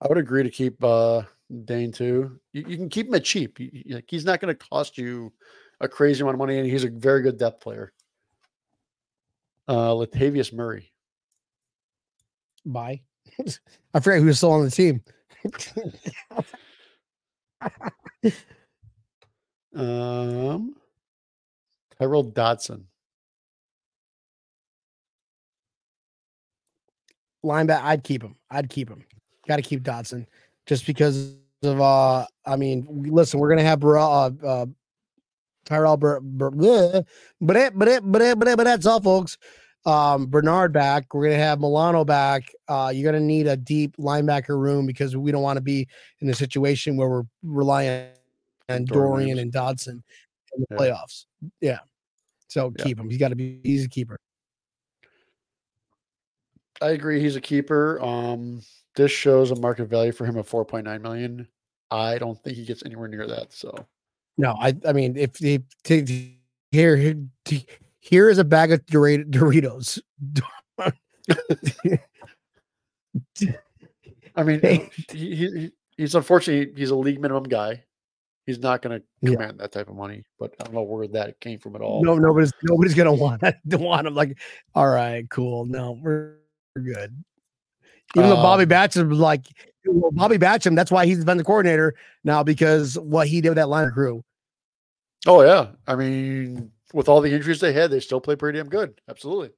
I 0.00 0.08
would 0.08 0.18
agree 0.18 0.42
to 0.42 0.50
keep 0.50 0.82
uh, 0.82 1.22
Dane 1.64 1.92
too. 1.92 2.40
You, 2.52 2.64
you 2.66 2.76
can 2.76 2.88
keep 2.88 3.06
him 3.08 3.14
at 3.14 3.24
cheap. 3.24 3.60
You- 3.60 3.70
you- 3.72 3.94
like, 3.96 4.04
he's 4.08 4.24
not 4.24 4.40
going 4.40 4.54
to 4.54 4.66
cost 4.68 4.98
you 4.98 5.32
a 5.80 5.88
crazy 5.88 6.22
amount 6.22 6.34
of 6.34 6.38
money, 6.38 6.58
and 6.58 6.68
he's 6.68 6.84
a 6.84 6.90
very 6.90 7.22
good 7.22 7.38
depth 7.38 7.60
player. 7.60 7.92
Uh, 9.68 9.90
Latavius 9.92 10.52
Murray. 10.52 10.92
Bye. 12.64 13.02
I 13.94 14.00
forget 14.00 14.20
who 14.20 14.26
was 14.26 14.38
still 14.38 14.52
on 14.52 14.64
the 14.64 14.70
team. 14.70 15.02
Um, 19.74 20.74
Tyrel 21.98 22.34
Dodson. 22.34 22.86
Linebacker, 27.44 27.82
I'd 27.82 28.04
keep 28.04 28.22
him. 28.22 28.36
I'd 28.50 28.68
keep 28.68 28.88
him. 28.88 29.04
Got 29.48 29.56
to 29.56 29.62
keep 29.62 29.82
Dodson 29.82 30.26
just 30.66 30.86
because 30.86 31.34
of 31.62 31.80
uh. 31.80 32.26
I 32.46 32.56
mean, 32.56 32.86
listen, 33.10 33.40
we're 33.40 33.48
gonna 33.48 33.62
have 33.62 33.80
Bur- 33.80 33.98
uh, 33.98 34.30
uh 34.46 34.66
Tyrel, 35.64 35.98
Bur- 35.98 36.20
Bur- 36.20 37.04
but 37.40 37.56
it, 37.56 37.78
but 37.78 37.88
it, 37.88 38.02
but 38.04 38.22
it, 38.22 38.38
but 38.38 38.48
it, 38.48 38.56
but 38.56 38.64
that's 38.64 38.86
all, 38.86 39.00
folks. 39.00 39.38
Um, 39.84 40.26
Bernard 40.26 40.72
back. 40.72 41.12
We're 41.12 41.24
gonna 41.24 41.42
have 41.42 41.58
Milano 41.60 42.04
back. 42.04 42.52
Uh, 42.68 42.92
you're 42.94 43.10
gonna 43.10 43.24
need 43.24 43.46
a 43.48 43.56
deep 43.56 43.96
linebacker 43.96 44.56
room 44.58 44.86
because 44.86 45.16
we 45.16 45.32
don't 45.32 45.42
want 45.42 45.56
to 45.56 45.60
be 45.62 45.88
in 46.20 46.30
a 46.30 46.34
situation 46.34 46.96
where 46.96 47.08
we're 47.08 47.22
relying 47.42 48.08
on 48.68 48.84
Dorian 48.84 48.86
Dorian 48.86 49.38
and 49.38 49.52
Dodson 49.52 50.02
in 50.54 50.60
the 50.60 50.66
Yeah. 50.70 50.76
playoffs. 50.78 51.26
Yeah. 51.60 51.78
So 52.48 52.72
Yeah. 52.78 52.84
keep 52.84 52.98
him. 52.98 53.10
He's 53.10 53.18
got 53.18 53.30
to 53.30 53.34
be. 53.36 53.60
He's 53.64 53.84
a 53.84 53.88
keeper. 53.88 54.16
I 56.80 56.90
agree. 56.90 57.20
He's 57.20 57.36
a 57.36 57.40
keeper. 57.40 58.00
Um, 58.02 58.62
this 58.96 59.10
shows 59.12 59.50
a 59.50 59.56
market 59.56 59.86
value 59.86 60.12
for 60.12 60.26
him 60.26 60.36
of 60.36 60.48
4.9 60.48 61.00
million. 61.02 61.48
I 61.90 62.18
don't 62.18 62.40
think 62.42 62.56
he 62.56 62.64
gets 62.64 62.84
anywhere 62.84 63.08
near 63.08 63.26
that. 63.26 63.52
So 63.52 63.86
No, 64.38 64.54
I 64.60 64.74
I 64.86 64.92
mean 64.92 65.16
if 65.16 65.34
they 65.34 65.58
take 65.84 66.08
here 66.70 66.96
here 68.02 68.28
is 68.28 68.38
a 68.38 68.44
bag 68.44 68.72
of 68.72 68.84
Dorito- 68.86 69.30
Doritos. 69.30 70.00
I 74.36 74.42
mean, 74.42 74.60
he, 74.60 74.88
he, 75.16 75.34
he- 75.36 75.70
he's 75.96 76.14
unfortunately 76.14 76.72
he's 76.78 76.90
a 76.90 76.96
league 76.96 77.20
minimum 77.20 77.44
guy. 77.44 77.84
He's 78.46 78.58
not 78.58 78.82
going 78.82 78.98
to 79.00 79.06
Yeah. 79.20 79.34
command 79.36 79.60
that 79.60 79.70
type 79.70 79.88
of 79.88 79.94
money. 79.94 80.24
But 80.38 80.54
I 80.60 80.64
don't 80.64 80.74
know 80.74 80.82
where 80.82 81.06
that 81.08 81.38
came 81.38 81.60
from 81.60 81.76
at 81.76 81.80
all. 81.82 82.02
No, 82.04 82.16
nobody's 82.16 82.52
nobody's 82.64 82.94
gonna 82.94 83.12
want 83.12 83.40
to 83.42 83.54
want 83.78 84.06
him. 84.08 84.14
Like, 84.14 84.36
all 84.74 84.88
right, 84.88 85.28
cool. 85.30 85.64
No, 85.64 85.92
we're, 86.02 86.38
we're 86.74 86.82
good. 86.82 87.22
Even 88.16 88.28
though 88.30 88.36
Bobby 88.36 88.64
Um, 88.64 88.68
Babich 88.70 89.08
was 89.08 89.18
like 89.18 89.46
well, 89.86 90.10
Bobby 90.10 90.38
Babich, 90.38 90.74
that's 90.74 90.90
why 90.90 91.06
he's 91.06 91.18
the 91.18 91.24
defensive 91.24 91.46
coordinator 91.46 91.94
now 92.24 92.42
because 92.42 92.98
what 92.98 93.28
he 93.28 93.40
did 93.40 93.50
with 93.50 93.56
that 93.56 93.68
line 93.68 93.86
of 93.86 93.92
crew. 93.94 94.24
Oh 95.26 95.42
yeah, 95.44 95.68
I 95.86 95.94
mean, 95.94 96.71
with 96.92 97.08
all 97.08 97.20
the 97.20 97.32
injuries 97.32 97.60
they 97.60 97.72
had, 97.72 97.90
they 97.90 98.00
still 98.00 98.20
play 98.20 98.36
pretty 98.36 98.58
damn 98.58 98.68
good. 98.68 99.00
Absolutely. 99.08 99.50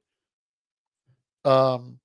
Um, 1.43 1.99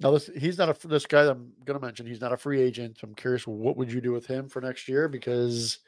now 0.00 0.12
this 0.12 0.30
he's 0.36 0.58
not 0.58 0.84
a 0.84 0.88
this 0.88 1.06
guy 1.06 1.24
that 1.24 1.32
I'm 1.32 1.52
going 1.64 1.78
to 1.78 1.84
mention. 1.84 2.06
He's 2.06 2.20
not 2.20 2.32
a 2.32 2.36
free 2.36 2.60
agent. 2.60 2.98
I'm 3.02 3.14
curious, 3.14 3.46
what 3.46 3.76
would 3.76 3.92
you 3.92 4.00
do 4.00 4.12
with 4.12 4.26
him 4.26 4.48
for 4.48 4.60
next 4.60 4.88
year? 4.88 5.08
Because 5.08 5.78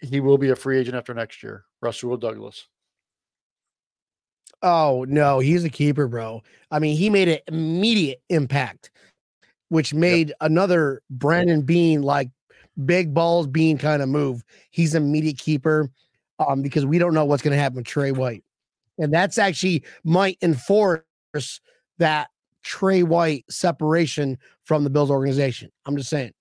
he 0.00 0.20
will 0.20 0.38
be 0.38 0.50
a 0.50 0.56
free 0.56 0.78
agent 0.78 0.96
after 0.96 1.14
next 1.14 1.42
year. 1.42 1.64
Rasul 1.80 2.16
Douglas. 2.16 2.66
Oh 4.62 5.04
no, 5.08 5.40
he's 5.40 5.64
a 5.64 5.70
keeper, 5.70 6.06
bro. 6.06 6.42
I 6.70 6.78
mean, 6.78 6.96
he 6.96 7.10
made 7.10 7.28
an 7.28 7.38
immediate 7.48 8.22
impact, 8.30 8.90
which 9.68 9.92
made 9.92 10.32
another 10.40 11.02
Brandon 11.10 11.62
Beane 11.62 12.02
like 12.02 12.30
big 12.86 13.12
balls 13.12 13.46
Beane 13.46 13.76
kind 13.76 14.02
of 14.02 14.08
move. 14.08 14.44
He's 14.70 14.94
an 14.94 15.02
immediate 15.02 15.38
keeper, 15.38 15.90
um, 16.48 16.62
because 16.62 16.86
we 16.86 16.98
don't 16.98 17.14
know 17.14 17.24
what's 17.24 17.42
going 17.42 17.56
to 17.56 17.60
happen 17.60 17.76
with 17.76 17.86
Tre 17.86 18.12
White, 18.12 18.44
and 18.98 19.12
that's 19.12 19.38
actually 19.38 19.84
might 20.04 20.38
enforce 20.42 21.02
that 21.98 22.28
Tre 22.62 23.02
White 23.02 23.44
separation 23.50 24.38
from 24.62 24.84
the 24.84 24.90
Bills 24.90 25.10
organization. 25.10 25.70
I'm 25.86 25.96
just 25.96 26.10
saying. 26.10 26.32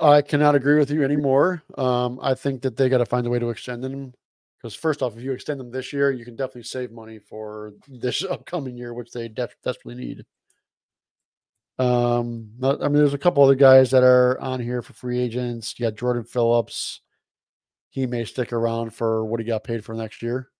I 0.00 0.22
cannot 0.22 0.54
agree 0.54 0.78
with 0.78 0.90
you 0.90 1.02
anymore. 1.02 1.62
Um, 1.76 2.20
I 2.22 2.34
think 2.34 2.62
that 2.62 2.76
they 2.76 2.88
got 2.88 2.98
to 2.98 3.06
find 3.06 3.26
a 3.26 3.30
way 3.30 3.40
to 3.40 3.50
extend 3.50 3.82
them 3.82 4.12
because 4.58 4.74
first 4.74 5.02
off, 5.02 5.16
if 5.16 5.22
you 5.22 5.32
extend 5.32 5.60
them 5.60 5.70
this 5.70 5.92
year, 5.92 6.10
you 6.10 6.24
can 6.24 6.36
definitely 6.36 6.64
save 6.64 6.90
money 6.90 7.18
for 7.18 7.74
this 7.88 8.24
upcoming 8.30 8.76
year, 8.76 8.94
which 8.94 9.12
they 9.12 9.28
def- 9.28 9.56
desperately 9.64 9.94
need. 9.94 10.24
Um, 11.78 12.50
I 12.62 12.72
mean, 12.88 12.94
there's 12.94 13.14
a 13.14 13.18
couple 13.18 13.44
other 13.44 13.54
guys 13.54 13.90
that 13.92 14.02
are 14.02 14.38
on 14.40 14.60
here 14.60 14.82
for 14.82 14.94
free 14.94 15.20
agents. 15.20 15.78
You 15.78 15.86
got 15.86 15.96
Jordan 15.96 16.24
Phillips. 16.24 17.00
He 17.90 18.06
may 18.06 18.24
stick 18.24 18.52
around 18.52 18.92
for 18.94 19.24
what 19.24 19.40
he 19.40 19.46
got 19.46 19.64
paid 19.64 19.84
for 19.84 19.94
next 19.94 20.20
year. 20.20 20.50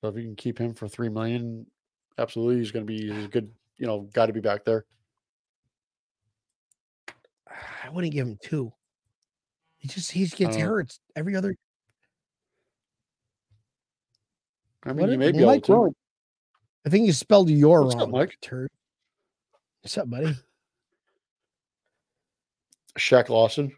So 0.00 0.08
if 0.08 0.16
you 0.16 0.22
can 0.22 0.36
keep 0.36 0.58
him 0.58 0.74
for 0.74 0.86
three 0.86 1.08
million, 1.08 1.66
absolutely, 2.18 2.58
he's 2.58 2.70
going 2.70 2.86
to 2.86 2.92
be 2.92 3.10
a 3.10 3.28
good, 3.28 3.50
you 3.78 3.86
know, 3.86 4.08
got 4.12 4.26
to 4.26 4.32
be 4.32 4.40
back 4.40 4.64
there. 4.64 4.84
I 7.84 7.88
wouldn't 7.90 8.12
give 8.12 8.26
him 8.26 8.38
two. 8.42 8.72
He 9.78 9.88
just 9.88 10.10
he 10.10 10.26
gets 10.26 10.56
Uh, 10.56 10.60
hurt 10.60 10.98
every 11.16 11.34
other. 11.36 11.56
I 14.84 14.92
mean, 14.92 15.06
What 15.06 15.10
you 15.10 15.18
may 15.18 15.32
be 15.32 15.42
able 15.42 15.60
to. 15.60 15.94
I 16.84 16.88
think 16.88 17.06
you 17.06 17.12
spelled 17.12 17.50
your 17.50 17.82
What's 17.82 17.96
up, 17.96 18.02
wrong, 18.02 18.10
Mike? 18.12 18.36
Turd. 18.40 18.70
What's 19.86 19.98
up, 19.98 20.10
buddy? 20.10 20.34
Shaq 22.98 23.28
Lawson. 23.28 23.70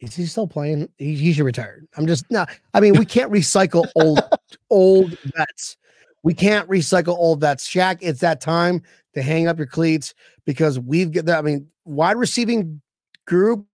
Is 0.00 0.16
he 0.16 0.26
still 0.26 0.48
playing? 0.48 0.88
He, 0.98 1.14
he 1.14 1.32
should 1.32 1.44
retire. 1.44 1.84
I'm 1.96 2.08
just 2.08 2.28
no. 2.28 2.44
I 2.74 2.80
mean, 2.80 2.94
we 2.94 3.04
can't 3.04 3.30
recycle 3.30 3.86
old 3.94 4.18
old 4.70 5.16
vets. 5.20 5.76
We 6.24 6.34
can't 6.34 6.68
recycle 6.68 7.16
old 7.16 7.40
vets. 7.40 7.68
Shaq, 7.68 7.98
it's 8.00 8.18
that 8.18 8.40
time 8.40 8.82
to 9.14 9.22
hang 9.22 9.46
up 9.46 9.58
your 9.58 9.68
cleats 9.68 10.12
because 10.44 10.80
we've 10.80 11.12
got 11.12 11.26
that. 11.26 11.38
I 11.38 11.42
mean, 11.42 11.68
wide 11.84 12.16
receiving 12.16 12.82
group 13.28 13.64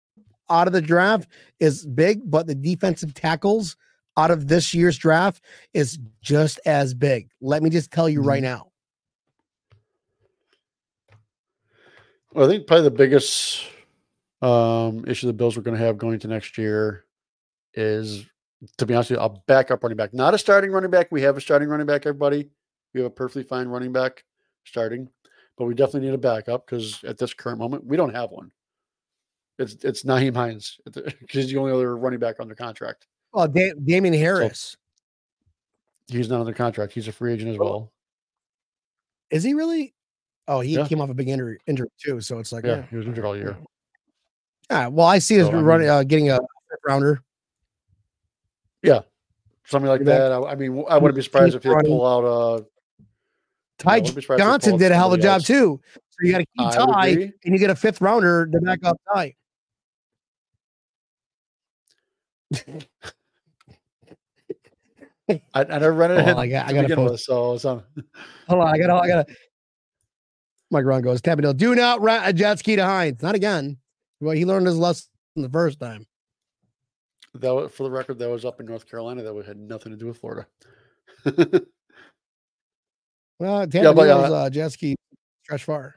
out 0.51 0.67
of 0.67 0.75
the 0.75 0.83
draft 0.83 1.31
is 1.61 1.87
big, 1.87 2.31
but 2.31 2.47
the 2.47 2.55
defensive 2.55 3.15
tackles 3.15 3.79
out 4.19 4.31
of 4.31 4.49
this 4.49 4.75
year's 4.75 4.99
draft 4.99 5.43
is 5.73 5.99
just 6.21 6.61
as 6.67 6.93
big. 6.93 7.31
Let 7.41 7.63
me 7.63 7.71
just 7.71 7.91
tell 7.91 8.07
you 8.07 8.21
right 8.21 8.43
mm-hmm. 8.43 8.53
now. 8.53 8.73
I 12.37 12.47
think 12.47 12.66
probably 12.66 12.84
the 12.84 12.91
biggest 12.91 13.64
um, 14.43 15.05
issue 15.07 15.26
the 15.26 15.32
Bills 15.32 15.57
are 15.57 15.62
going 15.62 15.76
to 15.76 15.84
have 15.84 15.99
going 15.99 16.18
to 16.18 16.28
next 16.28 16.59
year 16.59 17.05
is, 17.74 18.26
to 18.78 18.87
be 18.87 18.95
honest 18.95 19.11
with 19.11 19.18
you, 19.18 19.24
a 19.24 19.30
backup 19.47 19.82
running 19.82 19.97
back, 19.97 20.12
not 20.12 20.34
a 20.34 20.39
starting 20.39 20.70
running 20.70 20.91
back. 20.91 21.09
We 21.11 21.22
have 21.22 21.37
a 21.37 21.41
starting 21.41 21.68
running 21.68 21.87
back, 21.87 22.07
everybody. 22.07 22.51
We 22.95 23.01
have 23.01 23.11
a 23.11 23.14
perfectly 23.14 23.43
fine 23.43 23.68
running 23.68 23.93
back 23.93 24.24
starting, 24.64 25.09
but 25.57 25.64
we 25.64 25.74
definitely 25.74 26.09
need 26.09 26.14
a 26.14 26.18
backup 26.18 26.66
because 26.66 27.03
at 27.05 27.18
this 27.18 27.34
current 27.34 27.59
moment 27.59 27.84
we 27.84 27.97
don't 27.97 28.14
have 28.14 28.30
one. 28.30 28.51
It's 29.59 29.76
it's 29.84 30.03
Nyheim 30.03 30.34
Hines 30.34 30.78
because 30.84 31.14
he's 31.30 31.49
the 31.49 31.57
only 31.57 31.72
other 31.72 31.97
running 31.97 32.18
back 32.18 32.37
under 32.41 32.55
contract. 32.55 33.07
Oh, 33.32 33.47
da- 33.47 33.72
Damien 33.84 34.14
Harris. 34.14 34.76
He's 36.09 36.28
not 36.28 36.41
under 36.41 36.53
contract. 36.53 36.93
He's 36.93 37.09
a 37.09 37.12
free 37.12 37.32
agent 37.32 37.51
as 37.51 37.59
well. 37.59 37.93
Is 39.30 39.43
he 39.43 39.55
really? 39.55 39.96
Oh, 40.49 40.61
he 40.61 40.75
Yeah. 40.77 40.87
came 40.87 41.01
off 41.01 41.11
a 41.11 41.15
big 41.15 41.29
injury, 41.29 41.59
injury 41.67 41.89
too. 41.99 42.21
So 42.21 42.39
it's 42.39 42.53
like, 42.53 42.65
Yeah, 42.65 42.77
yeah. 42.77 42.83
he 42.91 42.97
was 42.97 43.07
injured 43.07 43.25
all 43.25 43.37
year. 43.37 43.57
Yeah, 44.71 44.89
well, 44.89 45.07
I 45.07 45.19
see 45.19 45.41
us 45.41 45.49
So, 45.49 45.53
I 45.57 45.61
running, 45.61 45.89
uh, 45.89 46.03
getting 46.05 46.31
a 46.31 46.39
fifth 46.39 46.81
rounder. 46.87 47.21
Yeah. 48.83 49.01
Something 49.65 49.89
like 49.89 50.05
That-. 50.05 50.33
I, 50.33 50.41
I 50.53 50.55
mean, 50.55 50.85
I 50.89 50.99
wouldn't 50.99 51.17
be 51.17 51.23
surprised 51.23 51.55
if 51.57 51.63
he 51.65 51.71
pull 51.85 52.07
out 52.07 52.25
uh 52.25 52.63
Ty 53.79 53.97
wouldn't 53.99 54.15
be 54.17 54.23
surprised 54.23 54.41
if 54.41 54.45
they 54.45 54.49
pull 54.49 54.53
Johnson 54.53 54.79
did 54.79 54.93
a 54.93 54.95
hell 54.95 55.13
of 55.13 55.19
a 55.19 55.23
job 55.23 55.35
else. 55.37 55.47
too. 55.47 55.81
So 55.95 56.01
you 56.23 56.33
got 56.33 56.39
to 56.39 56.47
keep 56.57 56.71
Ty, 56.71 57.09
and 57.09 57.33
you 57.45 57.59
get 57.59 57.69
a 57.71 57.75
fifth 57.77 58.01
rounder 58.01 58.47
to 58.47 58.61
back 58.61 58.79
up 58.85 58.97
Ty. 59.13 59.35
I, 65.29 65.39
I 65.55 65.65
never 65.65 65.93
ran 65.93 66.13
it 66.13 66.19
on, 66.29 66.39
I 66.39 66.47
got- 66.47 66.67
I 66.69 66.73
gotta 66.73 66.83
begin 66.83 66.97
post- 66.97 67.11
with, 67.13 67.21
so 67.21 67.59
so 67.59 67.83
Hold 68.49 68.63
on, 68.63 68.69
I 68.69 68.79
got, 68.79 68.91
I 68.91 69.09
got 69.09 69.27
to. 69.27 69.35
Mike 70.71 70.85
Ron 70.85 71.03
goes, 71.03 71.21
Tappendale, 71.21 71.57
do 71.57 71.75
not 71.75 72.01
rent 72.01 72.25
a 72.27 72.33
jet 72.33 72.59
ski 72.59 72.77
to 72.77 72.85
Hines. 72.85 73.23
Not 73.23 73.35
again. 73.35 73.79
Well, 74.21 74.35
he 74.35 74.45
learned 74.45 74.67
his 74.67 74.79
lesson 74.79 75.09
the 75.37 75.49
first 75.49 75.79
time. 75.79 76.07
that 77.35 77.55
was, 77.55 77.73
for 77.73 77.85
the 77.85 77.91
record, 77.91 78.19
that 78.19 78.29
was 78.29 78.45
up 78.45 78.61
in 78.61 78.67
North 78.67 78.89
Carolina. 78.89 79.23
That 79.23 79.47
had 79.47 79.59
nothing 79.59 79.93
to 79.93 79.99
do 79.99 80.07
with 80.07 80.19
Florida. 80.19 80.47
Well, 83.39 83.67
but, 83.67 83.71
Tappendale's 83.71 84.31
uh, 84.31 84.35
uh, 84.35 84.51
jet 84.51 84.73
ski 84.73 84.97
stretch 85.45 85.64
far. 85.64 85.97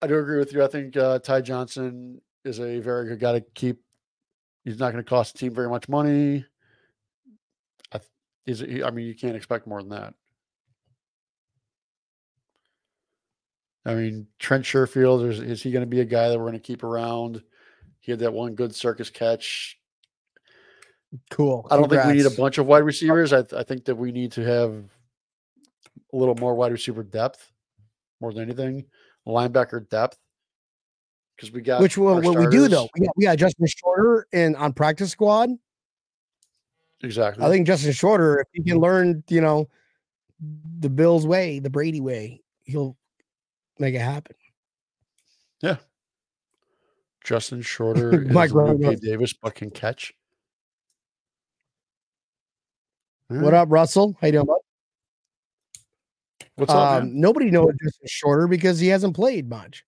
I 0.00 0.06
do 0.06 0.18
agree 0.18 0.38
with 0.38 0.52
you. 0.52 0.62
I 0.62 0.68
think 0.68 0.96
uh, 0.96 1.18
Ty 1.18 1.42
Johnson 1.42 2.20
is 2.44 2.60
a 2.60 2.80
very 2.80 3.08
good 3.08 3.20
guy 3.20 3.32
to 3.32 3.40
keep. 3.54 3.80
He's 4.64 4.78
not 4.78 4.92
going 4.92 5.02
to 5.02 5.08
cost 5.08 5.32
the 5.32 5.38
team 5.40 5.54
very 5.54 5.68
much 5.68 5.88
money. 5.88 6.44
I, 7.92 8.00
th- 8.46 8.60
he, 8.60 8.82
I 8.82 8.90
mean, 8.90 9.06
you 9.06 9.14
can't 9.14 9.36
expect 9.36 9.66
more 9.66 9.80
than 9.80 9.90
that. 9.90 10.14
I 13.84 13.94
mean, 13.94 14.28
Trent 14.38 14.64
Sherfield 14.64 15.28
is, 15.28 15.40
is 15.40 15.62
he 15.62 15.72
going 15.72 15.82
to 15.82 15.90
be 15.90 16.00
a 16.00 16.04
guy 16.04 16.28
that 16.28 16.38
we're 16.38 16.44
going 16.44 16.54
to 16.54 16.60
keep 16.60 16.84
around? 16.84 17.42
He 18.00 18.12
had 18.12 18.20
that 18.20 18.32
one 18.32 18.54
good 18.54 18.74
circus 18.74 19.10
catch. 19.10 19.78
Cool. 21.30 21.66
I 21.70 21.76
don't 21.76 21.88
think 21.88 22.04
we 22.04 22.12
need 22.14 22.26
a 22.26 22.30
bunch 22.30 22.58
of 22.58 22.66
wide 22.66 22.82
oh. 22.82 22.86
receivers. 22.86 23.32
I, 23.32 23.42
th- 23.42 23.60
I 23.60 23.64
think 23.64 23.84
that 23.84 23.96
we 23.96 24.12
need 24.12 24.32
to 24.32 24.44
have 24.44 24.72
a 26.12 26.16
little 26.16 26.36
more 26.36 26.54
wide 26.54 26.72
receiver 26.72 27.02
depth, 27.02 27.50
more 28.20 28.32
than 28.32 28.42
anything, 28.42 28.86
linebacker 29.26 29.88
depth, 29.88 30.18
because 31.36 31.52
we 31.52 31.60
got 31.60 31.80
Which 31.80 31.98
one? 31.98 32.16
our 32.16 32.22
What 32.22 32.38
we 32.38 32.46
do 32.46 32.68
though, 32.68 32.88
we 32.96 33.06
got, 33.06 33.16
we 33.16 33.24
got 33.24 33.36
Justin 33.36 33.66
Shorter 33.66 34.26
in 34.32 34.54
on 34.56 34.72
practice 34.72 35.10
squad. 35.10 35.50
Exactly. 37.02 37.44
I 37.44 37.48
think 37.48 37.66
Justin 37.66 37.92
Shorter, 37.92 38.40
if 38.40 38.46
he 38.52 38.62
can 38.62 38.78
learn, 38.78 39.24
you 39.28 39.40
know, 39.40 39.68
the 40.78 40.88
Bills 40.88 41.26
way, 41.26 41.58
the 41.58 41.70
Brady 41.70 42.00
way, 42.00 42.42
he'll 42.64 42.96
make 43.82 43.94
it 43.94 44.00
happen. 44.00 44.34
Yeah. 45.60 45.76
Justin 47.22 47.62
Shorter 47.62 48.20
Mike 48.30 48.50
is 48.50 48.54
Lupe 48.54 49.00
Davis, 49.00 49.32
but 49.34 49.54
can 49.54 49.70
catch. 49.70 50.14
What 53.28 53.54
up, 53.54 53.68
Russell? 53.70 54.16
How 54.20 54.26
you 54.28 54.32
doing? 54.34 54.46
bud? 54.46 54.56
What's 56.56 56.72
up, 56.72 56.76
Um, 57.02 57.04
man? 57.08 57.20
nobody 57.20 57.50
knows 57.50 57.72
Justin 57.82 58.06
Shorter 58.06 58.46
because 58.46 58.78
he 58.78 58.88
hasn't 58.88 59.16
played 59.16 59.48
much. 59.48 59.84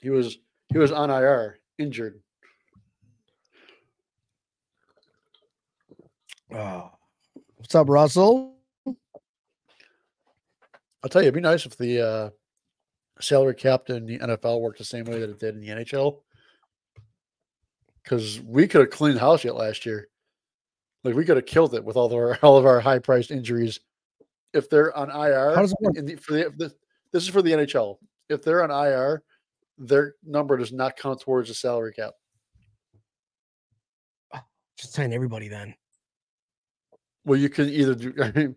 He 0.00 0.10
was 0.10 0.38
he 0.72 0.78
was 0.78 0.90
on 0.90 1.10
IR, 1.10 1.58
injured. 1.78 2.20
Oh. 6.52 6.90
What's 7.56 7.74
up, 7.74 7.88
Russell? 7.88 8.53
I'll 11.04 11.10
tell 11.10 11.20
you, 11.20 11.26
it'd 11.28 11.34
be 11.34 11.40
nice 11.42 11.66
if 11.66 11.76
the 11.76 12.00
uh, 12.00 12.30
salary 13.20 13.54
cap 13.54 13.90
in 13.90 14.06
the 14.06 14.18
NFL 14.18 14.62
worked 14.62 14.78
the 14.78 14.84
same 14.86 15.04
way 15.04 15.20
that 15.20 15.28
it 15.28 15.38
did 15.38 15.54
in 15.54 15.60
the 15.60 15.68
NHL. 15.68 16.20
Because 18.02 18.40
we 18.40 18.66
could 18.66 18.80
have 18.80 18.90
cleaned 18.90 19.18
house 19.18 19.44
yet 19.44 19.54
last 19.54 19.84
year. 19.84 20.08
Like 21.04 21.14
we 21.14 21.26
could 21.26 21.36
have 21.36 21.44
killed 21.44 21.74
it 21.74 21.84
with 21.84 21.96
all 21.96 22.06
of 22.06 22.14
our 22.14 22.38
all 22.42 22.56
of 22.56 22.64
our 22.64 22.80
high 22.80 23.00
priced 23.00 23.30
injuries. 23.30 23.80
If 24.54 24.70
they're 24.70 24.96
on 24.96 25.10
IR, 25.10 25.54
How 25.54 25.60
does 25.60 25.72
it 25.72 25.78
work? 25.82 25.94
the, 25.94 26.16
for 26.16 26.32
the, 26.32 26.52
this, 26.56 26.72
this 27.12 27.22
is 27.24 27.28
for 27.28 27.42
the 27.42 27.52
NHL. 27.52 27.98
If 28.30 28.42
they're 28.42 28.62
on 28.62 28.70
IR, 28.70 29.22
their 29.76 30.14
number 30.24 30.56
does 30.56 30.72
not 30.72 30.96
count 30.96 31.20
towards 31.20 31.48
the 31.48 31.54
salary 31.54 31.92
cap. 31.92 32.14
Just 34.78 34.94
sign 34.94 35.12
everybody 35.12 35.48
then. 35.48 35.74
Well, 37.26 37.38
you 37.38 37.50
can 37.50 37.68
either 37.68 37.94
do. 37.94 38.14
I 38.22 38.32
mean, 38.32 38.56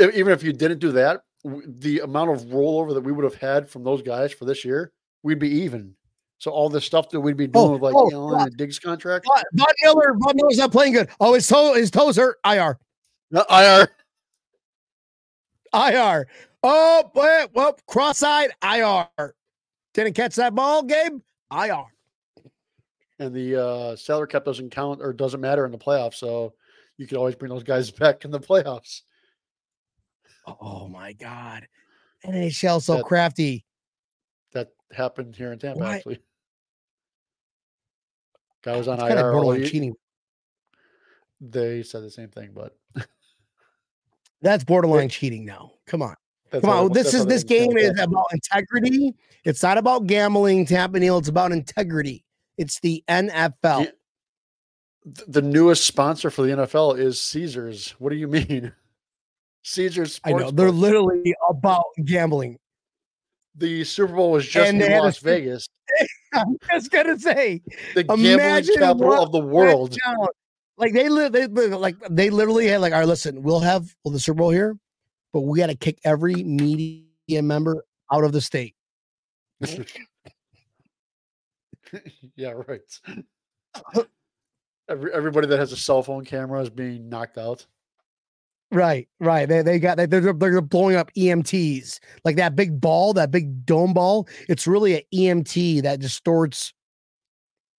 even 0.00 0.32
if 0.32 0.42
you 0.42 0.52
didn't 0.52 0.78
do 0.78 0.92
that, 0.92 1.22
the 1.44 2.00
amount 2.00 2.30
of 2.30 2.46
rollover 2.46 2.92
that 2.94 3.02
we 3.02 3.12
would 3.12 3.24
have 3.24 3.36
had 3.36 3.68
from 3.68 3.84
those 3.84 4.02
guys 4.02 4.32
for 4.32 4.44
this 4.44 4.64
year, 4.64 4.92
we'd 5.22 5.38
be 5.38 5.48
even. 5.48 5.94
So 6.38 6.50
all 6.50 6.68
this 6.68 6.84
stuff 6.84 7.08
that 7.10 7.20
we'd 7.20 7.36
be 7.36 7.46
doing 7.46 7.66
Oh, 7.66 7.72
with 7.72 7.82
like 7.82 7.94
oh, 7.94 8.10
Allen 8.12 8.40
and 8.48 8.56
Diggs 8.56 8.78
contract, 8.78 9.26
Von 9.26 9.42
Von 9.54 9.66
Miller, 9.82 10.14
Von 10.18 10.36
Miller's 10.36 10.58
not 10.58 10.70
playing 10.72 10.92
good. 10.92 11.08
Oh, 11.20 11.32
his 11.34 11.46
toe, 11.48 11.72
his 11.74 11.90
toes 11.90 12.16
hurt. 12.16 12.36
IR. 12.44 12.78
not 13.30 13.46
IR. 13.50 13.88
IR. 15.72 16.26
Oh, 16.62 17.10
wait, 17.14 17.48
well, 17.54 17.78
cross-eyed 17.86 18.50
IR. 18.62 19.34
Didn't 19.94 20.14
catch 20.14 20.34
that 20.36 20.54
ball, 20.54 20.82
Gabe. 20.82 21.20
IR. 21.52 21.84
and 23.18 23.34
the 23.34 23.62
uh, 23.62 23.96
salary 23.96 24.26
cap 24.26 24.44
doesn't 24.44 24.70
count 24.70 25.00
or 25.00 25.12
doesn't 25.12 25.40
matter 25.40 25.64
in 25.64 25.72
the 25.72 25.78
playoffs. 25.78 26.14
So 26.14 26.54
you 26.98 27.06
could 27.06 27.18
always 27.18 27.34
bring 27.34 27.50
those 27.50 27.62
guys 27.62 27.90
back 27.92 28.24
in 28.24 28.30
the 28.30 28.40
playoffs. 28.40 29.02
Oh 30.46 30.88
my 30.88 31.12
God. 31.12 31.66
NHL 32.24 32.80
so 32.82 32.96
That- 32.96 33.04
crafty. 33.04 33.64
That 34.52 34.72
happened 34.92 35.36
here 35.36 35.52
in 35.52 35.58
Tampa, 35.58 35.80
Why- 35.80 35.96
actually. 35.96 36.20
Guy 38.62 38.76
was 38.76 38.88
on 38.88 38.94
It's 38.94 39.02
kind 39.02 39.18
of 39.18 39.34
IR. 39.58 39.66
cheating. 39.68 39.94
They 41.40 41.82
said 41.82 42.02
the 42.02 42.10
same 42.10 42.28
thing, 42.30 42.50
but 42.54 42.76
That's 44.42 44.64
borderline 44.64 45.08
cheating 45.08 45.44
now. 45.44 45.72
Come 45.86 46.02
on. 46.02 46.14
that's 46.50 46.62
Come 46.64 46.70
on. 46.70 46.92
This 46.92 47.14
is 47.14 47.26
this 47.26 47.44
game 47.44 47.76
is 47.76 47.98
about 48.00 48.26
integrity. 48.32 49.14
It's 49.44 49.62
not 49.62 49.78
about 49.78 50.06
gambling, 50.06 50.66
Tampa 50.66 50.98
Neal. 50.98 51.18
It's 51.18 51.28
about 51.28 51.52
integrity. 51.52 52.24
It's 52.58 52.80
the 52.80 53.04
NFL. 53.08 53.52
Yeah. 53.62 53.90
Th- 55.04 55.28
the 55.28 55.42
newest 55.42 55.84
sponsor 55.84 56.30
for 56.30 56.42
the 56.42 56.48
NFL 56.52 56.98
is 56.98 57.20
Caesars. 57.22 57.90
What 57.98 58.10
do 58.10 58.16
you 58.16 58.28
mean? 58.28 58.72
Caesars 59.66 60.20
I 60.24 60.32
know. 60.32 60.52
They're 60.52 60.70
literally 60.70 61.34
about 61.50 61.84
gambling. 62.04 62.56
the 63.56 63.82
Super 63.82 64.14
Bowl 64.14 64.30
was 64.30 64.46
just 64.46 64.68
And 64.68 64.80
in 64.80 64.88
had 64.88 65.00
a 65.00 65.02
Las 65.02 65.18
Vegas, 65.18 65.66
I'm 66.34 66.56
just 66.70 66.92
gonna 66.92 67.18
say, 67.18 67.62
the 67.94 68.04
gambling 68.04 68.64
capital 68.78 69.14
of 69.14 69.32
the 69.32 69.40
world. 69.40 69.96
Like 70.78 70.92
they 70.92 71.08
live, 71.08 71.32
they 71.32 71.46
like 71.48 71.96
they 72.10 72.30
literally 72.30 72.68
had 72.68 72.80
like, 72.80 72.92
all 72.92 73.00
right, 73.00 73.08
listen, 73.08 73.42
we'll 73.42 73.60
have 73.60 73.92
well, 74.04 74.12
the 74.12 74.20
Super 74.20 74.38
Bowl 74.38 74.50
here, 74.50 74.76
but 75.32 75.40
we 75.40 75.58
got 75.58 75.66
to 75.66 75.74
kick 75.74 75.98
every 76.04 76.44
media 76.44 77.42
member 77.42 77.82
out 78.12 78.24
of 78.24 78.32
the 78.32 78.42
state. 78.42 78.74
yeah, 82.36 82.50
right. 82.50 83.00
Every, 84.88 85.12
everybody 85.12 85.48
that 85.48 85.58
has 85.58 85.72
a 85.72 85.76
cell 85.76 86.00
phone 86.00 86.24
camera 86.24 86.62
is 86.62 86.70
being 86.70 87.08
knocked 87.08 87.38
out. 87.38 87.66
Right, 88.72 89.08
right. 89.20 89.48
They 89.48 89.62
they 89.62 89.78
got 89.78 89.96
they 89.96 90.06
they're, 90.06 90.32
they're 90.32 90.60
blowing 90.60 90.96
up 90.96 91.12
EMTs 91.16 92.00
like 92.24 92.36
that 92.36 92.56
big 92.56 92.80
ball, 92.80 93.12
that 93.12 93.30
big 93.30 93.64
dome 93.64 93.94
ball. 93.94 94.28
It's 94.48 94.66
really 94.66 94.96
an 94.96 95.02
EMT 95.14 95.82
that 95.82 96.00
distorts 96.00 96.74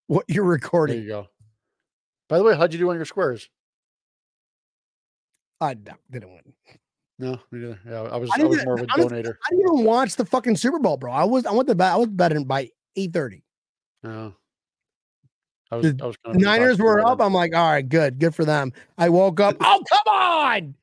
what 0.06 0.24
you're 0.28 0.44
recording. 0.44 0.96
There 0.96 1.04
you 1.04 1.10
go. 1.10 1.26
By 2.28 2.38
the 2.38 2.44
way, 2.44 2.56
how'd 2.56 2.72
you 2.72 2.78
do 2.78 2.88
on 2.90 2.96
your 2.96 3.04
squares? 3.04 3.48
I 5.60 5.74
didn't 5.74 6.32
win. 6.32 6.54
No, 7.18 7.32
me 7.50 7.58
neither. 7.60 7.80
Yeah, 7.86 8.02
I 8.02 8.16
was 8.16 8.30
I 8.32 8.42
I, 8.42 8.44
was 8.44 8.64
more 8.64 8.74
of 8.74 8.82
a 8.82 8.86
donator. 8.86 9.34
I 9.46 9.50
didn't 9.50 9.72
even 9.72 9.84
watch 9.84 10.16
the 10.16 10.24
fucking 10.24 10.56
Super 10.56 10.78
Bowl, 10.78 10.96
bro. 10.96 11.12
I 11.12 11.24
was 11.24 11.44
I 11.44 11.52
went 11.52 11.68
to 11.68 11.74
bed. 11.74 11.92
I 11.92 11.96
was 11.96 12.08
betting 12.08 12.44
by 12.44 12.70
eight 12.96 13.12
thirty. 13.12 13.44
No. 14.02 14.34
I 15.70 15.76
was, 15.76 15.94
The- 15.94 16.02
I 16.02 16.06
was 16.06 16.16
kind 16.24 16.40
The 16.40 16.44
Niners 16.44 16.78
were 16.78 17.06
up. 17.06 17.20
I'm 17.20 17.34
like, 17.34 17.54
all 17.54 17.70
right, 17.70 17.86
good, 17.86 18.18
good 18.18 18.34
for 18.34 18.44
them. 18.44 18.72
I 18.96 19.08
woke 19.10 19.38
up. 19.40 19.56
Oh, 19.60 19.82
come 19.88 20.14
on! 20.14 20.74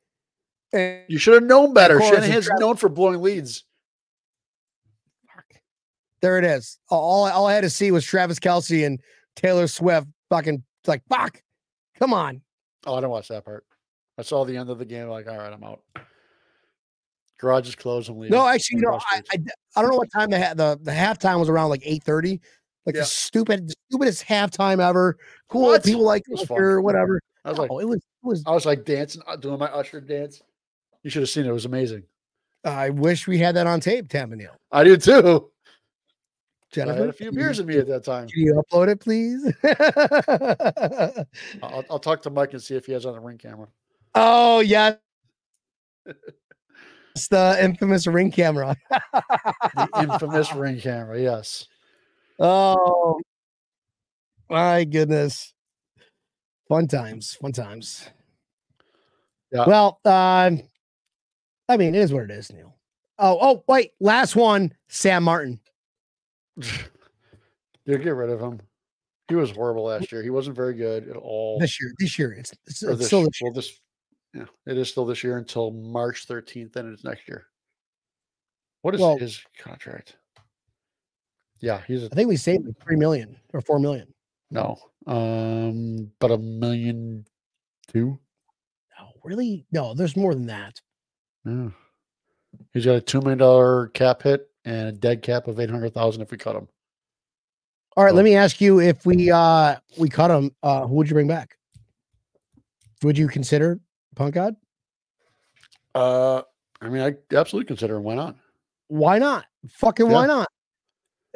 And 0.74 1.04
You 1.08 1.18
should 1.18 1.34
have 1.36 1.44
known 1.44 1.74
better. 1.74 1.98
course, 1.98 2.12
it's 2.12 2.18
Shanahan's 2.24 2.46
Travis- 2.46 2.62
known 2.62 2.76
for 2.76 2.90
blowing 2.90 3.22
leads. 3.22 3.64
there 6.22 6.38
it 6.38 6.44
is. 6.46 6.80
All 6.90 7.26
I- 7.26 7.32
all 7.32 7.48
I 7.48 7.54
had 7.54 7.62
to 7.62 7.70
see 7.70 7.92
was 7.92 8.04
Travis 8.06 8.40
Kelce 8.40 8.86
and 8.86 9.00
Taylor 9.36 9.68
Swift. 9.68 10.08
Fucking 10.30 10.64
like, 10.88 11.04
fuck. 11.08 11.42
Come 12.00 12.14
on. 12.14 12.42
Oh, 12.86 12.94
I 12.96 12.98
didn't 12.98 13.12
watch 13.12 13.28
that 13.28 13.46
part. 13.46 13.66
I 14.18 14.22
saw 14.24 14.44
the 14.46 14.58
end 14.58 14.70
of 14.70 14.80
the 14.80 14.86
game. 14.86 15.08
Like, 15.08 15.28
all 15.28 15.38
right, 15.38 15.52
I'm 15.54 15.64
out. 15.64 15.82
Garage 17.40 17.68
is 17.68 17.76
closed. 17.76 18.10
I'm 18.10 18.18
leaving. 18.18 18.36
No, 18.38 18.48
actually, 18.48 18.80
you 18.82 18.88
I'm 18.88 18.94
know, 18.94 19.02
I. 19.12 19.22
I, 19.34 19.38
I 19.76 19.82
don't 19.82 19.92
know 19.92 19.98
what 19.98 20.12
time 20.12 20.30
they 20.30 20.40
had 20.40 20.58
the 20.58 20.80
the 20.82 20.92
halftime 20.92 21.40
was 21.40 21.50
around 21.50 21.70
like 21.70 21.82
eight 21.84 22.04
thirty. 22.04 22.40
Like 22.86 22.96
Yeah. 22.96 23.02
the 23.02 23.06
stupid, 23.06 23.72
stupidest 23.90 24.26
halftime 24.26 24.80
ever. 24.80 25.18
Cool 25.50 25.64
What? 25.64 25.84
people 25.84 26.04
like 26.04 26.24
It 26.28 26.32
was 26.40 26.44
fun. 26.48 26.58
Usher, 26.58 26.82
whatever. 26.82 27.20
I 27.44 27.50
was 27.50 27.58
like, 27.60 27.72
oh, 27.72 27.80
it 27.80 27.88
was 27.88 27.98
it 27.98 28.28
was. 28.28 28.44
I 28.48 28.52
was 28.52 28.66
like 28.66 28.86
dancing, 28.86 29.22
uh, 29.28 29.36
doing 29.36 29.60
my 29.60 29.68
Usher 29.68 30.02
dance. 30.02 30.42
You 31.04 31.10
should 31.10 31.22
have 31.22 31.30
seen 31.30 31.46
it. 31.46 31.50
It 31.50 31.54
was 31.54 31.66
amazing. 31.66 32.04
I 32.64 32.90
wish 32.90 33.28
we 33.28 33.38
had 33.38 33.56
that 33.56 33.68
on 33.68 33.80
tape, 33.80 34.08
Tamanil. 34.08 34.50
I 34.72 34.84
do 34.84 34.98
too. 34.98 35.52
I 35.52 36.76
Jennifer, 36.76 37.00
had 37.02 37.10
a 37.10 37.14
few 37.14 37.32
beers 37.32 37.60
in 37.60 37.68
me 37.68 37.78
at 37.78 37.88
that 37.88 38.04
time. 38.04 38.28
Can 38.28 38.42
you 38.42 38.56
upload 38.72 38.90
it, 38.90 39.00
please? 39.00 39.46
I'll, 41.64 41.84
I'll 41.92 42.00
talk 42.00 42.22
to 42.24 42.30
Mike 42.30 42.54
and 42.54 42.62
see 42.62 42.76
if 42.76 42.86
he 42.86 42.92
has 42.94 43.06
on 43.06 43.14
the 43.14 43.20
ring 43.20 43.38
camera. 43.38 43.68
oh 44.16 44.60
yeah, 44.62 44.96
it's 47.16 47.28
the 47.30 47.58
infamous 47.62 48.08
ring 48.08 48.32
camera. 48.32 48.76
The 48.92 49.90
infamous 50.12 50.54
ring 50.54 50.80
camera. 50.80 51.20
Yes. 51.22 51.68
Oh 52.40 53.20
my 54.50 54.84
goodness. 54.84 55.54
Fun 56.68 56.88
times, 56.88 57.36
fun 57.36 57.52
times. 57.52 58.10
Yeah. 59.52 59.66
Well, 59.68 60.00
um, 60.06 60.64
I 61.70 61.78
mean, 61.78 61.96
it 61.96 62.00
is 62.00 62.12
what 62.12 62.24
it 62.24 62.32
is, 62.32 62.52
Neil. 62.52 62.76
Oh, 63.18 63.38
oh, 63.40 63.64
wait, 63.68 63.92
last 64.00 64.36
one, 64.36 64.74
Sam 64.90 65.24
Martin. 65.24 65.60
Dude, 66.60 68.04
get 68.04 68.10
rid 68.10 68.30
of 68.30 68.42
him. 68.42 68.60
He 69.28 69.36
was 69.36 69.52
horrible 69.52 69.86
last 69.86 70.12
year. 70.12 70.22
He 70.22 70.30
wasn't 70.30 70.56
very 70.56 70.74
good 70.74 71.08
at 71.08 71.16
all. 71.16 71.60
This 71.60 71.80
year, 71.80 71.94
this 72.00 72.20
year, 72.20 72.34
it's, 72.34 72.52
it's, 72.68 72.84
it's 72.84 72.98
this, 73.00 73.08
still 73.08 73.24
this 73.24 73.42
year. 73.42 73.50
well, 73.50 73.54
this, 73.56 73.80
yeah, 74.34 74.46
it 74.68 74.78
is 74.78 74.90
still 74.90 75.06
this 75.06 75.24
year 75.24 75.38
until 75.38 75.72
March 75.72 76.28
13th, 76.28 76.74
then 76.74 76.92
it's 76.92 77.04
next 77.04 77.28
year. 77.28 77.46
What 78.82 78.94
is 78.96 79.02
Well- 79.02 79.18
his 79.18 79.42
contract? 79.58 80.18
Yeah, 81.60 81.82
he's 81.88 82.04
a, 82.04 82.06
I 82.12 82.16
think 82.16 82.28
we 82.28 82.38
saved 82.38 82.66
like 82.66 82.76
three 82.84 82.96
million 82.96 83.38
or 83.54 83.62
four 83.62 83.80
million. 83.80 84.14
no, 84.52 84.78
um, 85.08 86.12
but 86.20 86.32
a 86.32 86.38
million 86.38 87.26
two. 87.88 88.20
No, 89.00 89.08
really? 89.24 89.66
No, 89.72 89.94
there's 89.94 90.16
more 90.16 90.34
than 90.34 90.48
that. 90.48 90.80
Yeah. 91.46 91.70
He's 92.74 92.86
got 92.86 92.96
a 92.96 93.02
two 93.02 93.22
million 93.22 93.38
dollar 93.40 93.88
cap 93.90 94.22
hit 94.24 94.50
and 94.66 94.88
a 94.88 94.92
dead 94.92 95.22
cap 95.22 95.48
of 95.48 95.60
eight 95.60 95.70
hundred 95.70 95.94
thousand 95.94 96.22
if 96.22 96.32
we 96.32 96.38
cut 96.38 96.56
him. 96.56 96.68
All 97.98 98.04
right, 98.04 98.14
let 98.14 98.26
me 98.26 98.36
ask 98.36 98.60
you: 98.60 98.80
If 98.80 99.06
we 99.06 99.32
uh 99.32 99.76
we 99.98 100.10
cut 100.10 100.32
him, 100.32 100.52
uh, 100.64 100.86
who 100.86 100.96
would 100.96 101.08
you 101.10 101.14
bring 101.14 101.28
back? 101.28 101.58
Would 103.04 103.18
you 103.18 103.28
consider 103.28 103.80
Punt 104.16 104.34
God? 104.34 104.56
Uh, 105.94 106.42
I 106.82 106.90
mean, 106.90 107.02
I 107.02 107.36
absolutely 107.36 107.68
consider 107.68 107.96
him. 107.98 108.04
Why 108.04 108.16
not? 108.16 108.36
Why 108.88 109.18
not? 109.18 109.46
Fucking 109.70 110.10
why 110.10 110.28
not? 110.28 110.50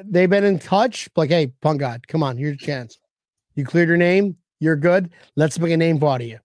They've 0.03 0.29
been 0.29 0.43
in 0.43 0.59
touch. 0.59 1.09
Like, 1.15 1.29
hey, 1.29 1.47
Punt 1.61 1.79
God, 1.79 2.07
come 2.07 2.23
on, 2.23 2.37
here's 2.37 2.61
your 2.61 2.67
chance. 2.67 2.99
You 3.55 3.65
cleared 3.65 3.89
your 3.89 3.97
name. 3.97 4.37
You're 4.59 4.75
good. 4.75 5.11
Let's 5.35 5.59
make 5.59 5.71
a 5.71 5.77
name 5.77 6.03
of 6.03 6.21
you. 6.21 6.39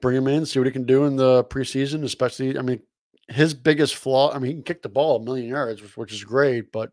Bring 0.00 0.16
him 0.16 0.28
in, 0.28 0.44
see 0.44 0.58
what 0.58 0.66
he 0.66 0.72
can 0.72 0.84
do 0.84 1.04
in 1.04 1.16
the 1.16 1.44
preseason. 1.44 2.04
Especially, 2.04 2.58
I 2.58 2.62
mean, 2.62 2.82
his 3.28 3.54
biggest 3.54 3.96
flaw. 3.96 4.32
I 4.32 4.38
mean, 4.38 4.48
he 4.48 4.54
can 4.54 4.62
kick 4.62 4.82
the 4.82 4.88
ball 4.88 5.16
a 5.16 5.24
million 5.24 5.48
yards, 5.48 5.80
which, 5.80 5.96
which 5.96 6.12
is 6.12 6.24
great, 6.24 6.70
but 6.72 6.90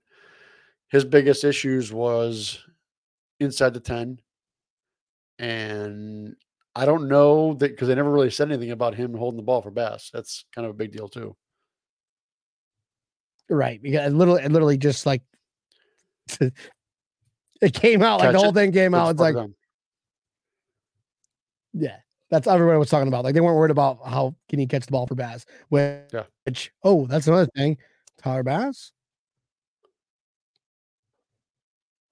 his 0.89 1.03
biggest 1.03 1.43
issues 1.43 1.91
was 1.91 2.59
inside 3.39 3.73
the 3.73 3.79
ten, 3.79 4.19
and 5.39 6.35
I 6.75 6.85
don't 6.85 7.09
know 7.09 7.53
that 7.55 7.71
because 7.71 7.87
they 7.87 7.95
never 7.95 8.11
really 8.11 8.29
said 8.29 8.49
anything 8.49 8.71
about 8.71 8.95
him 8.95 9.13
holding 9.13 9.37
the 9.37 9.43
ball 9.43 9.61
for 9.61 9.71
Bass. 9.71 10.09
That's 10.13 10.45
kind 10.55 10.65
of 10.65 10.71
a 10.71 10.77
big 10.77 10.91
deal 10.91 11.09
too. 11.09 11.35
Right. 13.51 13.81
Because 13.81 14.13
literally, 14.13 14.47
literally 14.47 14.77
just 14.77 15.05
like 15.05 15.21
it 16.39 17.73
came 17.73 18.01
out 18.01 18.21
like 18.21 18.31
the 18.31 18.39
whole 18.39 18.49
it, 18.49 18.53
thing 18.53 18.71
came 18.71 18.95
out. 18.95 19.09
It's 19.09 19.19
for 19.19 19.33
like, 19.33 19.49
yeah, 21.73 21.97
that's 22.29 22.47
everybody 22.47 22.79
was 22.79 22.89
talking 22.89 23.09
about. 23.09 23.25
Like 23.25 23.33
they 23.33 23.41
weren't 23.41 23.57
worried 23.57 23.71
about 23.71 23.99
how 24.07 24.33
can 24.47 24.57
he 24.59 24.67
catch 24.67 24.85
the 24.85 24.91
ball 24.91 25.05
for 25.05 25.15
Bass. 25.15 25.45
Which, 25.67 25.99
Yeah. 26.13 26.23
oh, 26.83 27.05
that's 27.07 27.27
another 27.27 27.49
thing. 27.57 27.77
Tyler 28.23 28.43
Bass. 28.43 28.93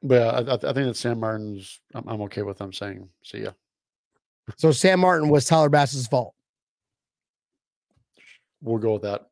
But 0.03 0.15
yeah, 0.15 0.27
I, 0.27 0.39
I 0.39 0.53
I 0.53 0.73
think 0.73 0.87
that 0.87 0.97
Sam 0.97 1.21
Martin's. 1.21 1.79
I'm, 1.93 2.07
I'm 2.07 2.21
okay 2.23 2.41
with 2.41 2.57
them 2.57 2.73
saying, 2.73 3.07
"See 3.23 3.43
ya." 3.43 3.51
So 4.57 4.71
Sam 4.71 4.99
Martin 4.99 5.29
was 5.29 5.45
Tyler 5.45 5.69
Bass's 5.69 6.07
fault. 6.07 6.35
We'll 8.61 8.77
go 8.77 8.93
with 8.93 9.03
that. 9.03 9.29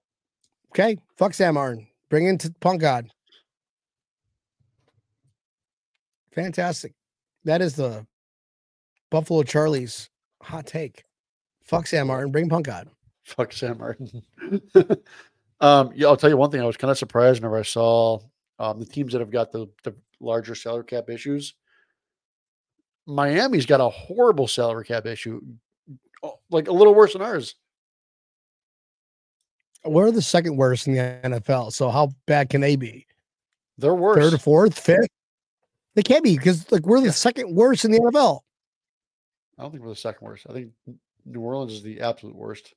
Okay. 0.69 0.97
Fuck 1.17 1.33
Sam 1.33 1.55
Martin. 1.55 1.87
Bring 2.09 2.27
in 2.27 2.37
to 2.39 2.53
Punt 2.59 2.79
God. 2.79 3.09
Fantastic. 6.33 6.93
That 7.43 7.61
is 7.61 7.75
the 7.75 8.05
Buffalo 9.09 9.43
Charlie's 9.43 10.09
hot 10.41 10.67
take. 10.67 11.03
Fuck 11.63 11.87
Sam 11.87 12.07
Martin. 12.07 12.31
Bring 12.31 12.49
Punt 12.49 12.65
God. 12.65 12.89
Fuck 13.23 13.51
Sam 13.51 13.77
Martin. 13.77 14.21
um, 15.59 15.91
yeah, 15.95 16.07
I'll 16.07 16.17
tell 16.17 16.29
you 16.29 16.37
one 16.37 16.51
thing. 16.51 16.61
I 16.61 16.65
was 16.65 16.77
kind 16.77 16.91
of 16.91 16.97
surprised 16.97 17.41
whenever 17.41 17.57
I 17.57 17.63
saw 17.63 18.19
um, 18.59 18.79
the 18.79 18.85
teams 18.85 19.13
that 19.13 19.19
have 19.19 19.31
got 19.31 19.51
the, 19.51 19.67
the 19.83 19.95
larger 20.19 20.55
salary 20.55 20.85
cap 20.85 21.09
issues. 21.09 21.55
Miami's 23.05 23.65
got 23.65 23.81
a 23.81 23.89
horrible 23.89 24.47
salary 24.47 24.85
cap 24.85 25.05
issue, 25.05 25.41
like 26.49 26.67
a 26.67 26.73
little 26.73 26.93
worse 26.93 27.13
than 27.13 27.21
ours. 27.21 27.55
We're 29.85 30.11
the 30.11 30.21
second 30.21 30.57
worst 30.57 30.87
in 30.87 30.93
the 30.93 30.99
NFL. 31.23 31.71
So 31.73 31.89
how 31.89 32.11
bad 32.25 32.49
can 32.49 32.61
they 32.61 32.75
be? 32.75 33.05
They're 33.77 33.93
worse. 33.95 34.17
Third, 34.31 34.41
fourth, 34.41 34.77
fifth? 34.77 35.07
They 35.95 36.03
can't 36.03 36.23
be 36.23 36.37
because 36.37 36.69
like 36.71 36.85
we're 36.85 37.01
the 37.01 37.11
second 37.11 37.55
worst 37.55 37.85
in 37.85 37.91
the 37.91 37.99
NFL. 37.99 38.41
I 39.57 39.63
don't 39.63 39.71
think 39.71 39.83
we're 39.83 39.89
the 39.89 39.95
second 39.95 40.25
worst. 40.25 40.45
I 40.49 40.53
think 40.53 40.71
New 41.25 41.41
Orleans 41.41 41.73
is 41.73 41.81
the 41.83 42.01
absolute 42.01 42.35
worst. 42.35 42.73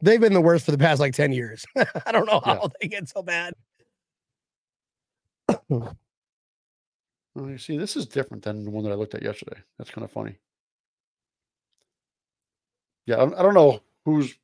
They've 0.00 0.20
been 0.20 0.32
the 0.32 0.40
worst 0.40 0.64
for 0.64 0.70
the 0.72 0.78
past 0.78 1.00
like 1.00 1.14
10 1.14 1.32
years. 1.32 1.64
I 2.06 2.12
don't 2.12 2.26
know 2.26 2.40
Yeah. 2.46 2.54
how 2.56 2.70
they 2.80 2.88
get 2.88 3.08
so 3.08 3.22
bad. 3.22 3.54
Oh, 7.34 7.48
you 7.48 7.56
see, 7.56 7.78
this 7.78 7.96
is 7.96 8.04
different 8.06 8.42
than 8.42 8.62
the 8.62 8.70
one 8.70 8.84
that 8.84 8.90
I 8.92 8.94
looked 8.94 9.14
at 9.14 9.22
yesterday. 9.22 9.56
That's 9.78 9.88
kind 9.90 10.04
of 10.04 10.10
funny. 10.10 10.36
Yeah, 13.06 13.22
I 13.22 13.42
don't 13.42 13.54
know 13.54 13.80
who's 14.04 14.34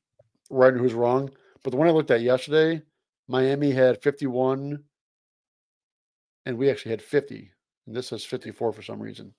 right 0.50 0.72
and 0.72 0.80
who's 0.80 0.94
wrong, 0.94 1.30
but 1.62 1.70
the 1.70 1.76
one 1.76 1.88
I 1.88 1.90
looked 1.90 2.10
at 2.10 2.20
yesterday, 2.22 2.82
Miami 3.28 3.70
had 3.70 4.02
51, 4.02 4.82
and 6.46 6.58
we 6.58 6.70
actually 6.70 6.90
had 6.90 7.02
50, 7.02 7.50
and 7.86 7.94
this 7.96 8.08
says 8.08 8.24
54 8.24 8.72
for 8.72 8.82
some 8.82 9.00
reason. 9.00 9.34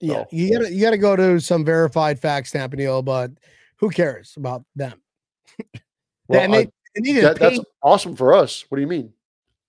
Yeah, 0.00 0.24
you 0.30 0.52
gotta 0.52 0.72
you 0.72 0.80
gotta 0.82 0.98
go 0.98 1.16
to 1.16 1.40
some 1.40 1.64
verified 1.64 2.18
facts, 2.18 2.50
Campanile, 2.50 3.02
but 3.02 3.30
who 3.78 3.90
cares 3.90 4.34
about 4.36 4.64
them? 4.74 5.00
Well, 6.26 6.40
and 6.40 6.54
I- 6.54 6.68
they, 6.96 7.12
they 7.12 7.20
that, 7.20 7.38
that's 7.38 7.60
awesome 7.82 8.16
for 8.16 8.32
us. 8.32 8.64
What 8.70 8.76
do 8.76 8.80
you 8.80 8.88
mean? 8.88 9.12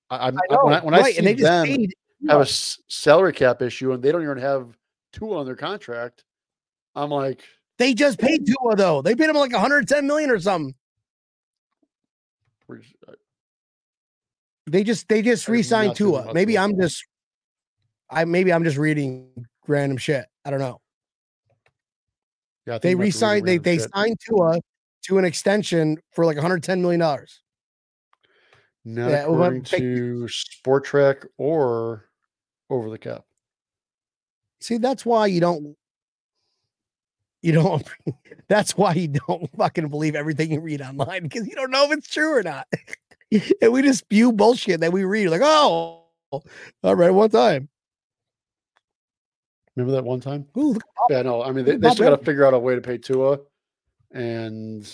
I, 0.10 0.16
I 0.16 0.28
I- 0.28 0.32
when 0.32 0.74
I, 0.74 0.80
know, 0.80 0.86
when 0.86 0.94
I 0.94 1.02
see 1.12 1.18
and 1.18 1.28
they 1.28 1.34
just 1.36 1.44
them 1.44 1.66
paid 1.68 1.94
have 2.30 2.40
a 2.42 2.46
salary 2.46 3.34
cap 3.34 3.62
issue 3.62 3.92
and 3.92 4.02
they 4.02 4.12
don't 4.12 4.24
even 4.24 4.38
have 4.38 4.70
two 5.12 5.36
on 5.36 5.46
their 5.46 5.56
contract, 5.58 6.24
I'm 6.96 7.10
like, 7.10 7.44
they 7.78 7.94
just 7.94 8.20
paid 8.20 8.46
Tua 8.48 8.76
though. 8.78 9.02
They 9.02 9.16
paid 9.16 9.30
him 9.30 9.36
like 9.36 9.52
110 9.52 10.08
million 10.08 10.30
or 10.32 10.40
something. 10.40 10.74
Uh, 12.70 13.14
They 14.68 14.84
just 14.84 15.08
they 15.08 15.22
just 15.22 15.48
I 15.48 15.52
re-signed 15.54 15.96
Tua. 15.96 16.34
Maybe 16.34 16.58
I'm 16.58 16.80
just 16.80 17.06
I 18.10 18.26
maybe 18.26 18.52
I'm 18.54 18.64
just 18.64 18.78
reading 18.78 19.30
random 19.68 19.98
shit. 19.98 20.26
I 20.44 20.52
don't 20.52 20.60
know. 20.60 20.80
yeah, 22.66 22.78
They 22.80 22.92
you 22.92 22.98
might 22.98 23.04
be 23.04 23.06
reading 23.06 23.06
re-signed 23.06 23.48
they 23.48 23.58
they 23.58 23.78
shit. 23.78 23.92
signed 23.94 24.18
Tua 24.28 24.60
to 25.04 25.18
an 25.18 25.26
extension 25.26 25.98
for 26.12 26.26
like 26.26 26.36
110 26.38 26.82
million 26.82 27.00
dollars. 27.00 27.42
Not 28.84 29.10
Yeah, 29.12 29.24
according 29.24 29.64
to 29.64 30.28
Spotrac 30.28 31.26
or 31.38 32.06
over 32.70 32.90
the 32.90 33.00
cap. 33.00 33.24
See, 34.62 34.78
that's 34.78 35.06
why 35.06 35.28
you 35.28 35.40
don't 35.40 35.76
you 37.46 37.52
don't 37.52 37.88
that's 38.48 38.76
why 38.76 38.94
you 38.94 39.08
don't 39.08 39.50
fucking 39.58 39.88
believe 39.88 40.16
everything 40.16 40.52
you 40.52 40.60
read 40.60 40.82
online 40.82 41.24
because 41.24 41.48
you 41.48 41.56
don't 41.56 41.72
know 41.72 41.86
if 41.86 41.98
it's 41.98 42.08
true 42.08 42.36
or 42.36 42.44
not. 42.44 42.68
and 43.62 43.72
we 43.72 43.82
just 43.84 44.00
spew 44.00 44.32
bullshit 44.32 44.80
that 44.80 44.92
we 44.92 45.04
read 45.04 45.30
like, 45.30 45.42
oh, 45.44 46.04
all 46.32 46.96
right, 46.96 47.12
one 47.12 47.30
time. 47.30 47.70
Remember 49.76 49.94
that 49.94 50.06
one 50.06 50.22
time? 50.22 50.48
Ooh, 50.58 50.74
look, 50.74 50.84
Yeah, 51.10 51.22
no. 51.22 51.44
I 51.44 51.52
mean, 51.52 51.66
they, 51.66 51.76
they 51.76 51.90
still 51.92 52.10
got 52.10 52.18
to 52.18 52.26
figure 52.26 52.46
out 52.46 52.54
a 52.54 52.60
way 52.60 52.76
to 52.76 52.82
pay 52.82 52.98
Tua, 52.98 53.40
and 54.12 54.90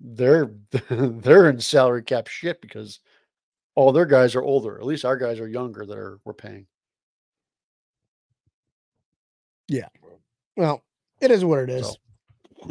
they're 0.00 0.50
they're 0.90 1.48
in 1.48 1.60
salary 1.60 2.02
cap 2.02 2.28
shit 2.28 2.60
because 2.60 3.00
all 3.74 3.90
their 3.90 4.06
guys 4.06 4.34
are 4.34 4.42
older. 4.42 4.78
At 4.78 4.84
least 4.84 5.04
our 5.04 5.16
guys 5.16 5.40
are 5.40 5.48
younger 5.48 5.86
that 5.86 5.96
are 5.96 6.20
we're 6.24 6.34
paying. 6.34 6.66
Well, 10.56 10.82
it 11.20 11.30
is 11.30 11.44
what 11.44 11.60
it 11.60 11.70
is. 11.70 11.86
So, 11.86 11.96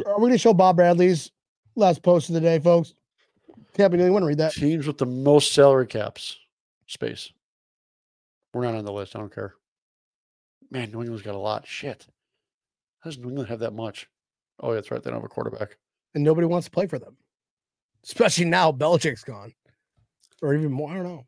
Are 0.06 0.16
we 0.18 0.22
going 0.22 0.32
to 0.32 0.38
show 0.38 0.54
Bob 0.54 0.76
Bradley's 0.76 1.30
last 1.74 2.02
post 2.02 2.28
of 2.28 2.34
the 2.34 2.40
day, 2.40 2.58
folks? 2.58 2.94
Tampa, 3.74 3.96
you 3.96 4.12
want 4.12 4.22
to 4.22 4.26
read 4.26 4.38
that? 4.38 4.52
Teams 4.52 4.86
with 4.86 4.98
the 4.98 5.06
most 5.06 5.52
salary 5.52 5.86
caps 5.86 6.38
space. 6.86 7.32
We're 8.52 8.64
not 8.64 8.74
on 8.74 8.84
the 8.84 8.92
list. 8.92 9.16
I 9.16 9.18
don't 9.18 9.34
care. 9.34 9.54
Man, 10.70 10.90
New 10.90 11.00
England's 11.00 11.22
got 11.22 11.34
a 11.34 11.38
lot. 11.38 11.66
Shit. 11.66 12.06
How 13.00 13.10
does 13.10 13.18
New 13.18 13.28
England 13.28 13.48
have 13.48 13.60
that 13.60 13.72
much? 13.72 14.08
Oh, 14.60 14.70
yeah, 14.70 14.74
that's 14.76 14.90
right. 14.90 15.02
They 15.02 15.10
don't 15.10 15.20
have 15.20 15.24
a 15.24 15.28
quarterback. 15.28 15.76
And 16.14 16.22
nobody 16.22 16.46
wants 16.46 16.66
to 16.66 16.70
play 16.70 16.86
for 16.86 16.98
them, 16.98 17.16
especially 18.04 18.44
now 18.44 18.70
Belichick's 18.70 19.24
gone, 19.24 19.54
or 20.42 20.54
even 20.54 20.70
more. 20.70 20.90
I 20.90 20.94
don't 20.94 21.04
know. 21.04 21.24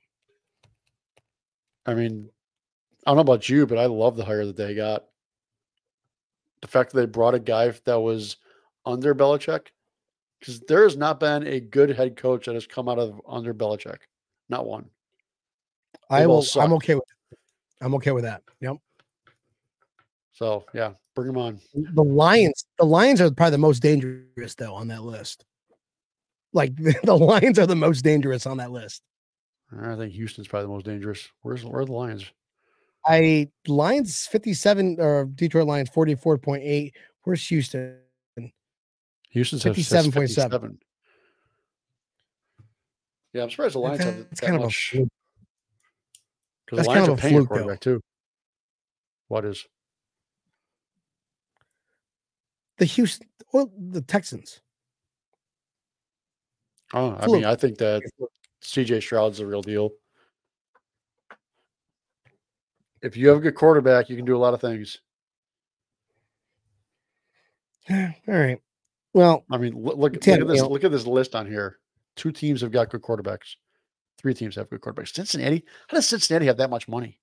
I 1.86 1.94
mean, 1.94 2.28
I 3.06 3.10
don't 3.10 3.16
know 3.16 3.22
about 3.22 3.48
you, 3.48 3.66
but 3.66 3.78
I 3.78 3.86
love 3.86 4.16
the 4.16 4.24
hire 4.24 4.44
that 4.44 4.56
they 4.56 4.74
got. 4.74 5.04
The 6.64 6.68
fact 6.68 6.92
that 6.92 7.00
they 7.00 7.06
brought 7.06 7.34
a 7.34 7.38
guy 7.38 7.74
that 7.84 8.00
was 8.00 8.38
under 8.86 9.14
Belichick, 9.14 9.66
because 10.40 10.60
there 10.60 10.82
has 10.84 10.96
not 10.96 11.20
been 11.20 11.46
a 11.46 11.60
good 11.60 11.90
head 11.90 12.16
coach 12.16 12.46
that 12.46 12.54
has 12.54 12.66
come 12.66 12.88
out 12.88 12.98
of 12.98 13.20
under 13.28 13.52
Belichick. 13.52 13.98
Not 14.48 14.66
one. 14.66 14.86
I 16.08 16.20
They've 16.20 16.30
all 16.30 16.46
will. 16.54 16.62
I'm 16.62 16.72
okay 16.72 16.94
with. 16.94 17.04
I'm 17.82 17.94
okay 17.96 18.12
with 18.12 18.24
that. 18.24 18.42
Yep. 18.62 18.76
So 20.32 20.64
yeah, 20.72 20.92
bring 21.14 21.28
him 21.28 21.36
on. 21.36 21.60
The 21.74 22.02
Lions. 22.02 22.64
The 22.78 22.86
Lions 22.86 23.20
are 23.20 23.30
probably 23.30 23.50
the 23.50 23.58
most 23.58 23.80
dangerous 23.80 24.54
though 24.54 24.74
on 24.74 24.88
that 24.88 25.02
list. 25.02 25.44
Like 26.54 26.74
the 27.04 27.14
Lions 27.14 27.58
are 27.58 27.66
the 27.66 27.76
most 27.76 28.00
dangerous 28.00 28.46
on 28.46 28.56
that 28.56 28.70
list. 28.70 29.02
I 29.70 29.96
think 29.96 30.14
Houston's 30.14 30.48
probably 30.48 30.68
the 30.68 30.72
most 30.72 30.86
dangerous. 30.86 31.28
Where's 31.42 31.62
where 31.62 31.82
are 31.82 31.84
the 31.84 31.92
Lions? 31.92 32.24
I 33.06 33.48
Lions 33.66 34.26
57 34.26 34.96
or 34.98 35.26
Detroit 35.26 35.66
Lions 35.66 35.90
44.8. 35.90 36.92
Where's 37.22 37.46
Houston? 37.48 37.98
Houston's 39.30 39.62
have 39.64 39.76
57.7. 39.76 40.12
57. 40.12 40.78
Yeah, 43.32 43.42
I'm 43.42 43.50
surprised 43.50 43.74
the 43.74 43.80
Lions 43.80 44.04
have 44.04 44.16
That's 44.16 44.40
that 44.40 44.46
kind 44.46 44.56
of 44.56 44.62
a 44.62 44.64
much. 44.66 44.92
Because 44.92 45.08
that's 46.70 46.82
the 46.82 46.88
Lions 46.88 47.06
kind 47.06 47.12
of 47.12 47.18
a 47.18 47.20
paying 47.20 47.46
fluke, 47.46 47.66
though. 47.66 47.76
too. 47.76 48.00
What 49.28 49.44
is? 49.44 49.66
The 52.78 52.84
Houston, 52.84 53.28
well, 53.52 53.70
the 53.76 54.00
Texans. 54.00 54.60
Oh, 56.92 57.16
I 57.18 57.24
Fluke. 57.24 57.32
mean, 57.32 57.44
I 57.44 57.56
think 57.56 57.78
that 57.78 58.02
CJ 58.62 59.02
Stroud's 59.02 59.38
the 59.38 59.46
real 59.46 59.62
deal. 59.62 59.90
If 63.04 63.18
you 63.18 63.28
have 63.28 63.36
a 63.36 63.40
good 63.40 63.54
quarterback, 63.54 64.08
you 64.08 64.16
can 64.16 64.24
do 64.24 64.34
a 64.34 64.38
lot 64.38 64.54
of 64.54 64.62
things. 64.62 64.98
All 67.90 68.08
right. 68.26 68.58
Well, 69.12 69.44
I 69.50 69.58
mean, 69.58 69.74
look, 69.74 69.96
look, 69.98 70.14
look 70.14 70.16
at 70.16 70.22
this. 70.22 70.56
you 70.56 70.62
know- 70.62 70.68
Look 70.68 70.84
at 70.84 70.90
this 70.90 71.06
list 71.06 71.34
on 71.34 71.46
here. 71.46 71.78
Two 72.16 72.32
teams 72.32 72.62
have 72.62 72.72
got 72.72 72.88
good 72.90 73.02
quarterbacks. 73.02 73.56
Three 74.18 74.32
teams 74.34 74.56
have 74.56 74.70
good 74.70 74.80
quarterbacks. 74.80 75.14
Cincinnati. 75.14 75.64
How 75.88 75.96
does 75.96 76.08
Cincinnati 76.08 76.46
have 76.46 76.56
that 76.56 76.70
much 76.70 76.88
money? 76.88 77.20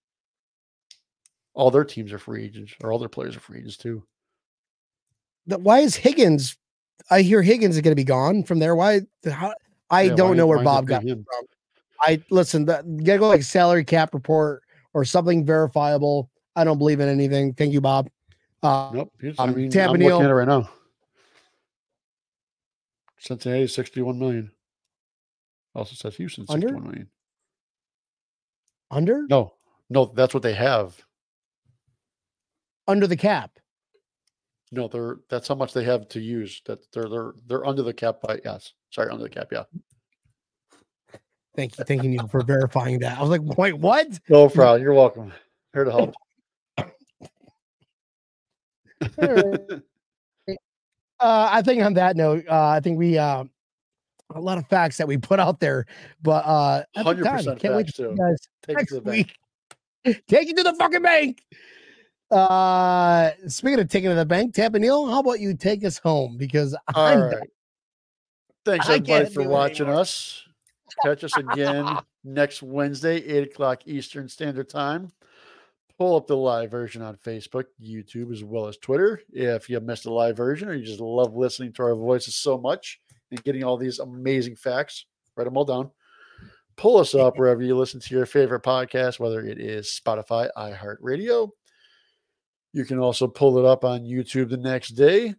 All 1.54 1.72
their 1.72 1.84
teams 1.84 2.14
are 2.14 2.20
free 2.20 2.44
agents, 2.46 2.74
or 2.84 2.92
all 2.94 3.00
their 3.00 3.10
players 3.10 3.36
are 3.36 3.40
free 3.42 3.58
agents 3.60 3.78
too. 3.78 4.04
the, 5.48 5.58
why 5.58 5.80
is 5.80 5.96
Higgins? 5.96 6.58
I 7.10 7.22
hear 7.24 7.42
Higgins 7.42 7.76
is 7.76 7.82
going 7.82 7.92
to 7.92 7.96
be 7.96 8.04
gone 8.04 8.44
from 8.44 8.60
there. 8.60 8.76
Why? 8.76 9.02
How, 9.30 9.54
I 9.90 10.04
Yeah, 10.04 10.16
don't 10.16 10.30
why- 10.32 10.36
know 10.38 10.48
where 10.48 10.64
Bob 10.64 10.86
got 10.88 11.02
him? 11.04 11.26
from. 11.26 11.46
I 12.00 12.22
listen. 12.30 12.66
The, 12.66 12.84
you 12.88 13.04
got 13.04 13.14
to 13.14 13.20
go 13.20 13.28
like 13.30 13.44
salary 13.44 13.84
cap 13.84 14.14
report 14.14 14.62
or 14.94 15.06
something 15.06 15.46
verifiable. 15.46 16.30
I 16.56 16.64
don't 16.64 16.78
believe 16.78 17.00
in 17.00 17.08
anything. 17.10 17.54
Thank 17.54 17.74
you, 17.74 17.82
Bob. 17.82 18.10
Uh, 18.64 18.92
Nope. 18.94 19.14
I 19.40 19.44
Um, 19.44 19.56
mean, 19.56 19.70
Tampa 19.72 19.94
I'm 19.94 20.00
Neal- 20.00 20.10
looking 20.10 20.26
at 20.26 20.32
it 20.32 20.34
right 20.36 20.48
now. 20.48 20.70
Cincinnati 23.20 23.68
61 23.68 24.20
million. 24.20 24.52
Also 25.74 25.96
says 25.96 26.16
Houston 26.16 26.46
Under? 26.50 26.68
61 26.68 26.84
million. 26.90 27.10
Under 28.90 29.26
No, 29.30 29.54
no, 29.90 30.06
that's 30.16 30.34
what 30.34 30.44
they 30.44 30.54
have. 30.54 31.02
under 32.88 33.08
the 33.08 33.16
cap. 33.16 33.58
No, 34.74 34.88
they're 34.88 35.18
that's 35.30 35.48
how 35.48 35.56
much 35.56 35.74
they 35.74 35.84
have 35.84 36.08
to 36.10 36.20
use. 36.20 36.62
That 36.66 36.92
they're 36.92 37.08
they're 37.10 37.34
they're 37.46 37.66
under 37.66 37.84
the 37.84 37.94
cap 37.94 38.22
by 38.22 38.40
yes. 38.44 38.74
Sorry, 38.90 39.10
under 39.10 39.24
the 39.24 39.30
cap, 39.30 39.48
yeah. 39.52 39.64
Thank 41.56 41.78
you, 41.78 41.84
thank 41.84 42.04
you, 42.04 42.10
Neil, 42.10 42.28
for 42.28 42.44
verifying 42.44 43.00
that. 43.00 43.18
I 43.18 43.22
was 43.22 43.30
like, 43.30 43.42
wait, 43.58 43.78
what? 43.78 44.08
No 44.30 44.48
problem. 44.48 44.82
You're 44.82 44.94
welcome. 44.94 45.34
Here 45.74 45.84
to 45.84 45.92
help. 45.92 46.14
Uh, 51.22 51.48
I 51.52 51.62
think 51.62 51.84
on 51.84 51.94
that 51.94 52.16
note, 52.18 52.46
uh, 52.50 52.70
I 52.70 52.80
think 52.80 52.98
we 52.98 53.16
uh, 53.16 53.44
a 54.34 54.42
lot 54.42 54.58
of 54.58 54.66
facts 54.70 54.98
that 54.98 55.08
we 55.08 55.18
put 55.18 55.40
out 55.40 55.60
there, 55.60 55.86
but 56.24 56.44
uh, 56.48 56.84
at 56.96 57.06
100% 57.06 57.60
can't 57.60 57.76
wait 57.76 57.86
facts, 57.86 57.98
to 57.98 58.04
see 58.04 58.04
you 58.10 58.18
guys 58.18 58.38
Take 58.64 58.74
it 58.74 58.78
next 58.78 58.90
to 58.90 58.96
the 58.96 59.02
bank. 59.02 59.34
week. 60.04 60.24
Take 60.28 60.50
it 60.50 60.58
to 60.58 60.64
the 60.64 60.74
fucking 60.74 61.04
bank. 61.04 61.44
Uh, 62.32 63.32
speaking 63.46 63.80
of 63.80 63.88
taking 63.88 64.10
to 64.10 64.16
the 64.16 64.26
bank, 64.26 64.56
Tampa 64.56 64.80
Neil, 64.80 65.06
how 65.06 65.20
about 65.20 65.40
you 65.40 65.54
take 65.54 65.86
us 65.86 66.00
home 66.00 66.38
because 66.38 66.74
All 66.96 67.06
I'm 67.06 67.22
right. 67.22 67.50
Thanks 68.66 68.90
I 68.90 68.96
everybody 68.96 69.30
for 69.32 69.44
watching 69.44 69.86
anymore. 69.88 70.02
us. 70.02 70.44
Catch 71.04 71.24
us 71.24 71.38
again 71.38 72.00
next 72.24 72.62
Wednesday, 72.62 73.18
8 73.18 73.44
o'clock 73.44 73.82
Eastern 73.86 74.28
Standard 74.28 74.70
Time. 74.70 75.12
Pull 75.98 76.16
up 76.16 76.28
the 76.28 76.36
live 76.36 76.72
version 76.72 77.02
on 77.02 77.16
Facebook, 77.16 77.66
YouTube, 77.82 78.32
as 78.32 78.44
well 78.44 78.68
as 78.68 78.78
Twitter. 78.78 79.22
If 79.32 79.70
you 79.70 79.80
missed 79.80 80.04
the 80.04 80.14
live 80.14 80.36
version 80.36 80.68
or 80.68 80.74
you 80.74 80.86
just 80.86 81.00
love 81.00 81.36
listening 81.36 81.74
to 81.74 81.84
our 81.84 81.96
voices 81.96 82.36
so 82.36 82.58
much 82.58 83.00
and 83.30 83.44
getting 83.44 83.64
all 83.64 83.78
these 83.78 84.00
amazing 84.00 84.56
facts, 84.56 85.06
write 85.36 85.46
them 85.46 85.58
all 85.58 85.66
down. 85.66 85.92
Pull 86.78 86.98
us 86.98 87.14
up 87.14 87.38
wherever 87.38 87.62
you 87.62 87.78
listen 87.78 88.00
to 88.00 88.16
your 88.16 88.26
favorite 88.26 88.64
podcast, 88.64 89.20
whether 89.20 89.46
it 89.46 89.60
is 89.60 90.00
Spotify, 90.04 90.50
iHeartRadio. 90.58 91.50
You 92.74 92.86
can 92.86 93.00
also 93.00 93.28
pull 93.28 93.58
it 93.60 93.66
up 93.66 93.86
on 93.86 94.02
YouTube 94.02 94.50
the 94.50 94.58
next 94.58 94.90
day 94.90 95.36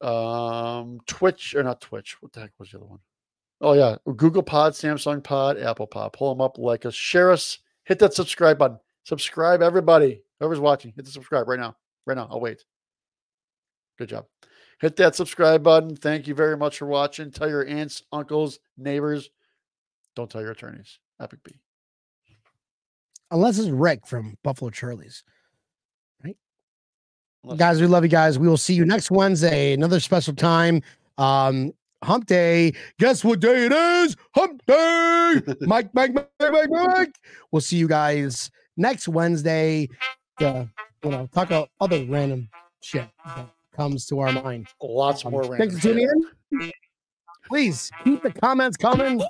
um 0.00 1.00
twitch 1.06 1.54
or 1.54 1.62
not 1.62 1.80
twitch 1.80 2.16
what 2.20 2.32
the 2.32 2.40
heck 2.40 2.50
was 2.58 2.70
the 2.70 2.76
other 2.76 2.86
one? 2.86 2.98
Oh 3.64 3.72
yeah. 3.72 3.96
Google 4.16 4.42
pod 4.42 4.74
samsung 4.74 5.24
pod 5.24 5.58
apple 5.58 5.86
pod. 5.86 6.12
Pull 6.12 6.34
them 6.34 6.42
up 6.42 6.58
like 6.58 6.84
us. 6.84 6.94
Share 6.94 7.30
us. 7.32 7.58
Hit 7.84 7.98
that 8.00 8.12
subscribe 8.12 8.58
button. 8.58 8.78
Subscribe 9.04 9.62
everybody. 9.62 10.20
Whoever's 10.38 10.60
watching 10.60 10.92
hit 10.94 11.06
the 11.06 11.10
subscribe 11.10 11.48
right 11.48 11.58
now. 11.58 11.74
Right 12.06 12.16
now. 12.16 12.28
I'll 12.30 12.40
wait. 12.40 12.62
Good 13.98 14.10
job. 14.10 14.26
Hit 14.82 14.96
that 14.96 15.14
subscribe 15.14 15.62
button. 15.62 15.96
Thank 15.96 16.26
you 16.26 16.34
very 16.34 16.58
much 16.58 16.76
for 16.76 16.84
watching. 16.84 17.30
Tell 17.30 17.48
your 17.48 17.66
aunts 17.66 18.02
uncles 18.12 18.58
neighbors. 18.76 19.30
Don't 20.14 20.30
tell 20.30 20.42
your 20.42 20.50
attorneys. 20.50 20.98
Epic 21.18 21.38
b. 21.42 21.52
Unless 23.30 23.58
it's 23.58 23.70
Rick 23.70 24.06
from 24.06 24.36
Buffalo 24.42 24.70
Charlie's. 24.70 25.24
Unless- 27.44 27.58
guys 27.58 27.80
we 27.80 27.86
love 27.86 28.04
you 28.04 28.10
guys. 28.10 28.38
We 28.38 28.46
will 28.46 28.58
see 28.58 28.74
you 28.74 28.84
next 28.84 29.10
wednesday. 29.10 29.72
Another 29.72 30.00
special 30.00 30.34
time. 30.34 30.82
Um 31.16 31.72
hump 32.04 32.26
day. 32.26 32.72
Guess 32.98 33.24
what 33.24 33.40
day 33.40 33.66
it 33.66 33.72
is? 33.72 34.16
Hump 34.34 34.62
day! 34.66 35.40
Mike 35.62 35.92
mike 35.94 36.14
mike 36.14 36.28
mike 36.40 36.70
mike 36.70 37.18
we'll 37.50 37.60
see 37.60 37.76
you 37.76 37.88
guys 37.88 38.50
next 38.76 39.08
wednesday. 39.08 39.88
To 40.38 40.68
you 41.02 41.10
know 41.10 41.28
talk 41.32 41.48
about 41.48 41.70
other 41.80 42.04
random 42.04 42.48
shit 42.82 43.08
that 43.24 43.48
comes 43.74 44.06
to 44.06 44.20
our 44.20 44.32
mind. 44.32 44.68
Lots 44.80 45.24
um, 45.24 45.32
more 45.32 45.44
thanks 45.56 45.74
random 45.74 45.80
for 45.80 45.82
tuning 45.82 46.08
in. 46.50 46.72
Please 47.48 47.90
keep 48.04 48.22
the 48.22 48.32
comments 48.32 48.76
coming. 48.76 49.20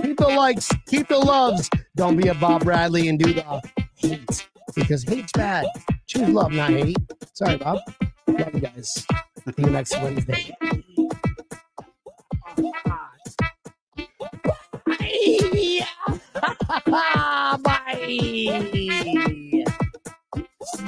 Keep 0.00 0.18
the 0.18 0.28
likes. 0.28 0.70
Keep 0.86 1.08
the 1.08 1.18
loves. 1.18 1.68
Don't 1.96 2.16
be 2.16 2.28
a 2.28 2.34
bob 2.34 2.64
bradley 2.64 3.08
and 3.08 3.18
do 3.18 3.32
the 3.32 3.62
hate 3.96 4.46
because 4.74 5.02
hate's 5.02 5.32
bad. 5.32 5.66
Choose 6.06 6.28
love 6.28 6.52
not 6.52 6.70
hate. 6.70 6.96
Sorry 7.34 7.56
bob. 7.56 7.78
Love 8.26 8.54
you 8.54 8.60
guys. 8.60 8.92
See 8.94 9.06
you 9.58 9.70
next 9.70 10.00
wednesday 10.00 10.52
Bye. 12.58 12.72
Bye. 17.62 19.64